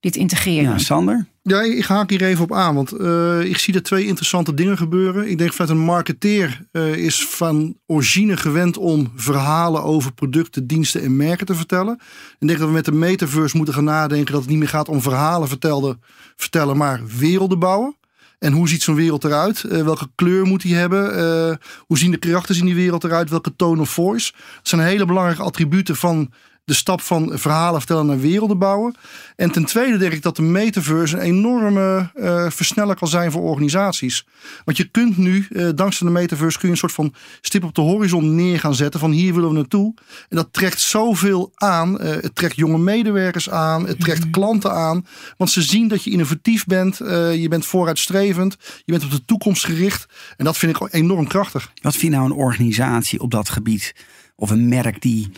dit 0.00 0.16
integreren. 0.16 0.70
Ja, 0.70 0.78
Sander? 0.78 1.26
Ja, 1.44 1.62
ik 1.62 1.84
haak 1.84 2.10
hier 2.10 2.22
even 2.22 2.44
op 2.44 2.52
aan, 2.52 2.74
want 2.74 3.00
uh, 3.00 3.40
ik 3.40 3.58
zie 3.58 3.74
er 3.74 3.82
twee 3.82 4.06
interessante 4.06 4.54
dingen 4.54 4.76
gebeuren. 4.76 5.30
Ik 5.30 5.38
denk 5.38 5.52
vanuit 5.52 5.70
een 5.70 5.84
marketeer 5.84 6.66
uh, 6.72 6.94
is 6.94 7.26
van 7.26 7.78
origine 7.86 8.36
gewend 8.36 8.76
om 8.76 9.12
verhalen 9.16 9.82
over 9.82 10.12
producten, 10.12 10.66
diensten 10.66 11.02
en 11.02 11.16
merken 11.16 11.46
te 11.46 11.54
vertellen. 11.54 12.00
Ik 12.38 12.46
denk 12.46 12.58
dat 12.58 12.68
we 12.68 12.74
met 12.74 12.84
de 12.84 12.92
metaverse 12.92 13.56
moeten 13.56 13.74
gaan 13.74 13.84
nadenken 13.84 14.32
dat 14.32 14.40
het 14.40 14.50
niet 14.50 14.58
meer 14.58 14.68
gaat 14.68 14.88
om 14.88 15.02
verhalen 15.02 15.48
vertellen, 15.48 16.00
vertellen 16.36 16.76
maar 16.76 17.00
werelden 17.18 17.58
bouwen. 17.58 17.96
En 18.38 18.52
hoe 18.52 18.68
ziet 18.68 18.82
zo'n 18.82 18.94
wereld 18.94 19.24
eruit? 19.24 19.62
Uh, 19.62 19.82
welke 19.82 20.10
kleur 20.14 20.46
moet 20.46 20.62
die 20.62 20.74
hebben? 20.74 21.58
hoe 21.86 21.98
zien 21.98 22.10
de 22.10 22.16
karakters 22.16 22.58
in 22.58 22.64
die 22.64 22.74
wereld 22.74 23.04
eruit? 23.04 23.30
Welke 23.30 23.56
tone 23.56 23.80
of 23.80 23.90
voice? 23.90 24.32
Dat 24.32 24.68
zijn 24.68 24.80
hele 24.80 25.06
belangrijke 25.06 25.42
attributen 25.42 25.96
van 25.96 26.32
de 26.72 26.78
stap 26.78 27.00
van 27.00 27.30
verhalen 27.38 27.80
vertellen 27.80 28.06
naar 28.06 28.20
werelden 28.20 28.58
bouwen. 28.58 28.94
En 29.36 29.50
ten 29.50 29.64
tweede 29.64 29.96
denk 29.96 30.12
ik 30.12 30.22
dat 30.22 30.36
de 30.36 30.42
metaverse 30.42 31.16
een 31.16 31.22
enorme 31.22 32.10
uh, 32.14 32.50
versneller 32.50 32.96
kan 32.96 33.08
zijn 33.08 33.30
voor 33.30 33.42
organisaties. 33.42 34.26
Want 34.64 34.76
je 34.76 34.84
kunt 34.84 35.16
nu, 35.16 35.46
uh, 35.50 35.68
dankzij 35.74 36.06
de 36.06 36.12
metaverse, 36.12 36.58
kun 36.58 36.68
je 36.68 36.74
een 36.74 36.80
soort 36.80 36.92
van 36.92 37.14
stip 37.40 37.64
op 37.64 37.74
de 37.74 37.80
horizon 37.80 38.34
neer 38.34 38.60
gaan 38.60 38.74
zetten 38.74 39.00
van 39.00 39.10
hier 39.10 39.34
willen 39.34 39.48
we 39.48 39.54
naartoe. 39.54 39.94
En 40.28 40.36
dat 40.36 40.48
trekt 40.50 40.80
zoveel 40.80 41.50
aan. 41.54 42.02
Uh, 42.02 42.10
het 42.10 42.34
trekt 42.34 42.56
jonge 42.56 42.78
medewerkers 42.78 43.50
aan, 43.50 43.86
het 43.86 44.00
trekt 44.00 44.20
mhm. 44.20 44.30
klanten 44.30 44.72
aan. 44.72 45.06
Want 45.36 45.50
ze 45.50 45.62
zien 45.62 45.88
dat 45.88 46.04
je 46.04 46.10
innovatief 46.10 46.64
bent, 46.64 46.96
je 46.96 47.46
bent 47.48 47.66
vooruitstrevend, 47.66 48.56
je 48.84 48.92
bent 48.92 49.04
op 49.04 49.10
de 49.10 49.24
toekomst 49.24 49.64
gericht. 49.64 50.06
En 50.36 50.44
dat 50.44 50.58
vind 50.58 50.76
ik 50.76 50.92
enorm 50.92 51.26
krachtig. 51.26 51.72
Wat 51.82 51.96
vind 51.96 52.12
je 52.12 52.18
nou 52.18 52.30
een 52.30 52.36
organisatie 52.36 53.20
op 53.20 53.30
dat 53.30 53.48
gebied? 53.48 53.94
Of 54.36 54.50
een 54.50 54.68
merk 54.68 55.02
die 55.02 55.30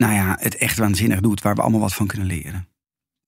nou 0.00 0.14
ja, 0.14 0.36
het 0.38 0.56
echt 0.56 0.78
waanzinnig 0.78 1.20
doet, 1.20 1.42
waar 1.42 1.54
we 1.54 1.60
allemaal 1.60 1.80
wat 1.80 1.94
van 1.94 2.06
kunnen 2.06 2.26
leren. 2.26 2.68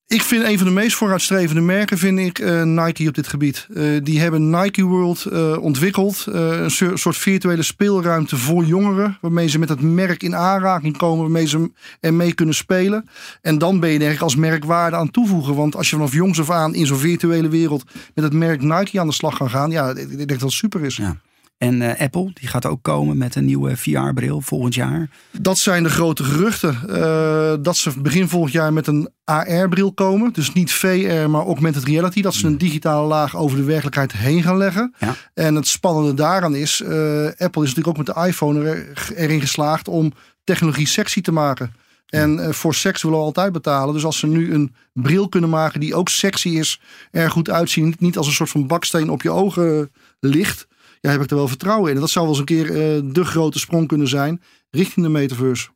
Ik 0.07 0.21
vind 0.21 0.43
een 0.43 0.57
van 0.57 0.67
de 0.67 0.73
meest 0.73 0.95
vooruitstrevende 0.95 1.61
merken 1.61 1.97
vind 1.97 2.19
ik 2.19 2.39
uh, 2.39 2.63
Nike 2.63 3.07
op 3.07 3.13
dit 3.13 3.27
gebied. 3.27 3.67
Uh, 3.69 3.99
die 4.03 4.19
hebben 4.19 4.49
Nike 4.49 4.83
World 4.83 5.25
uh, 5.31 5.57
ontwikkeld. 5.57 6.25
een 6.25 6.71
soort 6.93 7.17
virtuele 7.17 7.63
speelruimte 7.63 8.37
voor 8.37 8.65
jongeren. 8.65 9.17
Waarmee 9.21 9.47
ze 9.47 9.59
met 9.59 9.69
het 9.69 9.81
merk 9.81 10.23
in 10.23 10.35
aanraking 10.35 10.97
komen. 10.97 11.21
Waarmee 11.21 11.47
ze 11.47 11.71
ermee 11.99 12.33
kunnen 12.33 12.55
spelen. 12.55 13.09
En 13.41 13.57
dan 13.57 13.79
ben 13.79 13.89
je 13.89 13.99
er 13.99 14.21
als 14.21 14.35
merkwaarde 14.35 14.95
aan 14.95 15.11
toevoegen. 15.11 15.55
Want 15.55 15.75
als 15.75 15.89
je 15.89 15.95
vanaf 15.95 16.13
jongs 16.13 16.39
af 16.39 16.49
aan 16.49 16.75
in 16.75 16.85
zo'n 16.85 16.97
virtuele 16.97 17.49
wereld 17.49 17.83
met 18.13 18.23
het 18.23 18.33
merk 18.33 18.61
Nike 18.61 18.99
aan 18.99 19.07
de 19.07 19.13
slag 19.13 19.37
kan 19.37 19.49
gaan. 19.49 19.71
Ja, 19.71 19.89
ik 19.89 20.17
denk 20.17 20.29
dat 20.29 20.41
het 20.41 20.51
super 20.51 20.83
is. 20.83 20.95
Ja. 20.95 21.17
En 21.63 21.81
uh, 21.81 21.99
Apple, 21.99 22.31
die 22.33 22.47
gaat 22.47 22.65
ook 22.65 22.83
komen 22.83 23.17
met 23.17 23.35
een 23.35 23.45
nieuwe 23.45 23.77
VR-bril 23.77 24.41
volgend 24.41 24.75
jaar. 24.75 25.09
Dat 25.31 25.57
zijn 25.57 25.83
de 25.83 25.89
grote 25.89 26.23
geruchten. 26.23 26.77
Uh, 26.89 27.53
dat 27.61 27.77
ze 27.77 28.01
begin 28.01 28.29
volgend 28.29 28.53
jaar 28.53 28.73
met 28.73 28.87
een 28.87 29.09
AR-bril 29.23 29.93
komen. 29.93 30.33
Dus 30.33 30.53
niet 30.53 30.71
VR, 30.71 31.29
maar 31.29 31.45
augmented 31.45 31.83
reality. 31.83 32.21
Dat 32.21 32.33
ze 32.33 32.47
een 32.47 32.57
digitale 32.57 33.07
laag 33.07 33.35
over 33.35 33.57
de 33.57 33.63
werkelijkheid 33.63 34.11
heen 34.11 34.43
gaan 34.43 34.57
leggen. 34.57 34.93
Ja. 34.99 35.15
En 35.33 35.55
het 35.55 35.67
spannende 35.67 36.13
daaraan 36.13 36.55
is... 36.55 36.81
Uh, 36.81 37.25
Apple 37.25 37.63
is 37.63 37.73
natuurlijk 37.73 37.87
ook 37.87 37.97
met 37.97 38.05
de 38.05 38.25
iPhone 38.27 38.69
er, 38.69 39.11
erin 39.15 39.41
geslaagd 39.41 39.87
om 39.87 40.13
technologie 40.43 40.87
sexy 40.87 41.21
te 41.21 41.31
maken. 41.31 41.73
En 42.07 42.53
voor 42.53 42.75
seks 42.75 43.01
willen 43.01 43.17
we 43.17 43.23
altijd 43.23 43.51
betalen. 43.51 43.93
Dus 43.93 44.05
als 44.05 44.19
ze 44.19 44.27
nu 44.27 44.53
een 44.53 44.75
bril 44.93 45.29
kunnen 45.29 45.49
maken 45.49 45.79
die 45.79 45.95
ook 45.95 46.09
sexy 46.09 46.49
is, 46.49 46.81
er 47.11 47.31
goed 47.31 47.49
uitzien. 47.49 47.95
Niet 47.99 48.17
als 48.17 48.27
een 48.27 48.33
soort 48.33 48.49
van 48.49 48.67
baksteen 48.67 49.09
op 49.09 49.21
je 49.21 49.31
ogen 49.31 49.91
ligt 50.19 50.67
ja, 51.03 51.11
heb 51.11 51.21
ik 51.21 51.29
er 51.29 51.35
wel 51.35 51.47
vertrouwen 51.47 51.89
in. 51.89 51.95
En 51.95 52.01
dat 52.01 52.09
zou 52.09 52.25
wel 52.25 52.33
eens 52.33 52.49
een 52.49 52.55
keer 52.55 52.69
uh, 52.69 53.13
de 53.13 53.23
grote 53.25 53.59
sprong 53.59 53.87
kunnen 53.87 54.07
zijn 54.07 54.41
richting 54.69 55.05
de 55.05 55.11
metaverse. 55.11 55.69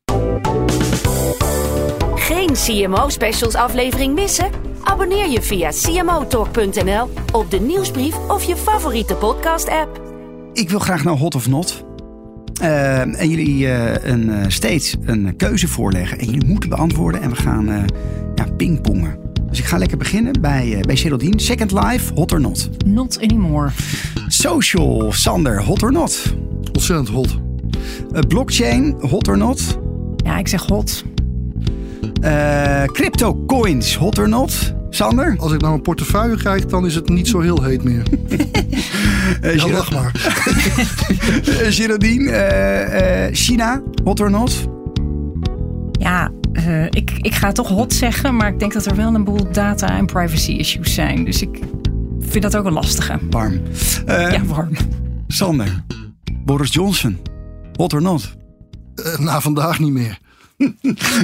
Geen 2.16 2.54
CMO 2.54 3.10
Specials 3.10 3.56
aflevering 3.56 4.14
missen? 4.14 4.50
Abonneer 4.84 5.30
je 5.30 5.42
via 5.42 5.70
cmotalk.nl 5.70 7.10
op 7.32 7.52
de 7.52 7.60
nieuwsbrief 7.60 8.16
of 8.28 8.44
je 8.44 8.56
favoriete 8.56 9.14
podcast 9.16 9.70
app. 9.70 10.02
Ik 10.54 10.70
wil 10.70 10.80
graag 10.80 11.04
naar 11.04 11.18
Hot 11.18 11.36
of 11.36 11.48
Not. 11.48 11.86
Uh, 12.62 13.00
en 13.00 13.30
jullie 13.30 13.66
uh, 13.66 14.04
een, 14.04 14.52
steeds 14.52 14.96
een 15.02 15.36
keuze 15.36 15.68
voorleggen. 15.68 16.20
En 16.20 16.26
jullie 16.26 16.48
moeten 16.48 16.70
beantwoorden. 16.70 17.22
En 17.22 17.30
we 17.30 17.36
gaan 17.36 17.86
ja, 18.36 18.46
pingpongen. 18.58 19.27
Dus 19.50 19.60
ik 19.60 19.66
ga 19.66 19.78
lekker 19.78 19.98
beginnen 19.98 20.42
bij, 20.42 20.68
uh, 20.68 20.80
bij 20.80 20.96
Geraldine. 20.96 21.40
Second 21.40 21.72
Life, 21.72 22.14
hot 22.14 22.32
or 22.32 22.40
not? 22.42 22.70
Not 22.86 23.20
anymore. 23.22 23.70
Social, 24.28 25.12
Sander, 25.12 25.64
hot 25.64 25.84
or 25.84 25.92
not? 25.92 26.36
Ontzettend 26.74 27.10
hot. 27.10 27.38
Uh, 28.12 28.20
blockchain, 28.28 28.96
hot 29.00 29.28
or 29.28 29.38
not? 29.38 29.78
Ja, 30.24 30.38
ik 30.38 30.48
zeg 30.48 30.66
hot. 30.66 31.04
Uh, 32.24 32.84
crypto 32.84 33.44
coins, 33.46 33.96
hot 33.96 34.20
or 34.20 34.30
not? 34.30 34.74
Sander? 34.90 35.36
Als 35.38 35.52
ik 35.52 35.62
naar 35.62 35.70
mijn 35.70 35.82
portefeuille 35.82 36.38
kijk, 36.38 36.70
dan 36.70 36.86
is 36.86 36.96
het 36.96 37.10
niet 37.10 37.28
zo 37.28 37.40
heel 37.40 37.64
heet 37.64 37.84
meer. 37.84 38.04
uh, 39.44 39.56
ja, 39.56 39.70
lach 39.70 39.92
maar. 39.92 40.12
Geraldine, 41.78 43.30
China, 43.32 43.82
hot 44.04 44.20
or 44.20 44.32
not? 44.32 44.68
Ja, 45.92 46.32
uh, 46.58 46.86
ik, 46.86 47.12
ik 47.22 47.36
ga 47.36 47.52
toch 47.52 47.68
hot 47.68 47.94
zeggen, 47.94 48.36
maar 48.36 48.48
ik 48.54 48.60
denk 48.60 48.74
dat 48.74 48.86
er 48.86 48.96
wel 48.96 49.16
een 49.16 49.24
boel 49.24 49.52
data 49.52 49.98
en 49.98 50.06
privacy 50.06 50.52
issues 50.52 50.94
zijn. 50.94 51.26
Dus 51.26 51.42
ik 51.42 51.60
vind 52.20 52.44
dat 52.44 52.56
ook 52.56 52.66
een 52.66 52.74
lastige. 52.74 53.20
Warm. 53.30 53.62
Uh, 54.08 54.32
ja, 54.32 54.44
warm. 54.46 54.76
Sander, 55.28 55.84
Boris 56.46 56.74
Johnson, 56.74 57.20
hot 57.74 57.94
or 57.94 58.02
not? 58.02 58.36
Uh, 58.96 59.18
na 59.18 59.42
vandaag 59.42 59.80
niet 59.80 59.92
meer. 59.92 60.18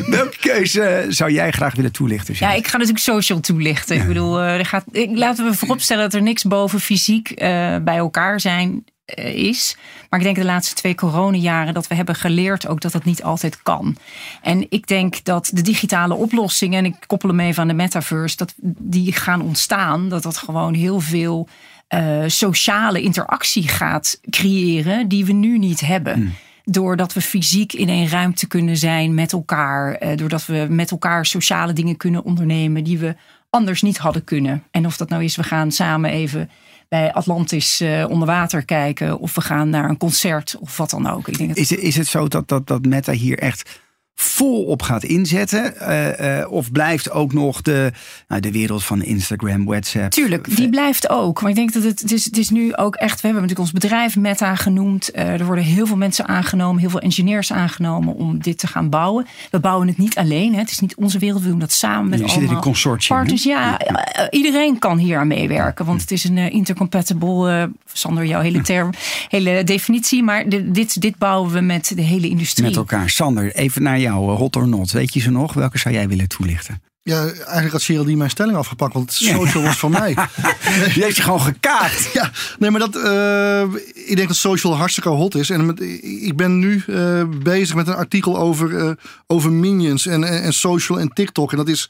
Welke 0.08 0.38
keuze 0.40 1.06
zou 1.10 1.32
jij 1.32 1.52
graag 1.52 1.76
willen 1.76 1.92
toelichten? 1.92 2.36
Ja, 2.38 2.54
ik 2.54 2.68
ga 2.68 2.78
natuurlijk 2.78 3.04
social 3.04 3.40
toelichten. 3.40 3.96
Ja. 3.96 4.02
Ik 4.02 4.08
bedoel, 4.08 4.40
er 4.40 4.66
gaat, 4.66 4.84
ik, 4.92 5.18
laten 5.18 5.46
we 5.46 5.54
vooropstellen 5.54 6.04
dat 6.04 6.14
er 6.14 6.22
niks 6.22 6.44
boven 6.44 6.80
fysiek 6.80 7.36
bij 7.84 7.98
elkaar 7.98 8.40
zijn 8.40 8.84
is. 9.26 9.78
Maar 10.10 10.20
ik 10.20 10.26
denk 10.26 10.38
de 10.38 10.46
laatste 10.46 10.76
twee 10.76 10.96
coronajaren 10.96 11.74
dat 11.74 11.88
we 11.88 11.96
hebben 11.96 12.16
geleerd 12.16 12.68
ook 12.68 12.82
dat 12.82 12.92
dat 12.92 13.04
niet 13.04 13.24
altijd 13.24 13.64
kan. 13.64 13.98
En 14.42 14.66
ik 14.70 14.88
denk 14.88 15.24
dat 15.24 15.50
de 15.54 15.62
digitale 15.62 16.14
oplossingen, 16.14 16.80
en 16.80 16.86
ik 16.86 16.96
koppel 17.08 17.30
hem 17.30 17.40
even 17.40 17.62
aan 17.62 17.68
de 17.68 17.74
metaverse, 17.74 18.38
dat 18.38 18.54
die 18.80 19.12
gaan 19.12 19.42
ontstaan. 19.42 20.10
Dat 20.10 20.24
dat 20.24 20.38
gewoon 20.38 20.74
heel 20.74 21.00
veel 21.00 21.48
uh, 21.90 22.24
sociale 22.28 23.02
interactie 23.02 23.68
gaat 23.68 24.20
creëren 24.30 25.08
die 25.08 25.26
we 25.26 25.34
nu 25.34 25.58
niet 25.58 25.80
hebben. 25.80 26.14
Hmm. 26.14 26.34
Doordat 26.64 27.14
we 27.14 27.22
fysiek 27.22 27.74
in 27.74 27.90
een 27.90 28.10
ruimte 28.10 28.48
kunnen 28.48 28.78
zijn 28.78 29.14
met 29.14 29.32
elkaar. 29.32 30.04
Uh, 30.04 30.18
doordat 30.18 30.46
we 30.46 30.68
met 30.70 30.92
elkaar 30.92 31.26
sociale 31.26 31.74
dingen 31.74 31.98
kunnen 31.98 32.24
ondernemen 32.24 32.84
die 32.84 32.98
we 32.98 33.16
anders 33.50 33.82
niet 33.82 33.98
hadden 33.98 34.24
kunnen. 34.24 34.64
En 34.72 34.86
of 34.86 34.98
dat 34.98 35.10
nou 35.10 35.24
is, 35.24 35.36
we 35.36 35.44
gaan 35.44 35.72
samen 35.72 36.10
even 36.10 36.50
bij 36.94 37.14
Atlantis 37.14 37.82
uh, 37.82 38.06
onder 38.10 38.28
water 38.28 38.66
kijken. 38.66 39.20
Of 39.20 39.36
we 39.36 39.42
gaan 39.42 39.70
naar 39.70 39.90
een 39.90 39.98
concert 39.98 40.56
of 40.60 40.78
wat 40.78 40.90
dan 40.90 41.08
ook. 41.10 41.28
Ik 41.28 41.38
denk 41.38 41.56
is, 41.56 41.72
is 41.72 41.96
het 41.96 42.08
zo 42.08 42.28
dat, 42.28 42.48
dat, 42.48 42.68
dat 42.68 42.86
Meta 42.86 43.12
hier 43.12 43.40
echt 43.40 43.82
volop 44.16 44.82
gaat 44.82 45.04
inzetten? 45.04 45.74
Uh, 45.82 46.40
uh, 46.40 46.52
of 46.52 46.72
blijft 46.72 47.12
ook 47.12 47.34
nog 47.34 47.62
de, 47.62 47.92
nou, 48.28 48.42
de 48.42 48.52
wereld 48.52 48.84
van 48.84 49.04
Instagram, 49.04 49.66
WhatsApp? 49.66 50.12
Tuurlijk, 50.12 50.56
die 50.56 50.70
blijft 50.70 51.10
ook. 51.10 51.42
Maar 51.42 51.50
ik 51.50 51.56
denk 51.56 51.74
dat 51.74 51.84
het, 51.84 52.02
het, 52.02 52.12
is, 52.12 52.26
het 52.26 52.38
is 52.38 52.50
nu 52.50 52.76
ook 52.76 52.96
echt... 52.96 53.22
We 53.22 53.28
hebben 53.28 53.42
natuurlijk 53.42 53.60
ons 53.60 53.72
bedrijf 53.72 54.16
Meta 54.16 54.56
genoemd. 54.56 55.10
Uh, 55.16 55.40
er 55.40 55.46
worden 55.46 55.64
heel 55.64 55.86
veel 55.86 55.98
mensen 55.98 56.28
aangenomen, 56.28 56.82
heel 56.82 56.90
veel 56.90 57.00
engineers 57.00 57.52
aangenomen 57.54 58.16
om 58.16 58.42
dit 58.42 58.58
te 58.58 58.68
gaan 58.68 58.90
bouwen. 58.90 59.26
We 59.52 59.60
bouwen 59.60 59.88
het 59.88 59.98
niet 59.98 60.18
alleen. 60.18 60.54
Hè. 60.54 60.60
Het 60.60 60.72
is 60.72 60.80
niet 60.80 60.96
onze 60.96 61.20
wereld, 61.20 61.42
we 61.42 61.50
doen 61.50 61.60
dat 61.60 61.72
samen 61.72 62.10
met 62.10 62.20
Je 62.20 62.26
allemaal 62.26 62.50
in 62.50 62.56
een 62.56 62.62
consortium. 62.62 63.18
Partners, 63.18 63.44
ja, 63.44 63.80
ja, 63.86 64.32
iedereen 64.32 64.80
kan 64.80 64.98
hier 64.98 65.18
aan 65.18 65.28
meewerken. 65.28 65.86
Want 65.86 66.02
het 66.02 66.12
is 66.12 66.24
een 66.24 66.38
intercompatible, 66.38 67.72
Sander, 67.94 68.26
jouw 68.26 68.42
hele 68.42 68.62
term, 68.62 68.94
hele 69.30 69.64
definitie. 69.64 70.24
Maar 70.24 70.50
dit, 70.50 71.02
dit 71.02 71.18
bouwen 71.18 71.52
we 71.52 71.62
met 71.62 71.92
de 71.96 72.02
hele 72.02 72.30
industrie. 72.30 72.68
Met 72.68 72.76
elkaar. 72.76 73.10
Sander, 73.10 73.56
even 73.56 73.82
naar 73.82 74.00
jou, 74.04 74.32
hot 74.32 74.56
or 74.56 74.68
not. 74.68 74.92
Weet 74.92 75.14
je 75.14 75.20
ze 75.20 75.32
nog? 75.32 75.54
Welke 75.54 75.78
zou 75.78 75.94
jij 75.94 76.08
willen 76.08 76.28
toelichten? 76.28 76.82
Ja, 77.04 77.24
eigenlijk 77.26 77.72
had 77.72 77.84
Geraldine 77.84 78.18
mijn 78.18 78.30
stelling 78.30 78.58
afgepakt, 78.58 78.94
want 78.94 79.14
social 79.14 79.64
was 79.64 79.78
van 79.78 79.92
mij. 79.92 80.14
Die 80.94 81.04
heeft 81.04 81.16
je 81.16 81.22
gewoon 81.22 81.42
gekaapt. 81.42 82.10
Ja, 82.14 82.32
nee, 82.60 82.72
maar 82.72 82.80
dat, 82.80 82.96
uh, 82.96 83.62
ik 83.94 84.16
denk 84.16 84.28
dat 84.28 84.38
social 84.38 84.76
hartstikke 84.76 85.10
hot 85.10 85.36
is. 85.36 85.50
En 85.50 85.66
met, 85.66 85.82
ik 86.02 86.36
ben 86.36 86.60
nu 86.60 86.84
uh, 86.88 87.24
bezig 87.44 87.76
met 87.76 87.88
een 87.88 87.94
artikel 87.94 88.38
over, 88.38 88.70
uh, 88.70 88.92
over 89.28 89.52
minions 89.52 90.06
en, 90.06 90.24
en, 90.24 90.44
en 90.44 90.54
social 90.54 91.00
en 91.00 91.10
TikTok. 91.10 91.52
En 91.52 91.58
dat 91.58 91.68
is, 91.68 91.90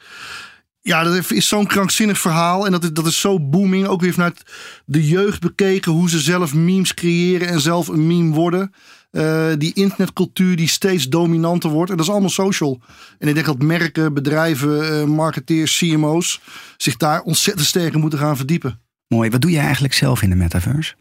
ja, 0.80 1.02
dat 1.02 1.30
is 1.30 1.48
zo'n 1.48 1.66
krankzinnig 1.66 2.18
verhaal. 2.18 2.66
En 2.66 2.72
dat 2.72 2.84
is, 2.84 2.92
dat 2.92 3.06
is 3.06 3.20
zo 3.20 3.40
booming. 3.40 3.86
Ook 3.86 4.00
weer 4.00 4.12
vanuit 4.12 4.42
de 4.84 5.08
jeugd 5.08 5.40
bekeken 5.40 5.92
hoe 5.92 6.10
ze 6.10 6.18
zelf 6.18 6.54
memes 6.54 6.94
creëren 6.94 7.48
en 7.48 7.60
zelf 7.60 7.88
een 7.88 8.06
meme 8.06 8.34
worden. 8.34 8.72
Uh, 9.14 9.52
die 9.58 9.72
internetcultuur 9.74 10.56
die 10.56 10.68
steeds 10.68 11.08
dominanter 11.08 11.70
wordt. 11.70 11.90
En 11.90 11.96
dat 11.96 12.06
is 12.06 12.12
allemaal 12.12 12.30
social. 12.30 12.80
En 13.18 13.28
ik 13.28 13.34
denk 13.34 13.46
dat 13.46 13.62
merken, 13.62 14.14
bedrijven, 14.14 15.00
uh, 15.00 15.04
marketeers, 15.04 15.78
CMO's 15.78 16.40
zich 16.76 16.96
daar 16.96 17.20
ontzettend 17.20 17.66
sterk 17.66 17.94
in 17.94 18.00
moeten 18.00 18.18
gaan 18.18 18.36
verdiepen. 18.36 18.80
Mooi. 19.08 19.30
Wat 19.30 19.40
doe 19.40 19.50
je 19.50 19.58
eigenlijk 19.58 19.94
zelf 19.94 20.22
in 20.22 20.30
de 20.30 20.36
metaverse? 20.36 20.94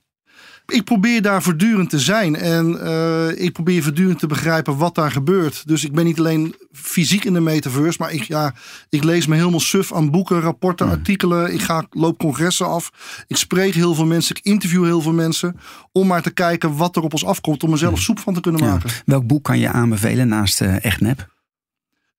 Ik 0.65 0.84
probeer 0.84 1.21
daar 1.21 1.43
voortdurend 1.43 1.89
te 1.89 1.99
zijn 1.99 2.36
en 2.36 2.80
uh, 2.84 3.43
ik 3.43 3.52
probeer 3.54 3.84
voortdurend 3.84 4.19
te 4.19 4.28
begrijpen 4.28 4.78
wat 4.78 4.95
daar 4.95 5.12
gebeurt. 5.12 5.67
Dus 5.67 5.84
ik 5.84 5.91
ben 5.91 6.06
niet 6.06 6.19
alleen 6.19 6.56
fysiek 6.71 7.26
in 7.26 7.34
de 7.34 7.39
metaverse, 7.39 7.97
maar 8.02 8.12
ik, 8.12 8.23
ja, 8.23 8.54
ik 8.89 9.04
lees 9.04 9.28
me 9.28 9.36
helemaal 9.36 9.60
suf 9.60 9.93
aan 9.93 10.12
boeken, 10.12 10.39
rapporten, 10.41 10.86
Hmm. 10.86 10.95
artikelen. 10.95 11.54
Ik 11.54 11.62
ga, 11.62 11.86
loop 11.89 12.17
congressen 12.17 12.67
af. 12.67 12.91
Ik 13.28 13.36
spreek 13.38 13.73
heel 13.73 13.95
veel 13.95 14.06
mensen, 14.06 14.36
ik 14.36 14.45
interview 14.45 14.84
heel 14.84 15.02
veel 15.02 15.13
mensen. 15.13 15.56
Om 15.91 16.08
maar 16.08 16.21
te 16.21 16.32
kijken 16.32 16.76
wat 16.76 16.95
er 16.95 17.04
op 17.04 17.13
ons 17.13 17.26
afkomt, 17.26 17.63
om 17.63 17.71
er 17.71 17.78
zelf 17.78 17.99
soep 17.99 18.19
van 18.19 18.34
te 18.34 18.41
kunnen 18.41 18.62
maken. 18.62 18.89
Hmm. 18.89 18.99
Welk 19.06 19.28
boek 19.28 19.43
kan 19.43 19.60
je 19.60 19.69
aanbevelen 19.69 20.28
naast 20.28 20.62
uh, 20.62 20.86
Echt 20.86 21.02
Nep? 21.02 21.33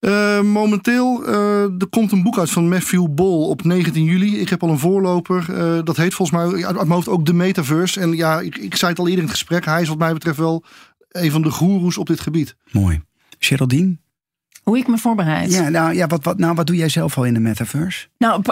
Uh, 0.04 0.40
momenteel, 0.40 1.28
uh, 1.28 1.62
er 1.62 1.86
komt 1.90 2.12
een 2.12 2.22
boek 2.22 2.38
uit 2.38 2.50
van 2.50 2.68
Matthew 2.68 3.06
Bol 3.10 3.48
op 3.48 3.64
19 3.64 4.04
juli. 4.04 4.40
Ik 4.40 4.48
heb 4.48 4.62
al 4.62 4.68
een 4.68 4.78
voorloper. 4.78 5.46
Uh, 5.50 5.78
dat 5.84 5.96
heet 5.96 6.14
volgens 6.14 6.38
mij 6.38 6.52
uit, 6.52 6.64
uit 6.64 6.74
mijn 6.74 6.90
hoofd 6.90 7.08
ook 7.08 7.24
The 7.24 7.34
Metaverse. 7.34 8.00
En 8.00 8.12
ja, 8.12 8.40
ik, 8.40 8.56
ik 8.56 8.76
zei 8.76 8.90
het 8.90 9.00
al 9.00 9.06
eerder 9.06 9.22
in 9.22 9.28
het 9.28 9.38
gesprek. 9.38 9.64
Hij 9.64 9.82
is 9.82 9.88
wat 9.88 9.98
mij 9.98 10.12
betreft 10.12 10.38
wel 10.38 10.64
een 11.08 11.30
van 11.30 11.42
de 11.42 11.50
goeroes 11.50 11.98
op 11.98 12.06
dit 12.06 12.20
gebied. 12.20 12.56
Mooi. 12.70 13.02
Geraldine? 13.38 13.96
Hoe 14.62 14.78
ik 14.78 14.88
me 14.88 14.98
voorbereid? 14.98 15.52
Ja, 15.52 15.68
nou, 15.68 15.94
ja 15.94 16.06
wat, 16.06 16.24
wat, 16.24 16.38
nou, 16.38 16.54
wat 16.54 16.66
doe 16.66 16.76
jij 16.76 16.88
zelf 16.88 17.16
al 17.16 17.24
in 17.24 17.34
de 17.34 17.40
metaverse? 17.40 18.08
Nou, 18.18 18.42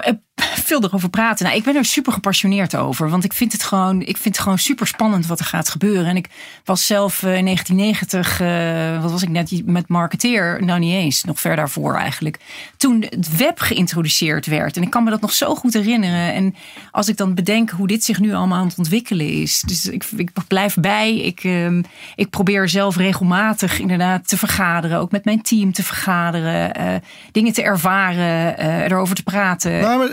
veel 0.72 0.88
erover 0.88 1.10
praten. 1.10 1.44
Nou, 1.44 1.56
ik 1.56 1.64
ben 1.64 1.76
er 1.76 1.84
super 1.84 2.12
gepassioneerd 2.12 2.76
over. 2.76 3.08
Want 3.08 3.24
ik 3.24 3.32
vind 3.32 3.52
het 3.52 3.62
gewoon, 3.62 4.00
ik 4.00 4.16
vind 4.16 4.34
het 4.34 4.38
gewoon 4.38 4.58
super 4.58 4.86
spannend 4.86 5.26
wat 5.26 5.38
er 5.38 5.44
gaat 5.44 5.68
gebeuren. 5.68 6.06
En 6.06 6.16
ik 6.16 6.28
was 6.64 6.86
zelf 6.86 7.22
uh, 7.22 7.36
in 7.36 7.44
1990, 7.44 8.40
uh, 8.40 9.02
wat 9.02 9.10
was 9.10 9.22
ik 9.22 9.28
net 9.28 9.66
met 9.66 9.88
marketeer? 9.88 10.64
Nou, 10.64 10.78
niet 10.78 10.94
eens. 10.94 11.24
Nog 11.24 11.40
ver 11.40 11.56
daarvoor 11.56 11.94
eigenlijk. 11.94 12.38
Toen 12.76 13.04
het 13.08 13.36
web 13.36 13.60
geïntroduceerd 13.60 14.46
werd. 14.46 14.76
En 14.76 14.82
ik 14.82 14.90
kan 14.90 15.04
me 15.04 15.10
dat 15.10 15.20
nog 15.20 15.32
zo 15.32 15.54
goed 15.54 15.72
herinneren. 15.72 16.34
En 16.34 16.54
als 16.90 17.08
ik 17.08 17.16
dan 17.16 17.34
bedenk 17.34 17.70
hoe 17.70 17.86
dit 17.86 18.04
zich 18.04 18.20
nu 18.20 18.34
allemaal 18.34 18.58
aan 18.58 18.66
het 18.66 18.78
ontwikkelen 18.78 19.28
is. 19.28 19.60
Dus 19.60 19.86
ik, 19.86 20.04
ik 20.16 20.30
blijf 20.48 20.74
bij. 20.74 21.16
Ik, 21.16 21.44
uh, 21.44 21.82
ik 22.16 22.30
probeer 22.30 22.68
zelf 22.68 22.96
regelmatig 22.96 23.78
inderdaad 23.78 24.28
te 24.28 24.36
vergaderen. 24.36 24.98
Ook 24.98 25.10
met 25.10 25.24
mijn 25.24 25.42
team 25.42 25.72
te 25.72 25.82
vergaderen. 25.82 26.80
Uh, 26.80 26.94
dingen 27.32 27.52
te 27.52 27.62
ervaren. 27.62 28.58
Erover 28.84 29.14
te 29.14 29.22
praten. 29.22 29.80
Nou, 29.80 29.98
maar, 29.98 30.08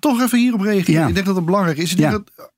toch 0.00 0.20
even 0.20 0.38
hierop 0.38 0.60
reageren. 0.60 1.00
Ja. 1.00 1.06
Ik 1.06 1.14
denk 1.14 1.26
dat 1.26 1.36
het 1.36 1.44
belangrijk 1.44 1.78
is. 1.78 1.90
Ik 1.90 1.96
denk 1.96 2.12
ja. 2.12 2.18
dat, 2.18 2.52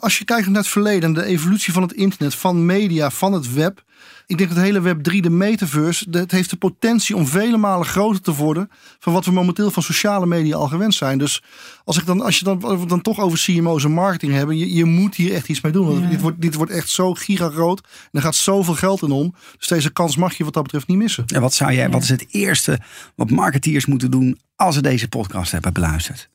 als 0.00 0.18
je 0.18 0.24
kijkt 0.24 0.46
naar 0.46 0.56
het 0.56 0.68
verleden, 0.68 1.12
de 1.12 1.24
evolutie 1.24 1.72
van 1.72 1.82
het 1.82 1.92
internet, 1.92 2.34
van 2.34 2.66
media, 2.66 3.10
van 3.10 3.32
het 3.32 3.52
web. 3.52 3.84
Ik 4.26 4.38
denk 4.38 4.48
dat 4.48 4.58
het 4.58 4.66
hele 4.66 4.80
Web 4.80 5.02
3, 5.02 5.22
de 5.22 5.30
metaverse, 5.30 6.06
het 6.10 6.30
heeft 6.30 6.50
de 6.50 6.56
potentie 6.56 7.16
om 7.16 7.26
vele 7.26 7.56
malen 7.56 7.86
groter 7.86 8.20
te 8.20 8.34
worden 8.34 8.70
van 8.98 9.12
wat 9.12 9.24
we 9.24 9.30
momenteel 9.30 9.70
van 9.70 9.82
sociale 9.82 10.26
media 10.26 10.56
al 10.56 10.68
gewend 10.68 10.94
zijn. 10.94 11.18
Dus 11.18 11.42
als, 11.84 11.98
ik 11.98 12.06
dan, 12.06 12.20
als 12.20 12.38
je 12.38 12.44
dan, 12.44 12.84
dan 12.88 13.02
toch 13.02 13.20
over 13.20 13.38
CMO's 13.38 13.84
en 13.84 13.92
marketing 13.92 14.32
hebben, 14.32 14.58
je, 14.58 14.74
je 14.74 14.84
moet 14.84 15.14
hier 15.14 15.34
echt 15.34 15.48
iets 15.48 15.60
mee 15.60 15.72
doen. 15.72 15.86
Want 15.86 16.02
ja. 16.02 16.08
dit, 16.08 16.20
wordt, 16.20 16.40
dit 16.40 16.54
wordt 16.54 16.72
echt 16.72 16.88
zo 16.88 17.14
gigagroot 17.14 17.80
en 17.80 18.10
er 18.10 18.20
gaat 18.20 18.34
zoveel 18.34 18.74
geld 18.74 19.02
in 19.02 19.10
om. 19.10 19.34
Dus 19.58 19.68
deze 19.68 19.92
kans 19.92 20.16
mag 20.16 20.36
je 20.36 20.44
wat 20.44 20.52
dat 20.52 20.62
betreft 20.62 20.86
niet 20.86 20.98
missen. 20.98 21.24
En 21.26 21.40
wat 21.40 21.54
zou 21.54 21.72
jij, 21.72 21.90
wat 21.90 22.02
is 22.02 22.08
het 22.08 22.26
eerste 22.30 22.80
wat 23.14 23.30
marketeers 23.30 23.86
moeten 23.86 24.10
doen 24.10 24.38
als 24.56 24.74
ze 24.74 24.82
deze 24.82 25.08
podcast 25.08 25.52
hebben 25.52 25.72
beluisterd? 25.72 26.30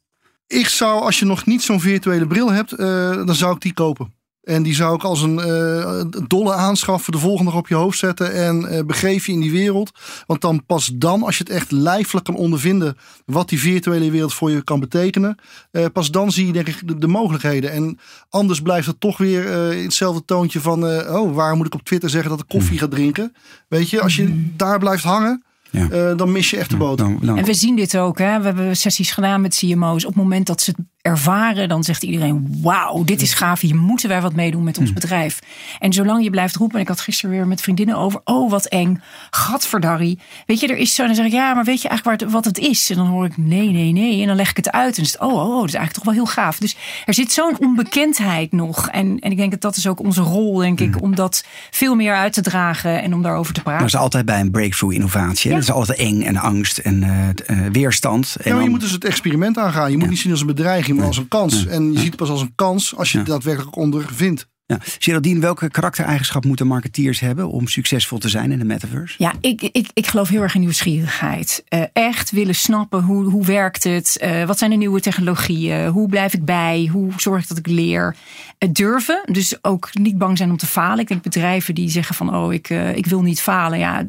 Ik 0.52 0.68
zou, 0.68 1.02
als 1.02 1.20
je 1.20 1.26
nog 1.26 1.46
niet 1.46 1.62
zo'n 1.62 1.80
virtuele 1.80 2.28
bril 2.28 2.52
hebt, 2.52 2.72
uh, 2.72 2.78
dan 3.26 3.36
zou 3.36 3.56
ik 3.56 3.62
die 3.62 3.74
kopen. 3.74 4.14
En 4.44 4.64
die 4.64 4.76
zou 4.76 4.96
ik 4.96 5.04
als 5.04 5.22
een 5.22 5.40
uh, 5.48 6.02
dolle 6.28 6.54
aanschaf 6.54 7.04
voor 7.04 7.14
de 7.14 7.20
volgende 7.20 7.52
op 7.52 7.68
je 7.68 7.76
hoofd 7.76 7.98
zetten. 7.98 8.34
En 8.34 8.62
uh, 8.62 8.80
begeef 8.86 9.26
je 9.26 9.32
in 9.32 9.40
die 9.40 9.52
wereld. 9.52 9.92
Want 10.26 10.42
dan 10.42 10.66
pas 10.66 10.92
dan, 10.94 11.24
als 11.24 11.38
je 11.38 11.44
het 11.44 11.54
echt 11.54 11.72
lijfelijk 11.72 12.26
kan 12.26 12.36
ondervinden. 12.36 12.98
wat 13.26 13.50
die 13.50 13.60
virtuele 13.60 14.12
wereld 14.12 14.34
voor 14.34 14.52
je 14.52 14.64
kan 14.64 14.80
betekenen. 14.80 15.38
Uh, 15.72 15.86
pas 15.94 16.12
dan 16.12 16.32
zie 16.32 16.46
je 16.46 16.54
denk 16.54 16.68
ik 16.68 16.88
de, 16.88 16.98
de, 16.98 17.08
mogelijkheden. 17.08 17.72
En 17.72 18.00
anders 18.30 18.62
blijft 18.62 18.88
het 18.88 19.00
toch 19.00 19.18
weer 19.18 19.72
in 19.72 19.84
hetzelfde 19.84 20.26
toontje 20.26 20.60
van. 20.60 20.84
oh, 21.10 21.36
waar 21.36 21.56
moet 21.56 21.66
ik 21.66 21.74
op 21.74 21.84
Twitter 21.84 22.10
zeggen 22.10 22.30
dat 22.30 22.40
ik 22.40 22.48
koffie 22.48 22.78
ga 22.78 22.88
drinken? 22.88 23.36
Weet 23.68 23.90
je, 23.90 24.02
als 24.02 24.16
je 24.16 24.52
daar 24.56 24.80
blijft 24.80 25.04
hangen. 25.04 25.44
Ja. 25.72 25.88
Uh, 25.92 26.18
dan 26.18 26.32
mis 26.32 26.50
je 26.50 26.58
echt 26.58 26.70
de 26.70 26.78
boot. 26.78 26.98
Dan, 26.98 27.18
dan. 27.22 27.38
En 27.38 27.44
we 27.44 27.54
zien 27.54 27.76
dit 27.76 27.98
ook. 27.98 28.18
Hè? 28.18 28.40
We 28.40 28.46
hebben 28.46 28.78
sessies 28.78 29.12
gedaan 29.12 29.42
met 29.42 29.56
CMO's. 29.56 30.06
Op 30.06 30.14
het 30.14 30.24
moment 30.24 30.46
dat 30.46 30.62
ze 30.62 30.72
het 30.72 30.86
ervaren, 31.02 31.70
dan 31.70 31.84
zegt 31.84 32.04
iedereen: 32.04 32.58
Wauw, 32.62 33.04
dit 33.04 33.22
is 33.22 33.34
gaaf. 33.34 33.60
Hier 33.60 33.76
moeten 33.76 34.10
wij 34.10 34.22
wat 34.22 34.36
meedoen 34.36 34.64
met 34.64 34.78
ons 34.78 34.90
hmm. 34.90 35.00
bedrijf. 35.00 35.40
En 35.80 35.94
zolang 35.94 36.24
je 36.24 36.30
blijft 36.30 36.56
roepen, 36.56 36.76
en 36.76 36.82
ik 36.82 36.88
had 36.88 37.00
gisteren 37.00 37.36
weer 37.36 37.48
met 37.48 37.62
vriendinnen 37.62 37.98
over: 37.98 38.22
Oh, 38.24 38.50
wat 38.50 38.66
eng. 38.66 39.02
Gadverdarrie. 39.30 40.20
Weet 40.46 40.60
je, 40.60 40.68
er 40.68 40.78
is 40.78 40.96
zo. 40.96 41.02
En 41.02 41.08
dan 41.08 41.18
zeg 41.18 41.26
ik: 41.26 41.32
Ja, 41.32 41.54
maar 41.54 41.64
weet 41.64 41.82
je 41.82 41.88
eigenlijk 41.88 42.32
wat 42.32 42.46
het 42.46 42.58
is? 42.58 42.90
En 42.90 42.96
dan 42.96 43.08
hoor 43.08 43.26
ik: 43.26 43.38
Nee, 43.38 43.70
nee, 43.70 43.92
nee. 43.92 44.22
En 44.22 44.28
dan 44.28 44.36
leg 44.36 44.50
ik 44.50 44.58
het 44.58 44.72
uit. 44.72 44.98
En 44.98 45.04
dan 45.04 45.04
is 45.04 45.12
het: 45.12 45.22
Oh, 45.22 45.34
oh, 45.34 45.40
oh 45.40 45.60
dat 45.60 45.68
is 45.68 45.74
eigenlijk 45.74 45.94
toch 45.94 46.04
wel 46.04 46.14
heel 46.14 46.34
gaaf. 46.34 46.58
Dus 46.58 46.78
er 47.06 47.14
zit 47.14 47.32
zo'n 47.32 47.60
onbekendheid 47.60 48.52
nog. 48.52 48.88
En, 48.88 49.20
en 49.20 49.32
ik 49.32 49.38
denk 49.38 49.52
dat 49.52 49.62
dat 49.62 49.76
is 49.76 49.88
ook 49.88 50.00
onze 50.00 50.22
rol, 50.22 50.56
denk 50.56 50.80
ik, 50.80 50.94
hmm. 50.94 51.02
om 51.02 51.16
dat 51.16 51.46
veel 51.72 51.96
meer 51.96 52.16
uit 52.16 52.34
te 52.34 52.42
dragen 52.42 53.02
en 53.02 53.14
om 53.14 53.22
daarover 53.22 53.54
te 53.54 53.62
praten. 53.62 53.82
Maar 53.82 53.92
dat 53.92 54.00
is 54.00 54.06
altijd 54.06 54.26
bij 54.26 54.40
een 54.40 54.52
breakthrough 54.52 54.96
innovatie. 54.96 55.52
Ja. 55.52 55.61
Dat 55.62 55.70
is 55.70 55.76
altijd 55.76 55.98
eng 55.98 56.22
en 56.22 56.38
angst 56.38 56.78
en 56.78 57.04
uh, 57.04 57.60
uh, 57.60 57.68
weerstand. 57.72 58.36
En 58.42 58.56
ja, 58.56 58.62
je 58.62 58.70
moet 58.70 58.80
dus 58.80 58.92
het 58.92 59.06
experiment 59.06 59.58
aangaan. 59.58 59.92
Je 59.92 59.98
moet 59.98 60.10
niet 60.10 60.20
zien 60.20 60.32
als 60.32 60.42
een 60.42 60.48
bedreiging, 60.48 60.98
maar 60.98 61.08
als 61.08 61.18
een 61.18 61.28
kans. 61.28 61.66
En 61.66 61.92
je 61.92 62.00
ziet 62.00 62.08
het 62.08 62.16
pas 62.16 62.30
als 62.30 62.42
een 62.42 62.54
kans 62.56 62.96
als 62.96 63.12
je 63.12 63.18
het 63.18 63.28
daadwerkelijk 63.28 63.76
ondervindt. 63.76 64.48
Ja. 64.72 64.80
Geraldine, 65.00 65.40
welke 65.40 65.70
karaktereigenschap 65.70 66.46
moeten 66.46 66.68
marketeers 66.68 67.20
hebben 67.20 67.50
om 67.50 67.68
succesvol 67.68 68.18
te 68.18 68.30
zijn 68.30 68.52
in 68.52 68.60
de 68.60 68.66
metaverse? 68.66 69.16
Ja, 69.18 69.34
ik, 69.42 69.62
ik, 69.62 69.90
ik 69.94 70.08
geloof 70.08 70.30
heel 70.30 70.42
erg 70.42 70.56
in 70.56 70.60
nieuwsgierigheid. 70.60 71.64
Uh, 71.70 71.84
echt 71.94 72.32
willen 72.32 72.56
snappen 72.56 73.04
hoe, 73.04 73.24
hoe 73.24 73.46
werkt 73.46 73.84
het? 73.84 74.22
Uh, 74.24 74.44
wat 74.44 74.58
zijn 74.58 74.72
de 74.72 74.78
nieuwe 74.78 75.00
technologieën? 75.00 75.88
Hoe 75.88 76.10
blijf 76.10 76.34
ik 76.34 76.46
bij? 76.46 76.90
Hoe 76.92 77.12
zorg 77.18 77.42
ik 77.42 77.48
dat 77.48 77.58
ik 77.58 77.68
leer? 77.68 78.16
Uh, 78.60 78.70
durven, 78.72 79.22
dus 79.32 79.64
ook 79.64 79.90
niet 79.94 80.18
bang 80.18 80.38
zijn 80.38 80.50
om 80.50 80.58
te 80.58 80.66
falen. 80.66 81.00
Ik 81.00 81.08
denk 81.08 81.22
bedrijven 81.22 81.76
die 81.76 81.90
zeggen 81.90 82.16
van 82.16 82.36
oh, 82.36 82.54
ik, 82.54 82.70
ik 82.70 83.06
wil 83.06 83.22
niet 83.22 83.42
falen. 83.42 83.80
Ja, 83.80 84.06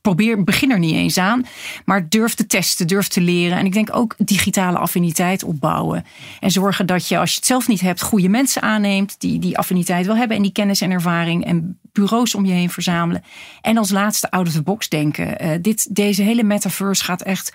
probeer, 0.00 0.44
begin 0.44 0.70
er 0.70 0.78
niet 0.78 0.94
eens 0.94 1.18
aan. 1.18 1.46
Maar 1.84 2.08
durf 2.08 2.34
te 2.34 2.46
testen, 2.46 2.86
durf 2.86 3.08
te 3.08 3.20
leren. 3.20 3.58
En 3.58 3.66
ik 3.66 3.72
denk 3.72 3.96
ook 3.96 4.14
digitale 4.18 4.78
affiniteit 4.78 5.44
opbouwen. 5.44 6.04
En 6.40 6.50
zorgen 6.50 6.86
dat 6.86 7.08
je, 7.08 7.18
als 7.18 7.30
je 7.30 7.36
het 7.36 7.46
zelf 7.46 7.68
niet 7.68 7.80
hebt, 7.80 8.02
goede 8.02 8.28
mensen 8.28 8.62
aanneemt 8.62 9.14
die 9.18 9.38
die 9.38 9.58
affiniteit 9.58 10.01
wil 10.06 10.16
hebben 10.16 10.36
en 10.36 10.42
die 10.42 10.52
kennis 10.52 10.80
en 10.80 10.90
ervaring 10.90 11.44
en 11.44 11.78
bureaus 11.92 12.34
om 12.34 12.44
je 12.44 12.52
heen 12.52 12.70
verzamelen. 12.70 13.22
En 13.60 13.76
als 13.76 13.90
laatste 13.90 14.30
out 14.30 14.46
of 14.46 14.52
the 14.52 14.62
box 14.62 14.88
denken. 14.88 15.44
Uh, 15.44 15.50
dit, 15.60 15.94
deze 15.94 16.22
hele 16.22 16.42
metaverse 16.42 17.04
gaat 17.04 17.22
echt 17.22 17.54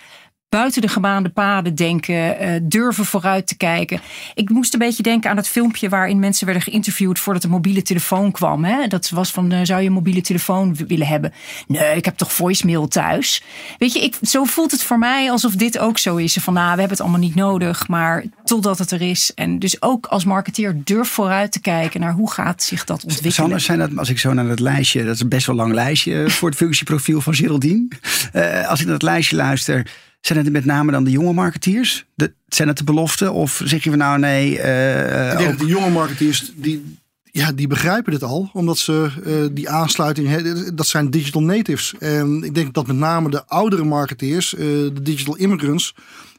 buiten 0.50 0.82
de 0.82 0.88
gebaande 0.88 1.30
paden 1.30 1.76
denken, 1.76 2.44
uh, 2.44 2.60
durven 2.64 3.06
vooruit 3.06 3.48
te 3.48 3.58
kijken. 3.58 4.00
Ik 4.34 4.50
moest 4.50 4.74
een 4.74 4.80
beetje 4.80 5.04
denken 5.04 5.30
aan 5.30 5.38
het 5.38 5.48
filmpje 5.48 5.90
waarin 5.90 6.20
mensen 6.20 6.46
werden 6.46 6.64
geïnterviewd 6.64 7.20
voordat 7.20 7.42
de 7.42 7.48
mobiele 7.48 7.82
telefoon 7.82 8.32
kwam. 8.32 8.64
Hè? 8.64 8.88
Dat 8.88 9.10
was 9.10 9.32
van, 9.32 9.54
uh, 9.54 9.60
zou 9.64 9.82
je 9.82 9.88
een 9.88 9.94
mobiele 9.94 10.22
telefoon 10.22 10.76
willen 10.88 11.08
hebben? 11.08 11.34
Nee, 11.68 11.96
ik 11.96 12.06
heb 12.06 12.18
toch 12.18 12.34
voicemail 12.34 12.88
thuis. 12.88 13.44
Weet 13.78 13.94
je, 13.94 14.04
ik, 14.04 14.16
zo 14.22 14.44
voelt 14.44 14.72
het 14.72 14.84
voor 14.84 15.00
mij 15.00 15.32
alsof 15.32 15.56
dit 15.56 15.78
ook 15.78 15.98
zo 15.98 16.16
is. 16.16 16.38
Van, 16.42 16.54
nou, 16.54 16.66
we 16.66 16.80
hebben 16.80 16.90
het 16.90 17.02
allemaal 17.02 17.20
niet 17.20 17.36
nodig, 17.36 17.88
maar 17.88 18.24
totdat 18.44 18.78
het 18.78 18.92
er 18.92 19.02
is. 19.02 19.32
En 19.36 19.60
dus 19.60 19.82
ook 19.82 20.06
als 20.06 20.26
marketeer 20.26 20.82
durf 20.84 21.08
vooruit 21.08 21.52
te 21.52 21.60
kijken 21.60 22.00
naar 22.00 22.14
hoe 22.14 22.32
gaat 22.32 22.64
zich 22.64 22.84
dat 22.84 23.04
ontwikkelen. 23.04 23.34
Sander, 23.34 23.60
zijn 23.60 23.80
dat, 23.80 23.98
als 23.98 24.10
ik 24.10 24.20
zo 24.20 24.34
naar 24.34 24.46
het 24.46 24.60
lijstje, 24.60 25.04
dat 25.04 25.16
is 25.16 25.22
een 25.22 25.30
best 25.30 25.46
wel 25.48 25.56
lang 25.56 25.74
lijstje 25.74 26.30
voor 26.30 26.50
het 26.50 26.58
functieprofiel 26.58 27.22
van 27.22 27.34
Geraldine. 27.34 27.88
Uh, 28.34 28.68
als 28.70 28.80
ik 28.80 28.86
naar 28.86 28.94
het 28.94 29.04
lijstje 29.04 29.36
luister, 29.36 29.88
zijn 30.28 30.44
het 30.44 30.52
met 30.52 30.66
name 30.66 30.92
dan 30.92 31.04
de 31.04 31.12
jonge 31.12 31.34
marketeers? 31.34 32.06
De, 32.16 32.34
zijn 32.48 32.68
het 32.68 32.78
de 32.78 32.84
beloften? 32.84 33.34
Of 33.34 33.62
zeg 33.66 33.84
je 33.84 33.90
van 33.90 34.00
nou 34.00 34.20
nee? 34.20 34.58
Uh, 34.58 35.32
ik 35.32 35.38
denk 35.38 35.50
ook... 35.50 35.58
dat 35.58 35.60
de 35.60 35.74
jonge 35.74 35.90
marketeers 35.90 36.52
die, 36.56 36.98
ja, 37.24 37.52
die 37.52 37.68
begrijpen 37.68 38.14
het 38.14 38.24
al. 38.24 38.50
Omdat 38.54 38.78
ze 38.78 39.10
uh, 39.26 39.48
die 39.52 39.70
aansluiting 39.70 40.28
hebben. 40.28 40.76
Dat 40.76 40.88
zijn 40.88 41.10
digital 41.10 41.42
natives. 41.42 41.94
En 42.00 42.44
ik 42.44 42.56
denk 42.56 42.74
dat 42.74 42.88
met 42.88 42.96
name 42.96 43.30
de 43.30 43.46
oudere 43.46 43.84
marketeers, 43.84 44.54
uh, 44.54 44.60
de 44.60 45.02
digital 45.02 45.36
immigrants 45.36 45.96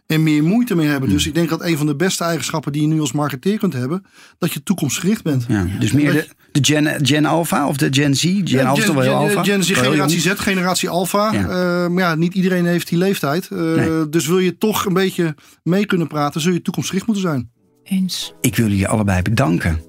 en 0.09 0.23
meer 0.23 0.45
moeite 0.45 0.75
mee 0.75 0.87
hebben. 0.87 1.09
Dus 1.09 1.27
ik 1.27 1.35
denk 1.35 1.49
dat 1.49 1.63
een 1.63 1.77
van 1.77 1.87
de 1.87 1.97
beste 1.97 2.25
eigenschappen 2.25 2.73
die 2.73 2.83
je 2.83 2.89
nu 2.89 3.01
als 3.01 3.13
marketeer 3.13 3.59
kunt 3.59 3.73
hebben, 3.73 4.05
dat 4.39 4.53
je 4.53 4.63
toekomstgericht 4.63 5.23
bent. 5.23 5.45
Ja, 5.49 5.67
dus 5.79 5.93
meer 5.93 6.13
de, 6.13 6.29
de 6.53 6.65
Gen, 6.65 7.07
Gen 7.07 7.25
Alpha 7.25 7.69
of 7.69 7.77
de 7.77 7.89
Gen 7.91 8.15
Z? 8.15 8.23
Gen 8.23 8.45
ja, 8.45 8.67
Alpha 8.67 8.83
Gen, 8.83 9.03
Gen, 9.03 9.13
Alpha? 9.13 9.45
Gen 9.45 9.65
Z, 9.65 9.73
generatie 9.73 10.21
Z, 10.21 10.33
generatie 10.37 10.89
Alpha. 10.89 11.33
Ja. 11.33 11.41
Uh, 11.41 11.49
maar 11.89 12.03
ja, 12.03 12.15
niet 12.15 12.35
iedereen 12.35 12.67
heeft 12.67 12.89
die 12.89 12.99
leeftijd. 12.99 13.49
Uh, 13.53 13.75
nee. 13.75 14.09
Dus 14.09 14.27
wil 14.27 14.39
je 14.39 14.59
toch 14.59 14.85
een 14.85 14.93
beetje 14.93 15.35
mee 15.63 15.87
kunnen 15.87 16.07
praten, 16.07 16.41
zul 16.41 16.53
je 16.53 16.63
toekomstgericht 16.63 17.07
moeten 17.07 17.25
zijn. 17.25 17.51
Eens. 17.85 18.35
Ik 18.41 18.57
wil 18.57 18.69
jullie 18.69 18.89
allebei 18.89 19.23
bedanken 19.23 19.81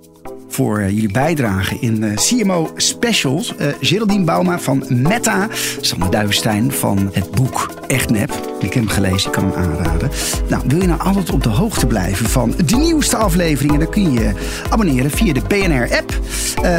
voor 0.59 0.79
uh, 0.79 0.89
jullie 0.89 1.11
bijdrage 1.11 1.77
in 1.79 2.03
uh, 2.03 2.15
CMO 2.15 2.71
Specials. 2.75 3.53
Uh, 3.59 3.67
Geraldine 3.81 4.23
Bauma 4.23 4.59
van 4.59 4.83
Meta. 4.87 5.47
Sander 5.81 6.11
Duivenstein 6.11 6.71
van 6.71 7.09
het 7.13 7.31
boek 7.31 7.73
Echt 7.87 8.09
Nep. 8.09 8.31
Ik 8.59 8.73
heb 8.73 8.83
hem 8.83 8.87
gelezen, 8.87 9.27
ik 9.27 9.31
kan 9.31 9.51
hem 9.51 9.53
aanraden. 9.53 10.09
Nou, 10.49 10.63
wil 10.67 10.81
je 10.81 10.87
nou 10.87 10.99
altijd 11.01 11.29
op 11.29 11.43
de 11.43 11.49
hoogte 11.49 11.87
blijven 11.87 12.29
van 12.29 12.53
de 12.65 12.75
nieuwste 12.75 13.17
afleveringen? 13.17 13.79
Dan 13.79 13.89
kun 13.89 14.11
je 14.11 14.19
je 14.19 14.33
abonneren 14.69 15.11
via 15.11 15.33
de 15.33 15.41
BNR-app, 15.47 16.19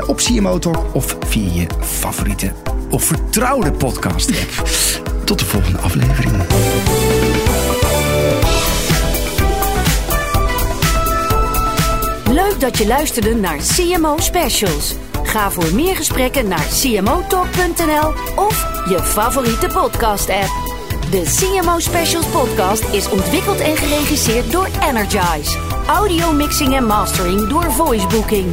op 0.06 0.16
CMO 0.16 0.58
Talk 0.58 0.94
of 0.94 1.16
via 1.26 1.52
je 1.52 1.66
favoriete 1.80 2.52
of 2.90 3.04
vertrouwde 3.04 3.72
podcast-app. 3.72 4.68
Tot 5.24 5.38
de 5.38 5.44
volgende 5.44 5.78
aflevering. 5.78 6.34
Leuk 12.30 12.60
dat 12.60 12.78
je 12.78 12.86
luisterde 12.86 13.34
naar 13.34 13.56
CMO 13.56 14.16
Specials. 14.18 14.94
Ga 15.22 15.50
voor 15.50 15.74
meer 15.74 15.96
gesprekken 15.96 16.48
naar 16.48 16.66
cmotalk.nl 16.80 18.12
of 18.36 18.84
je 18.88 18.98
favoriete 19.02 19.66
podcast-app. 19.66 20.48
De 21.10 21.22
CMO 21.22 21.78
Specials 21.78 22.26
podcast 22.26 22.84
is 22.92 23.08
ontwikkeld 23.08 23.60
en 23.60 23.76
geregisseerd 23.76 24.52
door 24.52 24.68
Energize. 24.88 25.58
Audio 25.86 26.32
mixing 26.32 26.76
en 26.76 26.86
mastering 26.86 27.48
door 27.48 27.72
Voicebooking. 27.72 28.46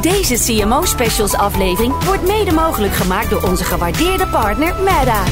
Deze 0.00 0.34
CMO 0.34 0.84
Specials 0.84 1.34
aflevering 1.34 2.04
wordt 2.04 2.26
mede 2.26 2.52
mogelijk 2.52 2.94
gemaakt 2.94 3.30
door 3.30 3.42
onze 3.42 3.64
gewaardeerde 3.64 4.26
partner 4.26 4.74
Meta. 4.82 5.22